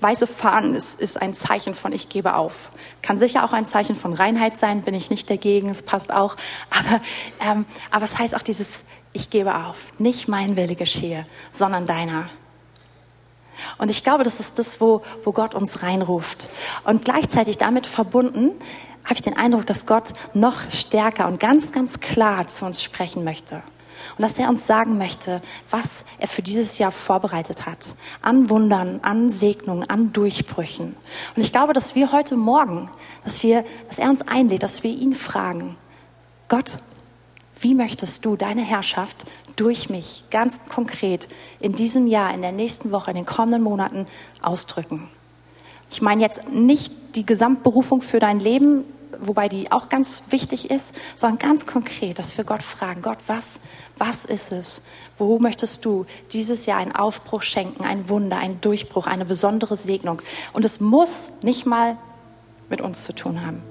weiße 0.00 0.26
Fahnen 0.26 0.74
ist, 0.74 1.00
ist 1.00 1.20
ein 1.20 1.34
Zeichen 1.34 1.74
von 1.74 1.92
ich 1.92 2.10
gebe 2.10 2.34
auf. 2.34 2.70
Kann 3.00 3.18
sicher 3.18 3.44
auch 3.44 3.54
ein 3.54 3.64
Zeichen 3.64 3.96
von 3.96 4.12
Reinheit 4.12 4.58
sein, 4.58 4.82
bin 4.82 4.94
ich 4.94 5.08
nicht 5.08 5.30
dagegen, 5.30 5.70
es 5.70 5.82
passt 5.82 6.12
auch. 6.12 6.36
Aber, 6.70 7.00
ähm, 7.40 7.64
aber 7.90 8.04
es 8.04 8.18
heißt 8.18 8.34
auch 8.34 8.42
dieses 8.42 8.84
ich 9.14 9.30
gebe 9.30 9.54
auf. 9.54 9.92
Nicht 9.98 10.28
mein 10.28 10.56
Wille 10.56 10.74
geschehe, 10.74 11.26
sondern 11.52 11.86
deiner. 11.86 12.28
Und 13.78 13.88
ich 13.88 14.02
glaube, 14.02 14.24
das 14.24 14.40
ist 14.40 14.58
das, 14.58 14.80
wo, 14.80 15.02
wo 15.22 15.32
Gott 15.32 15.54
uns 15.54 15.82
reinruft. 15.82 16.50
Und 16.84 17.04
gleichzeitig 17.04 17.56
damit 17.56 17.86
verbunden 17.86 18.50
habe 19.04 19.14
ich 19.14 19.22
den 19.22 19.36
Eindruck, 19.36 19.66
dass 19.66 19.86
Gott 19.86 20.12
noch 20.34 20.70
stärker 20.70 21.28
und 21.28 21.38
ganz, 21.38 21.72
ganz 21.72 22.00
klar 22.00 22.48
zu 22.48 22.66
uns 22.66 22.82
sprechen 22.82 23.22
möchte. 23.22 23.62
Und 24.16 24.22
dass 24.22 24.38
er 24.38 24.48
uns 24.48 24.66
sagen 24.66 24.98
möchte, 24.98 25.40
was 25.70 26.04
er 26.18 26.28
für 26.28 26.42
dieses 26.42 26.78
Jahr 26.78 26.92
vorbereitet 26.92 27.66
hat. 27.66 27.78
An 28.22 28.50
Wundern, 28.50 29.00
an 29.02 29.30
Segnungen, 29.30 29.88
an 29.88 30.12
Durchbrüchen. 30.12 30.96
Und 31.36 31.42
ich 31.42 31.52
glaube, 31.52 31.72
dass 31.72 31.94
wir 31.94 32.12
heute 32.12 32.36
Morgen, 32.36 32.90
dass 33.24 33.42
wir, 33.42 33.64
dass 33.88 33.98
er 33.98 34.10
uns 34.10 34.22
einlädt, 34.22 34.62
dass 34.62 34.82
wir 34.82 34.90
ihn 34.90 35.14
fragen, 35.14 35.76
Gott, 36.48 36.78
wie 37.60 37.74
möchtest 37.74 38.24
du 38.24 38.36
deine 38.36 38.62
Herrschaft 38.62 39.24
durch 39.56 39.88
mich 39.88 40.24
ganz 40.30 40.58
konkret 40.68 41.28
in 41.60 41.72
diesem 41.72 42.06
Jahr, 42.06 42.34
in 42.34 42.42
der 42.42 42.52
nächsten 42.52 42.90
Woche, 42.90 43.10
in 43.10 43.16
den 43.16 43.26
kommenden 43.26 43.62
Monaten 43.62 44.06
ausdrücken? 44.42 45.08
Ich 45.90 46.02
meine 46.02 46.22
jetzt 46.22 46.48
nicht 46.50 46.92
die 47.14 47.24
Gesamtberufung 47.24 48.02
für 48.02 48.18
dein 48.18 48.40
Leben, 48.40 48.84
wobei 49.20 49.48
die 49.48 49.70
auch 49.70 49.88
ganz 49.88 50.24
wichtig 50.30 50.70
ist, 50.70 50.96
sondern 51.16 51.38
ganz 51.38 51.66
konkret, 51.66 52.18
dass 52.18 52.36
wir 52.36 52.44
Gott 52.44 52.62
fragen, 52.62 53.02
Gott, 53.02 53.18
was, 53.26 53.60
was 53.98 54.24
ist 54.24 54.52
es? 54.52 54.82
Wo 55.18 55.38
möchtest 55.38 55.84
du 55.84 56.06
dieses 56.32 56.66
Jahr 56.66 56.78
einen 56.78 56.94
Aufbruch 56.94 57.42
schenken, 57.42 57.84
ein 57.84 58.08
Wunder, 58.08 58.36
einen 58.36 58.60
Durchbruch, 58.60 59.06
eine 59.06 59.24
besondere 59.24 59.76
Segnung? 59.76 60.20
Und 60.52 60.64
es 60.64 60.80
muss 60.80 61.32
nicht 61.42 61.66
mal 61.66 61.96
mit 62.68 62.80
uns 62.80 63.04
zu 63.04 63.14
tun 63.14 63.44
haben. 63.44 63.62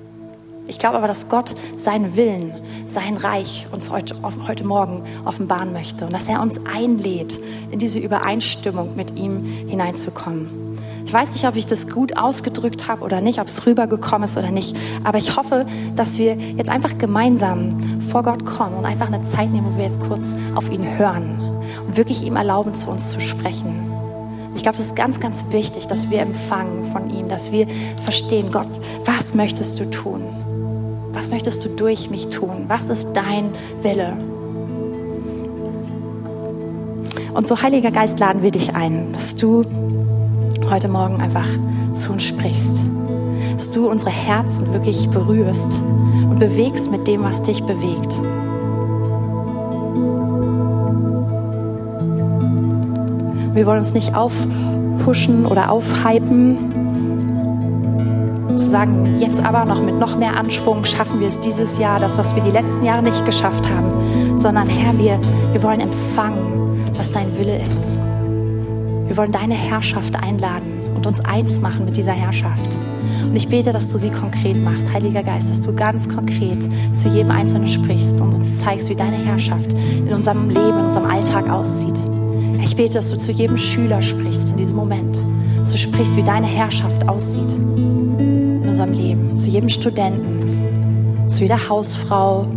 Ich 0.65 0.79
glaube 0.79 0.95
aber, 0.95 1.07
dass 1.07 1.27
Gott 1.27 1.55
seinen 1.77 2.15
Willen, 2.15 2.53
sein 2.85 3.17
Reich 3.17 3.67
uns 3.71 3.89
heute, 3.89 4.15
heute 4.47 4.65
Morgen 4.65 5.03
offenbaren 5.25 5.73
möchte 5.73 6.05
und 6.05 6.13
dass 6.13 6.29
er 6.29 6.41
uns 6.41 6.65
einlädt, 6.65 7.37
in 7.69 7.79
diese 7.79 7.99
Übereinstimmung 7.99 8.95
mit 8.95 9.17
ihm 9.17 9.43
hineinzukommen. 9.67 10.62
Ich 11.13 11.19
weiß 11.19 11.33
nicht, 11.33 11.47
ob 11.47 11.55
ich 11.55 11.67
das 11.67 11.91
gut 11.91 12.17
ausgedrückt 12.17 12.87
habe 12.87 13.03
oder 13.03 13.21
nicht, 13.21 13.39
ob 13.39 13.45
es 13.45 13.67
rübergekommen 13.67 14.23
ist 14.23 14.35
oder 14.35 14.49
nicht, 14.49 14.75
aber 15.03 15.19
ich 15.19 15.37
hoffe, 15.37 15.67
dass 15.95 16.17
wir 16.17 16.33
jetzt 16.33 16.71
einfach 16.71 16.97
gemeinsam 16.97 18.01
vor 18.01 18.23
Gott 18.23 18.47
kommen 18.47 18.77
und 18.77 18.85
einfach 18.85 19.05
eine 19.05 19.21
Zeit 19.21 19.51
nehmen, 19.51 19.67
wo 19.71 19.77
wir 19.77 19.83
jetzt 19.83 20.01
kurz 20.01 20.33
auf 20.55 20.71
ihn 20.71 20.97
hören 20.97 21.39
und 21.85 21.97
wirklich 21.97 22.23
ihm 22.23 22.35
erlauben, 22.35 22.73
zu 22.73 22.89
uns 22.89 23.11
zu 23.11 23.21
sprechen. 23.21 23.75
Ich 24.55 24.63
glaube, 24.63 24.75
es 24.79 24.85
ist 24.85 24.95
ganz, 24.95 25.19
ganz 25.19 25.45
wichtig, 25.51 25.85
dass 25.85 26.09
wir 26.09 26.19
empfangen 26.19 26.83
von 26.85 27.11
ihm, 27.11 27.29
dass 27.29 27.51
wir 27.51 27.67
verstehen, 28.03 28.49
Gott, 28.51 28.69
was 29.05 29.35
möchtest 29.35 29.79
du 29.79 29.91
tun? 29.91 30.23
Was 31.13 31.29
möchtest 31.29 31.63
du 31.63 31.69
durch 31.69 32.09
mich 32.09 32.29
tun? 32.29 32.65
Was 32.69 32.89
ist 32.89 33.13
dein 33.13 33.51
Wille? 33.83 34.17
Und 37.35 37.45
so, 37.45 37.61
Heiliger 37.61 37.91
Geist, 37.91 38.19
laden 38.19 38.41
wir 38.41 38.49
dich 38.49 38.75
ein, 38.75 39.13
dass 39.13 39.35
du 39.35 39.63
heute 40.73 40.87
Morgen 40.87 41.21
einfach 41.21 41.45
zu 41.93 42.13
uns 42.13 42.23
sprichst. 42.23 42.83
Dass 43.55 43.71
du 43.73 43.91
unsere 43.91 44.09
Herzen 44.09 44.73
wirklich 44.73 45.07
berührst 45.07 45.83
und 45.83 46.39
bewegst 46.39 46.89
mit 46.89 47.07
dem, 47.07 47.21
was 47.21 47.43
dich 47.43 47.61
bewegt. 47.61 48.19
Wir 53.53 53.67
wollen 53.67 53.77
uns 53.77 53.93
nicht 53.93 54.15
aufpushen 54.15 55.45
oder 55.45 55.69
aufhypen, 55.69 56.57
zu 58.57 58.67
sagen, 58.67 59.17
jetzt 59.19 59.43
aber 59.43 59.65
noch 59.65 59.81
mit 59.83 59.99
noch 59.99 60.17
mehr 60.17 60.35
Anschwung 60.37 60.85
schaffen 60.85 61.19
wir 61.19 61.27
es 61.27 61.39
dieses 61.39 61.77
Jahr, 61.77 61.99
das, 61.99 62.17
was 62.17 62.35
wir 62.35 62.41
die 62.41 62.51
letzten 62.51 62.85
Jahre 62.85 63.03
nicht 63.03 63.25
geschafft 63.27 63.69
haben, 63.69 64.37
sondern 64.37 64.67
Herr, 64.67 64.97
wir, 64.97 65.19
wir 65.51 65.61
wollen 65.61 65.81
empfangen, 65.81 66.83
was 66.95 67.11
dein 67.11 67.37
Wille 67.37 67.63
ist. 67.63 67.99
Wir 69.13 69.17
wollen 69.17 69.31
deine 69.31 69.53
Herrschaft 69.53 70.15
einladen 70.15 70.91
und 70.95 71.05
uns 71.05 71.19
eins 71.19 71.61
machen 71.61 71.85
mit 71.85 71.97
dieser 71.97 72.13
Herrschaft. 72.13 72.67
Und 73.21 73.35
ich 73.35 73.47
bete, 73.47 73.71
dass 73.71 73.91
du 73.91 73.99
sie 73.99 74.09
konkret 74.09 74.59
machst, 74.59 74.91
Heiliger 74.91 75.21
Geist, 75.21 75.51
dass 75.51 75.61
du 75.61 75.71
ganz 75.71 76.09
konkret 76.09 76.57
zu 76.93 77.09
jedem 77.09 77.29
Einzelnen 77.29 77.67
sprichst 77.67 78.19
und 78.21 78.33
uns 78.33 78.61
zeigst, 78.61 78.89
wie 78.89 78.95
deine 78.95 79.17
Herrschaft 79.17 79.71
in 79.99 80.11
unserem 80.11 80.49
Leben, 80.49 80.79
in 80.79 80.85
unserem 80.85 81.05
Alltag 81.05 81.47
aussieht. 81.47 81.93
Ich 82.63 82.75
bete, 82.75 82.95
dass 82.95 83.11
du 83.11 83.17
zu 83.19 83.31
jedem 83.31 83.55
Schüler 83.55 84.01
sprichst 84.01 84.49
in 84.49 84.57
diesem 84.57 84.77
Moment. 84.77 85.15
Dass 85.59 85.73
du 85.73 85.77
sprichst, 85.77 86.17
wie 86.17 86.23
deine 86.23 86.47
Herrschaft 86.47 87.07
aussieht 87.07 87.53
in 87.53 88.67
unserem 88.67 88.93
Leben. 88.93 89.37
Zu 89.37 89.47
jedem 89.47 89.69
Studenten, 89.69 91.29
zu 91.29 91.43
jeder 91.43 91.69
Hausfrau, 91.69 92.47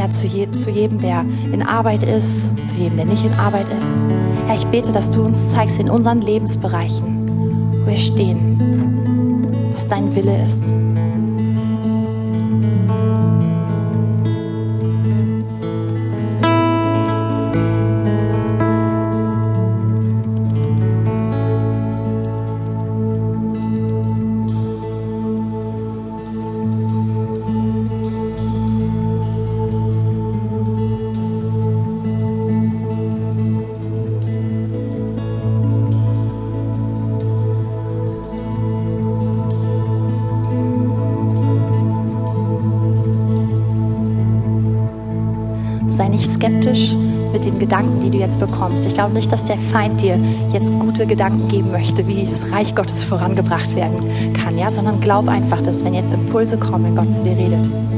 Herr, 0.00 0.08
zu, 0.08 0.26
je, 0.26 0.50
zu 0.50 0.70
jedem, 0.70 0.98
der 0.98 1.26
in 1.52 1.62
Arbeit 1.62 2.02
ist, 2.02 2.66
zu 2.66 2.78
jedem, 2.78 2.96
der 2.96 3.04
nicht 3.04 3.22
in 3.22 3.34
Arbeit 3.34 3.68
ist. 3.68 4.06
Herr, 4.46 4.54
ich 4.54 4.66
bete, 4.68 4.92
dass 4.92 5.10
du 5.10 5.22
uns 5.22 5.50
zeigst 5.50 5.78
in 5.78 5.90
unseren 5.90 6.22
Lebensbereichen, 6.22 7.82
wo 7.82 7.86
wir 7.86 7.98
stehen, 7.98 9.70
was 9.74 9.86
dein 9.86 10.14
Wille 10.16 10.42
ist. 10.42 10.74
Bekommst. 48.60 48.86
Ich 48.86 48.92
glaube 48.92 49.14
nicht, 49.14 49.32
dass 49.32 49.42
der 49.42 49.56
Feind 49.56 50.02
dir 50.02 50.18
jetzt 50.52 50.70
gute 50.78 51.06
Gedanken 51.06 51.48
geben 51.48 51.72
möchte, 51.72 52.06
wie 52.06 52.26
das 52.26 52.52
Reich 52.52 52.74
Gottes 52.74 53.02
vorangebracht 53.02 53.74
werden 53.74 53.96
kann, 54.34 54.58
ja, 54.58 54.70
sondern 54.70 55.00
glaub 55.00 55.28
einfach, 55.28 55.62
dass 55.62 55.82
wenn 55.84 55.94
jetzt 55.94 56.12
Impulse 56.12 56.58
kommen, 56.58 56.84
wenn 56.84 56.96
Gott 56.96 57.12
zu 57.12 57.22
dir 57.22 57.36
redet. 57.36 57.89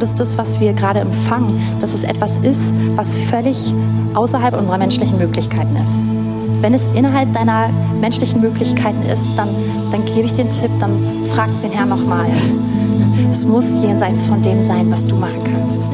Dass 0.00 0.14
das, 0.14 0.36
was 0.38 0.58
wir 0.60 0.72
gerade 0.72 1.00
empfangen, 1.00 1.60
dass 1.80 1.94
es 1.94 2.02
etwas 2.02 2.38
ist, 2.38 2.74
was 2.96 3.14
völlig 3.14 3.72
außerhalb 4.14 4.58
unserer 4.58 4.78
menschlichen 4.78 5.18
Möglichkeiten 5.18 5.76
ist. 5.76 6.00
Wenn 6.60 6.74
es 6.74 6.86
innerhalb 6.94 7.32
deiner 7.32 7.70
menschlichen 8.00 8.40
Möglichkeiten 8.40 9.02
ist, 9.04 9.28
dann, 9.36 9.48
dann 9.92 10.04
gebe 10.04 10.22
ich 10.22 10.34
den 10.34 10.48
Tipp, 10.48 10.70
dann 10.78 10.92
frag 11.32 11.48
den 11.62 11.70
Herrn 11.70 11.88
nochmal. 11.88 12.26
Es 13.30 13.46
muss 13.46 13.82
jenseits 13.82 14.24
von 14.24 14.42
dem 14.42 14.60
sein, 14.60 14.90
was 14.90 15.06
du 15.06 15.14
machen 15.14 15.38
kannst. 15.44 15.88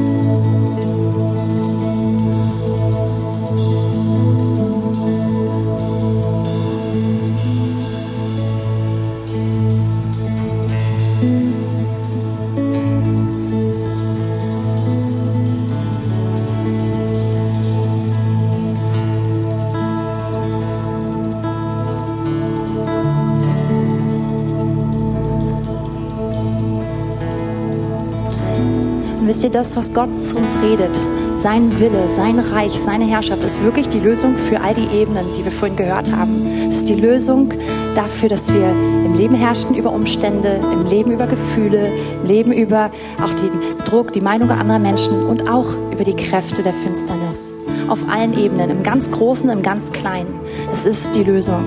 Ihr, 29.47 29.51
das, 29.51 29.75
was 29.77 29.93
Gott 29.93 30.09
zu 30.23 30.37
uns 30.37 30.49
redet, 30.61 30.95
sein 31.37 31.79
Wille, 31.79 32.09
sein 32.09 32.39
Reich, 32.39 32.73
seine 32.73 33.05
Herrschaft, 33.05 33.43
ist 33.43 33.63
wirklich 33.63 33.87
die 33.87 33.99
Lösung 33.99 34.35
für 34.35 34.59
all 34.61 34.73
die 34.73 34.87
Ebenen, 34.95 35.25
die 35.37 35.45
wir 35.45 35.51
vorhin 35.51 35.77
gehört 35.77 36.11
haben. 36.11 36.69
Es 36.69 36.79
ist 36.79 36.89
die 36.89 36.95
Lösung 36.95 37.53
dafür, 37.95 38.29
dass 38.29 38.53
wir 38.53 38.69
im 39.05 39.13
Leben 39.15 39.35
herrschen 39.35 39.75
über 39.75 39.91
Umstände, 39.91 40.59
im 40.73 40.85
Leben 40.85 41.11
über 41.11 41.27
Gefühle, 41.27 41.91
im 42.21 42.27
Leben 42.27 42.51
über 42.51 42.91
auch 43.23 43.33
den 43.35 43.51
Druck, 43.85 44.11
die 44.11 44.21
Meinung 44.21 44.49
anderer 44.49 44.79
Menschen 44.79 45.25
und 45.25 45.49
auch 45.49 45.75
über 45.91 46.03
die 46.03 46.15
Kräfte 46.15 46.61
der 46.63 46.73
Finsternis. 46.73 47.55
Auf 47.87 47.99
allen 48.09 48.37
Ebenen, 48.37 48.69
im 48.69 48.83
ganz 48.83 49.09
Großen, 49.09 49.49
im 49.49 49.61
ganz 49.61 49.91
Kleinen. 49.91 50.39
Es 50.73 50.85
ist 50.85 51.15
die 51.15 51.23
Lösung. 51.23 51.63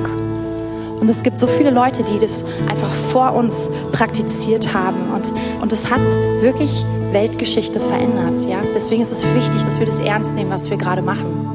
Und 1.00 1.08
es 1.08 1.22
gibt 1.22 1.38
so 1.38 1.46
viele 1.46 1.70
Leute, 1.70 2.02
die 2.02 2.18
das 2.18 2.44
einfach 2.68 2.92
vor 3.10 3.34
uns 3.34 3.70
praktiziert 3.92 4.74
haben. 4.74 4.98
Und, 5.14 5.32
und 5.62 5.72
es 5.72 5.90
hat 5.90 6.02
wirklich 6.42 6.84
Weltgeschichte 7.12 7.80
verändert. 7.80 8.40
Ja? 8.48 8.60
Deswegen 8.74 9.02
ist 9.02 9.12
es 9.12 9.24
wichtig, 9.34 9.62
dass 9.64 9.78
wir 9.78 9.86
das 9.86 10.00
ernst 10.00 10.34
nehmen, 10.34 10.50
was 10.50 10.70
wir 10.70 10.76
gerade 10.76 11.02
machen. 11.02 11.50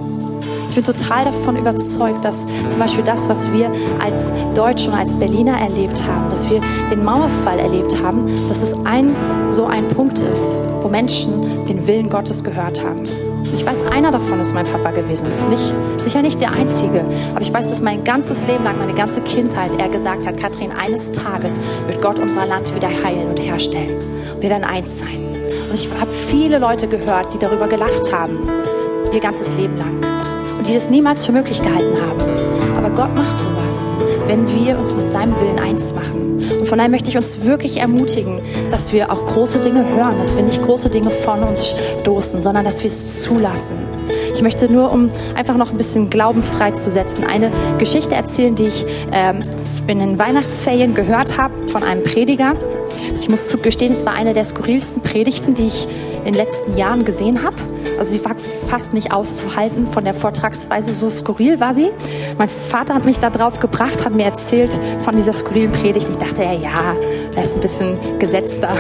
Ich 0.70 0.84
bin 0.84 0.94
total 0.94 1.24
davon 1.24 1.56
überzeugt, 1.56 2.26
dass 2.26 2.46
zum 2.70 2.80
Beispiel 2.80 3.04
das, 3.06 3.30
was 3.30 3.52
wir 3.54 3.72
als 4.04 4.34
Deutsche 4.56 4.90
und 4.90 4.98
als 4.98 5.16
Berliner 5.16 5.58
erlebt 5.58 6.04
haben, 6.04 6.30
dass 6.30 6.50
wir 6.50 6.60
den 6.92 7.02
Mauerfall 7.02 7.60
erlebt 7.60 7.98
haben, 8.04 8.28
dass 8.50 8.62
es 8.62 8.74
ein 8.84 9.16
so 9.50 9.68
ein 9.68 9.88
Punkt 9.88 10.20
ist, 10.20 10.58
wo 10.82 10.90
Menschen 10.90 11.66
den 11.66 11.88
Willen 11.88 12.10
Gottes 12.10 12.44
gehört 12.44 12.84
haben. 12.84 13.04
Ich 13.54 13.66
weiß, 13.66 13.88
einer 13.88 14.12
davon 14.12 14.42
ist 14.42 14.54
mein 14.54 14.66
Papa 14.66 14.92
gewesen. 14.92 15.28
Nicht, 15.50 15.74
sicher 15.96 16.22
nicht 16.22 16.42
der 16.42 16.52
einzige, 16.52 17.06
aber 17.32 17.42
ich 17.42 17.54
weiß, 17.54 17.70
dass 17.70 17.82
mein 17.82 18.04
ganzes 18.04 18.46
Leben 18.46 18.66
lang, 18.66 18.78
meine 18.78 18.94
ganze 18.94 19.22
Kindheit, 19.22 19.72
er 19.78 19.88
gesagt 19.88 20.26
hat, 20.26 20.38
Kathrin, 20.38 20.72
eines 20.74 21.14
Tages 21.14 21.58
wird 21.88 22.02
Gott 22.02 22.20
unser 22.20 22.46
Land 22.46 22.76
wieder 22.76 22.90
heilen 22.90 23.30
und 23.30 23.40
herstellen. 23.40 23.98
Wir 24.42 24.50
werden 24.50 24.66
eins 24.66 25.00
sein. 25.00 25.25
Und 25.70 25.76
ich 25.76 25.90
habe 26.00 26.12
viele 26.12 26.60
Leute 26.60 26.88
gehört, 26.88 27.34
die 27.34 27.38
darüber 27.38 27.68
gelacht 27.68 28.12
haben, 28.14 28.38
ihr 29.12 29.20
ganzes 29.20 29.54
Leben 29.58 29.78
lang. 29.78 30.00
Und 30.58 30.68
die 30.68 30.74
das 30.74 30.90
niemals 30.90 31.26
für 31.26 31.32
möglich 31.32 31.62
gehalten 31.62 31.96
haben. 32.02 32.76
Aber 32.78 32.90
Gott 32.90 33.16
macht 33.16 33.40
sowas, 33.40 33.96
wenn 34.28 34.48
wir 34.48 34.78
uns 34.78 34.96
mit 34.96 35.08
seinem 35.08 35.40
Willen 35.40 35.60
eins 35.60 35.94
machen. 35.94 36.40
Und 36.60 36.68
von 36.68 36.78
daher 36.78 36.90
möchte 36.90 37.10
ich 37.10 37.18
uns 37.18 37.44
wirklich 37.44 37.78
ermutigen, 37.78 38.40
dass 38.70 38.92
wir 38.92 39.12
auch 39.12 39.26
große 39.26 39.60
Dinge 39.60 39.88
hören, 39.96 40.18
dass 40.18 40.36
wir 40.36 40.44
nicht 40.44 40.62
große 40.62 40.90
Dinge 40.90 41.10
von 41.10 41.44
uns 41.44 41.76
stoßen, 42.02 42.42
sondern 42.42 42.66
dass 42.66 42.82
wir 42.84 42.90
es 42.90 43.22
zulassen. 43.22 43.80
Ich 44.34 44.42
möchte 44.42 44.72
nur, 44.72 44.92
um 44.92 45.10
einfach 45.36 45.56
noch 45.58 45.72
ein 45.72 45.78
bisschen 45.78 46.10
Glauben 46.10 46.42
freizusetzen, 46.42 47.24
eine 47.24 47.52
Geschichte 47.78 48.16
erzählen, 48.16 48.56
die 48.56 48.68
ich 48.68 48.86
ähm, 49.12 49.42
in 49.88 50.00
den 50.00 50.20
Weihnachtsferien 50.20 50.94
gehört 50.94 51.38
habe 51.38 51.54
von 51.68 51.84
einem 51.84 52.04
Prediger. 52.04 52.56
Ich 53.16 53.30
muss 53.30 53.48
zugestehen, 53.48 53.92
es 53.92 54.06
war 54.06 54.14
eine 54.14 54.34
der 54.34 54.44
skurrilsten 54.44 55.02
Predigten, 55.02 55.56
die 55.56 55.68
ich 55.68 55.88
in 56.20 56.26
den 56.26 56.34
letzten 56.34 56.78
Jahren 56.78 57.06
gesehen 57.06 57.44
habe. 57.44 57.56
Also 57.98 58.12
sie 58.12 58.26
war 58.26 58.36
fast 58.68 58.94
nicht 58.94 59.14
auszuhalten 59.14 59.88
von 59.88 60.04
der 60.04 60.14
Vortragsweise, 60.14 60.94
so 60.94 61.10
skurril 61.10 61.60
war 61.60 61.74
sie. 61.74 61.90
Mein 62.38 62.50
Vater 62.50 62.94
hat 62.94 63.06
mich 63.06 63.20
da 63.20 63.30
drauf 63.30 63.60
gebracht, 63.60 64.04
hat 64.04 64.14
mir 64.14 64.26
erzählt 64.26 64.78
von 65.02 65.16
dieser 65.16 65.34
skurrilen 65.34 65.72
Predigt. 65.72 66.10
Ich 66.10 66.18
dachte, 66.18 66.44
ja, 66.44 66.54
ja, 66.54 66.94
er 67.36 67.44
ist 67.44 67.56
ein 67.56 67.62
bisschen 67.62 67.98
gesetzter. 68.20 68.76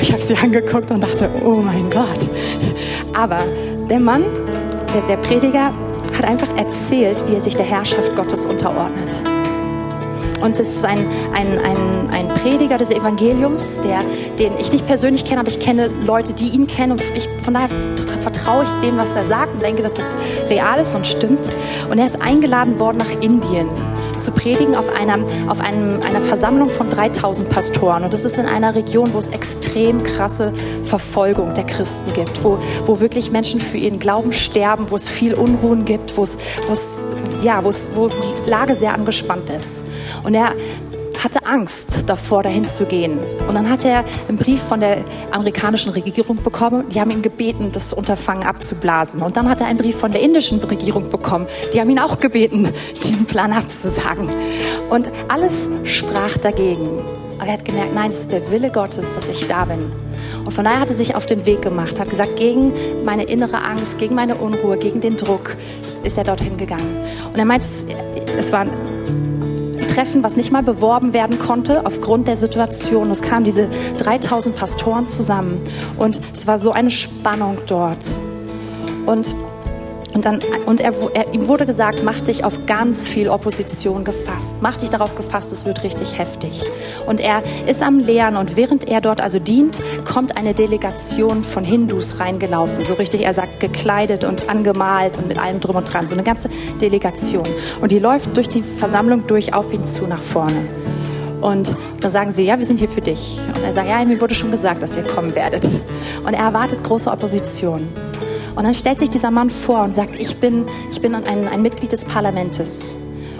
Ich 0.00 0.10
habe 0.12 0.22
sie 0.22 0.34
angeguckt 0.34 0.90
und 0.90 1.02
dachte, 1.02 1.28
oh 1.44 1.56
mein 1.56 1.90
Gott. 1.90 2.28
Aber 3.12 3.40
der 3.90 4.00
Mann, 4.00 4.24
der, 4.94 5.02
der 5.02 5.16
Prediger, 5.18 5.72
hat 6.16 6.24
einfach 6.24 6.56
erzählt, 6.56 7.28
wie 7.28 7.34
er 7.34 7.40
sich 7.40 7.56
der 7.56 7.66
Herrschaft 7.66 8.16
Gottes 8.16 8.46
unterordnet. 8.46 9.22
Und 10.44 10.52
es 10.52 10.76
ist 10.76 10.84
ein, 10.84 11.06
ein, 11.32 11.58
ein, 11.58 12.10
ein 12.10 12.28
Prediger 12.28 12.76
des 12.76 12.90
Evangeliums, 12.90 13.80
der, 13.80 14.00
den 14.38 14.58
ich 14.58 14.70
nicht 14.70 14.86
persönlich 14.86 15.24
kenne, 15.24 15.40
aber 15.40 15.48
ich 15.48 15.58
kenne 15.58 15.88
Leute, 16.04 16.34
die 16.34 16.48
ihn 16.48 16.66
kennen. 16.66 16.92
Und 16.92 17.02
ich, 17.14 17.28
von 17.42 17.54
daher 17.54 17.70
vertraue 18.20 18.64
ich 18.64 18.70
dem, 18.86 18.98
was 18.98 19.14
er 19.14 19.24
sagt 19.24 19.54
und 19.54 19.62
denke, 19.62 19.82
dass 19.82 19.98
es 19.98 20.14
real 20.50 20.78
ist 20.78 20.94
und 20.94 21.06
stimmt. 21.06 21.40
Und 21.90 21.98
er 21.98 22.04
ist 22.04 22.20
eingeladen 22.20 22.78
worden 22.78 22.98
nach 22.98 23.10
Indien 23.22 23.68
zu 24.18 24.32
predigen 24.32 24.74
auf, 24.74 24.94
einer, 24.94 25.18
auf 25.48 25.60
einem, 25.60 26.00
einer 26.02 26.20
Versammlung 26.20 26.70
von 26.70 26.90
3000 26.90 27.48
Pastoren. 27.48 28.04
Und 28.04 28.14
das 28.14 28.24
ist 28.24 28.38
in 28.38 28.46
einer 28.46 28.74
Region, 28.74 29.14
wo 29.14 29.18
es 29.18 29.30
extrem 29.30 30.02
krasse 30.02 30.52
Verfolgung 30.84 31.54
der 31.54 31.64
Christen 31.64 32.12
gibt, 32.12 32.42
wo, 32.44 32.58
wo 32.86 33.00
wirklich 33.00 33.30
Menschen 33.30 33.60
für 33.60 33.78
ihren 33.78 33.98
Glauben 33.98 34.32
sterben, 34.32 34.90
wo 34.90 34.96
es 34.96 35.08
viel 35.08 35.34
Unruhen 35.34 35.84
gibt, 35.84 36.16
wo 36.16 36.22
es, 36.22 36.38
wo 36.66 36.72
es, 36.72 37.06
ja, 37.42 37.64
wo 37.64 37.68
es, 37.68 37.90
wo 37.94 38.08
die 38.08 38.50
Lage 38.50 38.76
sehr 38.76 38.94
angespannt 38.94 39.50
ist. 39.50 39.88
Und 40.24 40.34
er 40.34 40.52
hatte 41.22 41.46
Angst 41.46 42.08
davor, 42.08 42.42
dahin 42.42 42.66
zu 42.66 42.86
gehen. 42.86 43.18
Und 43.48 43.54
dann 43.54 43.70
hat 43.70 43.84
er 43.84 44.04
einen 44.28 44.38
Brief 44.38 44.60
von 44.60 44.80
der 44.80 45.04
amerikanischen 45.30 45.92
Regierung 45.92 46.36
bekommen. 46.36 46.88
Die 46.90 47.00
haben 47.00 47.10
ihn 47.10 47.22
gebeten, 47.22 47.70
das 47.72 47.92
Unterfangen 47.92 48.44
abzublasen. 48.44 49.22
Und 49.22 49.36
dann 49.36 49.48
hat 49.48 49.60
er 49.60 49.66
einen 49.66 49.78
Brief 49.78 49.96
von 49.96 50.12
der 50.12 50.20
indischen 50.20 50.58
Regierung 50.60 51.10
bekommen. 51.10 51.46
Die 51.72 51.80
haben 51.80 51.90
ihn 51.90 51.98
auch 51.98 52.20
gebeten, 52.20 52.68
diesen 53.02 53.26
Plan 53.26 53.52
abzusagen. 53.52 54.28
Und 54.90 55.10
alles 55.28 55.68
sprach 55.84 56.36
dagegen. 56.38 56.88
Aber 57.38 57.48
er 57.48 57.54
hat 57.54 57.64
gemerkt, 57.64 57.94
nein, 57.94 58.10
es 58.10 58.20
ist 58.20 58.32
der 58.32 58.50
Wille 58.50 58.70
Gottes, 58.70 59.14
dass 59.14 59.28
ich 59.28 59.46
da 59.46 59.64
bin. 59.64 59.92
Und 60.44 60.52
von 60.52 60.64
daher 60.64 60.80
hat 60.80 60.88
er 60.88 60.94
sich 60.94 61.14
auf 61.14 61.26
den 61.26 61.46
Weg 61.46 61.62
gemacht, 61.62 61.98
hat 61.98 62.10
gesagt, 62.10 62.36
gegen 62.36 62.72
meine 63.04 63.24
innere 63.24 63.62
Angst, 63.64 63.98
gegen 63.98 64.14
meine 64.14 64.36
Unruhe, 64.36 64.76
gegen 64.76 65.00
den 65.00 65.16
Druck 65.16 65.56
ist 66.04 66.18
er 66.18 66.24
dorthin 66.24 66.56
gegangen. 66.56 66.96
Und 67.32 67.38
er 67.38 67.44
meint, 67.44 67.64
es 67.64 68.52
war 68.52 68.66
Treffen, 69.94 70.24
was 70.24 70.36
nicht 70.36 70.50
mal 70.50 70.64
beworben 70.64 71.12
werden 71.12 71.38
konnte 71.38 71.86
aufgrund 71.86 72.26
der 72.26 72.34
Situation. 72.34 73.12
Es 73.12 73.22
kamen 73.22 73.44
diese 73.44 73.68
3000 73.98 74.56
Pastoren 74.56 75.06
zusammen 75.06 75.60
und 75.98 76.20
es 76.32 76.48
war 76.48 76.58
so 76.58 76.72
eine 76.72 76.90
Spannung 76.90 77.58
dort. 77.68 78.04
Und 79.06 79.36
und, 80.14 80.24
dann, 80.24 80.38
und 80.66 80.80
er, 80.80 80.92
er, 81.12 81.34
ihm 81.34 81.48
wurde 81.48 81.66
gesagt, 81.66 82.02
mach 82.04 82.20
dich 82.20 82.44
auf 82.44 82.66
ganz 82.66 83.08
viel 83.08 83.28
Opposition 83.28 84.04
gefasst. 84.04 84.56
Mach 84.60 84.76
dich 84.76 84.90
darauf 84.90 85.16
gefasst, 85.16 85.52
es 85.52 85.66
wird 85.66 85.82
richtig 85.82 86.18
heftig. 86.18 86.62
Und 87.06 87.20
er 87.20 87.42
ist 87.66 87.82
am 87.82 87.98
Lehren 87.98 88.36
und 88.36 88.56
während 88.56 88.86
er 88.86 89.00
dort 89.00 89.20
also 89.20 89.40
dient, 89.40 89.80
kommt 90.04 90.36
eine 90.36 90.54
Delegation 90.54 91.42
von 91.42 91.64
Hindus 91.64 92.20
reingelaufen. 92.20 92.84
So 92.84 92.94
richtig, 92.94 93.24
er 93.24 93.34
sagt, 93.34 93.58
gekleidet 93.58 94.24
und 94.24 94.48
angemalt 94.48 95.18
und 95.18 95.26
mit 95.26 95.38
allem 95.38 95.58
drum 95.60 95.76
und 95.76 95.92
dran. 95.92 96.06
So 96.06 96.14
eine 96.14 96.22
ganze 96.22 96.48
Delegation. 96.80 97.46
Und 97.80 97.90
die 97.90 97.98
läuft 97.98 98.36
durch 98.36 98.48
die 98.48 98.62
Versammlung 98.62 99.26
durch 99.26 99.52
auf 99.52 99.72
ihn 99.72 99.84
zu 99.84 100.06
nach 100.06 100.22
vorne. 100.22 100.68
Und 101.40 101.76
dann 102.00 102.10
sagen 102.10 102.30
sie, 102.30 102.44
ja, 102.44 102.56
wir 102.56 102.64
sind 102.64 102.78
hier 102.78 102.88
für 102.88 103.02
dich. 103.02 103.38
Und 103.54 103.64
er 103.64 103.72
sagt, 103.72 103.88
ja, 103.88 104.02
mir 104.04 104.20
wurde 104.20 104.34
schon 104.34 104.50
gesagt, 104.50 104.80
dass 104.80 104.96
ihr 104.96 105.02
kommen 105.02 105.34
werdet. 105.34 105.68
Und 106.24 106.32
er 106.34 106.44
erwartet 106.44 106.82
große 106.84 107.10
Opposition. 107.10 107.88
Und 108.56 108.64
dann 108.64 108.74
stellt 108.74 108.98
sich 108.98 109.10
dieser 109.10 109.30
Mann 109.30 109.50
vor 109.50 109.82
und 109.82 109.94
sagt, 109.94 110.16
ich 110.16 110.36
bin, 110.36 110.66
ich 110.90 111.00
bin 111.00 111.14
ein, 111.14 111.48
ein 111.48 111.62
Mitglied 111.62 111.92
des 111.92 112.04
Parlaments. 112.04 112.96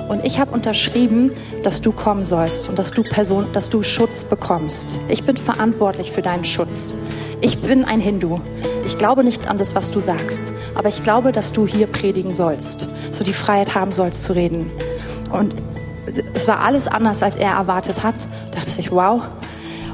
Und 0.08 0.24
ich 0.24 0.38
habe 0.38 0.52
unterschrieben, 0.52 1.30
dass 1.62 1.80
du 1.80 1.92
kommen 1.92 2.24
sollst 2.24 2.68
und 2.68 2.78
dass 2.78 2.90
du 2.90 3.02
Person, 3.02 3.46
dass 3.52 3.70
du 3.70 3.82
Schutz 3.82 4.24
bekommst. 4.24 4.98
Ich 5.08 5.24
bin 5.24 5.36
verantwortlich 5.36 6.12
für 6.12 6.20
deinen 6.20 6.44
Schutz. 6.44 6.96
Ich 7.40 7.58
bin 7.62 7.84
ein 7.84 8.00
Hindu. 8.00 8.38
Ich 8.84 8.98
glaube 8.98 9.24
nicht 9.24 9.48
an 9.48 9.56
das, 9.56 9.74
was 9.74 9.90
du 9.90 10.00
sagst, 10.00 10.52
aber 10.74 10.88
ich 10.88 11.02
glaube, 11.04 11.32
dass 11.32 11.52
du 11.52 11.66
hier 11.66 11.86
predigen 11.86 12.34
sollst, 12.34 12.88
so 13.12 13.24
die 13.24 13.32
Freiheit 13.32 13.74
haben 13.74 13.92
sollst 13.92 14.24
zu 14.24 14.34
reden. 14.34 14.70
Und 15.30 15.54
es 16.34 16.46
war 16.48 16.60
alles 16.60 16.86
anders, 16.86 17.22
als 17.22 17.36
er 17.36 17.52
erwartet 17.52 18.02
hat. 18.02 18.16
Da 18.52 18.60
dachte 18.60 18.80
ich, 18.80 18.90
wow. 18.92 19.22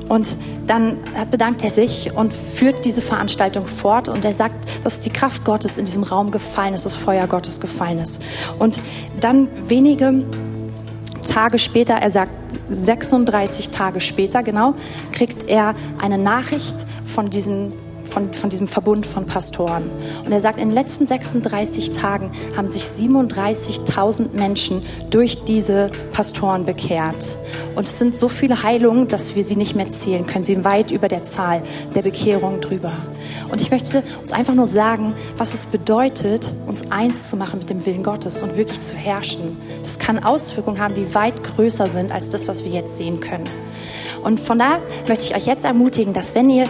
Und 0.08 0.34
dann 0.70 0.98
bedankt 1.32 1.64
er 1.64 1.70
sich 1.70 2.12
und 2.14 2.32
führt 2.32 2.84
diese 2.84 3.02
Veranstaltung 3.02 3.66
fort 3.66 4.08
und 4.08 4.24
er 4.24 4.32
sagt, 4.32 4.54
dass 4.84 5.00
die 5.00 5.10
Kraft 5.10 5.44
Gottes 5.44 5.78
in 5.78 5.84
diesem 5.84 6.04
Raum 6.04 6.30
gefallen 6.30 6.74
ist, 6.74 6.86
das 6.86 6.94
Feuer 6.94 7.26
Gottes 7.26 7.60
gefallen 7.60 7.98
ist. 7.98 8.22
Und 8.60 8.80
dann 9.18 9.48
wenige 9.68 10.24
Tage 11.26 11.58
später, 11.58 11.94
er 11.94 12.10
sagt 12.10 12.30
36 12.70 13.70
Tage 13.70 13.98
später 13.98 14.44
genau, 14.44 14.74
kriegt 15.10 15.48
er 15.48 15.74
eine 16.00 16.18
Nachricht 16.18 16.76
von 17.04 17.30
diesen 17.30 17.72
von, 18.11 18.32
von 18.34 18.50
diesem 18.50 18.68
Verbund 18.68 19.06
von 19.06 19.26
Pastoren. 19.26 19.84
Und 20.24 20.32
er 20.32 20.40
sagt, 20.40 20.58
in 20.58 20.68
den 20.68 20.74
letzten 20.74 21.06
36 21.06 21.92
Tagen 21.92 22.30
haben 22.56 22.68
sich 22.68 22.82
37.000 22.82 24.36
Menschen 24.36 24.82
durch 25.11 25.44
diese 25.44 25.90
Pastoren 26.12 26.64
bekehrt. 26.66 27.38
Und 27.76 27.86
es 27.86 27.98
sind 27.98 28.16
so 28.16 28.28
viele 28.28 28.62
Heilungen, 28.62 29.08
dass 29.08 29.34
wir 29.36 29.44
sie 29.44 29.56
nicht 29.56 29.76
mehr 29.76 29.90
zählen 29.90 30.26
können. 30.26 30.44
Sie 30.44 30.54
sind 30.54 30.64
weit 30.64 30.90
über 30.90 31.08
der 31.08 31.22
Zahl 31.22 31.62
der 31.94 32.02
Bekehrung 32.02 32.61
drüber. 32.61 32.92
Und 33.50 33.61
ich 33.61 33.70
möchte 33.70 34.02
uns 34.20 34.32
einfach 34.32 34.54
nur 34.54 34.66
sagen, 34.66 35.14
was 35.36 35.54
es 35.54 35.66
bedeutet, 35.66 36.52
uns 36.66 36.90
eins 36.90 37.30
zu 37.30 37.36
machen 37.36 37.61
mit 37.61 37.70
dem 37.70 37.84
Willen 37.86 38.02
Gottes 38.02 38.42
und 38.42 38.56
wirklich 38.56 38.80
zu 38.80 38.96
herrschen. 38.96 39.56
Das 39.82 39.98
kann 39.98 40.22
Auswirkungen 40.22 40.80
haben, 40.80 40.94
die 40.94 41.14
weit 41.14 41.42
größer 41.42 41.88
sind 41.88 42.12
als 42.12 42.28
das, 42.28 42.48
was 42.48 42.64
wir 42.64 42.70
jetzt 42.70 42.96
sehen 42.96 43.20
können. 43.20 43.44
Und 44.22 44.40
von 44.40 44.58
daher 44.58 44.80
möchte 45.08 45.24
ich 45.24 45.34
euch 45.34 45.46
jetzt 45.46 45.64
ermutigen, 45.64 46.12
dass 46.12 46.34
wenn 46.34 46.50
ihr 46.50 46.66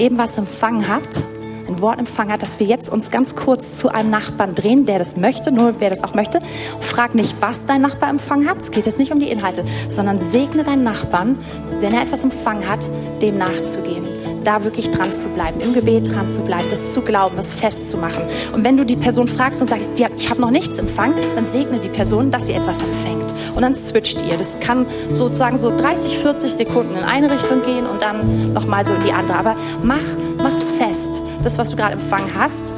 eben 0.00 0.18
was 0.18 0.38
empfangen 0.38 0.88
habt, 0.88 1.24
ein 1.68 1.80
Wort 1.80 1.98
empfangen 1.98 2.32
hat, 2.32 2.42
dass 2.42 2.58
wir 2.58 2.66
jetzt 2.66 2.90
uns 2.90 3.10
ganz 3.10 3.36
kurz 3.36 3.76
zu 3.76 3.90
einem 3.90 4.10
Nachbarn 4.10 4.54
drehen, 4.54 4.86
der 4.86 4.98
das 4.98 5.16
möchte, 5.16 5.52
nur 5.52 5.74
wer 5.78 5.90
das 5.90 6.02
auch 6.02 6.14
möchte. 6.14 6.40
Frag 6.80 7.14
nicht, 7.14 7.36
was 7.40 7.66
dein 7.66 7.82
Nachbar 7.82 8.08
empfangen 8.08 8.48
hat. 8.48 8.60
Es 8.60 8.72
geht 8.72 8.86
jetzt 8.86 8.98
nicht 8.98 9.12
um 9.12 9.20
die 9.20 9.30
Inhalte, 9.30 9.64
sondern 9.88 10.18
segne 10.18 10.64
deinen 10.64 10.82
Nachbarn, 10.82 11.38
wenn 11.80 11.94
er 11.94 12.02
etwas 12.02 12.24
empfangen 12.24 12.68
hat, 12.68 12.80
dem 13.22 13.38
nachzugehen 13.38 14.19
da 14.44 14.64
wirklich 14.64 14.90
dran 14.90 15.12
zu 15.12 15.28
bleiben, 15.28 15.60
im 15.60 15.74
Gebet 15.74 16.14
dran 16.14 16.28
zu 16.30 16.42
bleiben, 16.42 16.66
das 16.70 16.92
zu 16.92 17.02
glauben, 17.02 17.36
das 17.36 17.52
festzumachen. 17.52 18.22
Und 18.52 18.64
wenn 18.64 18.76
du 18.76 18.84
die 18.84 18.96
Person 18.96 19.28
fragst 19.28 19.60
und 19.60 19.68
sagst, 19.68 19.90
ich 19.96 20.30
habe 20.30 20.40
noch 20.40 20.50
nichts 20.50 20.78
empfangen, 20.78 21.16
dann 21.34 21.44
segne 21.44 21.78
die 21.78 21.88
Person, 21.88 22.30
dass 22.30 22.46
sie 22.46 22.54
etwas 22.54 22.82
empfängt. 22.82 23.32
Und 23.54 23.62
dann 23.62 23.74
switcht 23.74 24.18
ihr. 24.28 24.36
Das 24.36 24.58
kann 24.60 24.86
sozusagen 25.12 25.58
so 25.58 25.76
30, 25.76 26.18
40 26.18 26.52
Sekunden 26.52 26.96
in 26.96 27.04
eine 27.04 27.30
Richtung 27.30 27.62
gehen 27.62 27.86
und 27.86 28.02
dann 28.02 28.52
nochmal 28.52 28.86
so 28.86 28.94
in 28.94 29.04
die 29.04 29.12
andere. 29.12 29.38
Aber 29.38 29.56
mach, 29.82 30.02
mach 30.38 30.54
es 30.54 30.70
fest, 30.70 31.22
das, 31.44 31.58
was 31.58 31.70
du 31.70 31.76
gerade 31.76 31.94
empfangen 31.94 32.30
hast. 32.38 32.72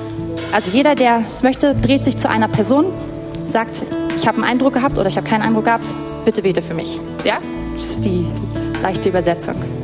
Also 0.53 0.71
jeder, 0.73 0.95
der 0.95 1.25
es 1.29 1.43
möchte, 1.43 1.75
dreht 1.75 2.05
sich 2.05 2.17
zu 2.17 2.29
einer 2.29 2.49
Person, 2.49 2.87
sagt, 3.45 3.83
ich 4.17 4.27
habe 4.27 4.39
einen 4.39 4.45
Eindruck 4.45 4.75
gehabt 4.75 4.99
oder 4.99 5.09
ich 5.09 5.17
habe 5.17 5.29
keinen 5.29 5.43
Eindruck 5.43 5.65
gehabt, 5.65 5.87
bitte 6.25 6.43
bete 6.43 6.63
für 6.63 6.75
mich. 6.75 7.01
Ja? 7.25 7.39
Das 7.77 7.91
ist 7.91 8.05
die 8.05 8.27
leichte 8.83 9.09
Übersetzung. 9.09 9.82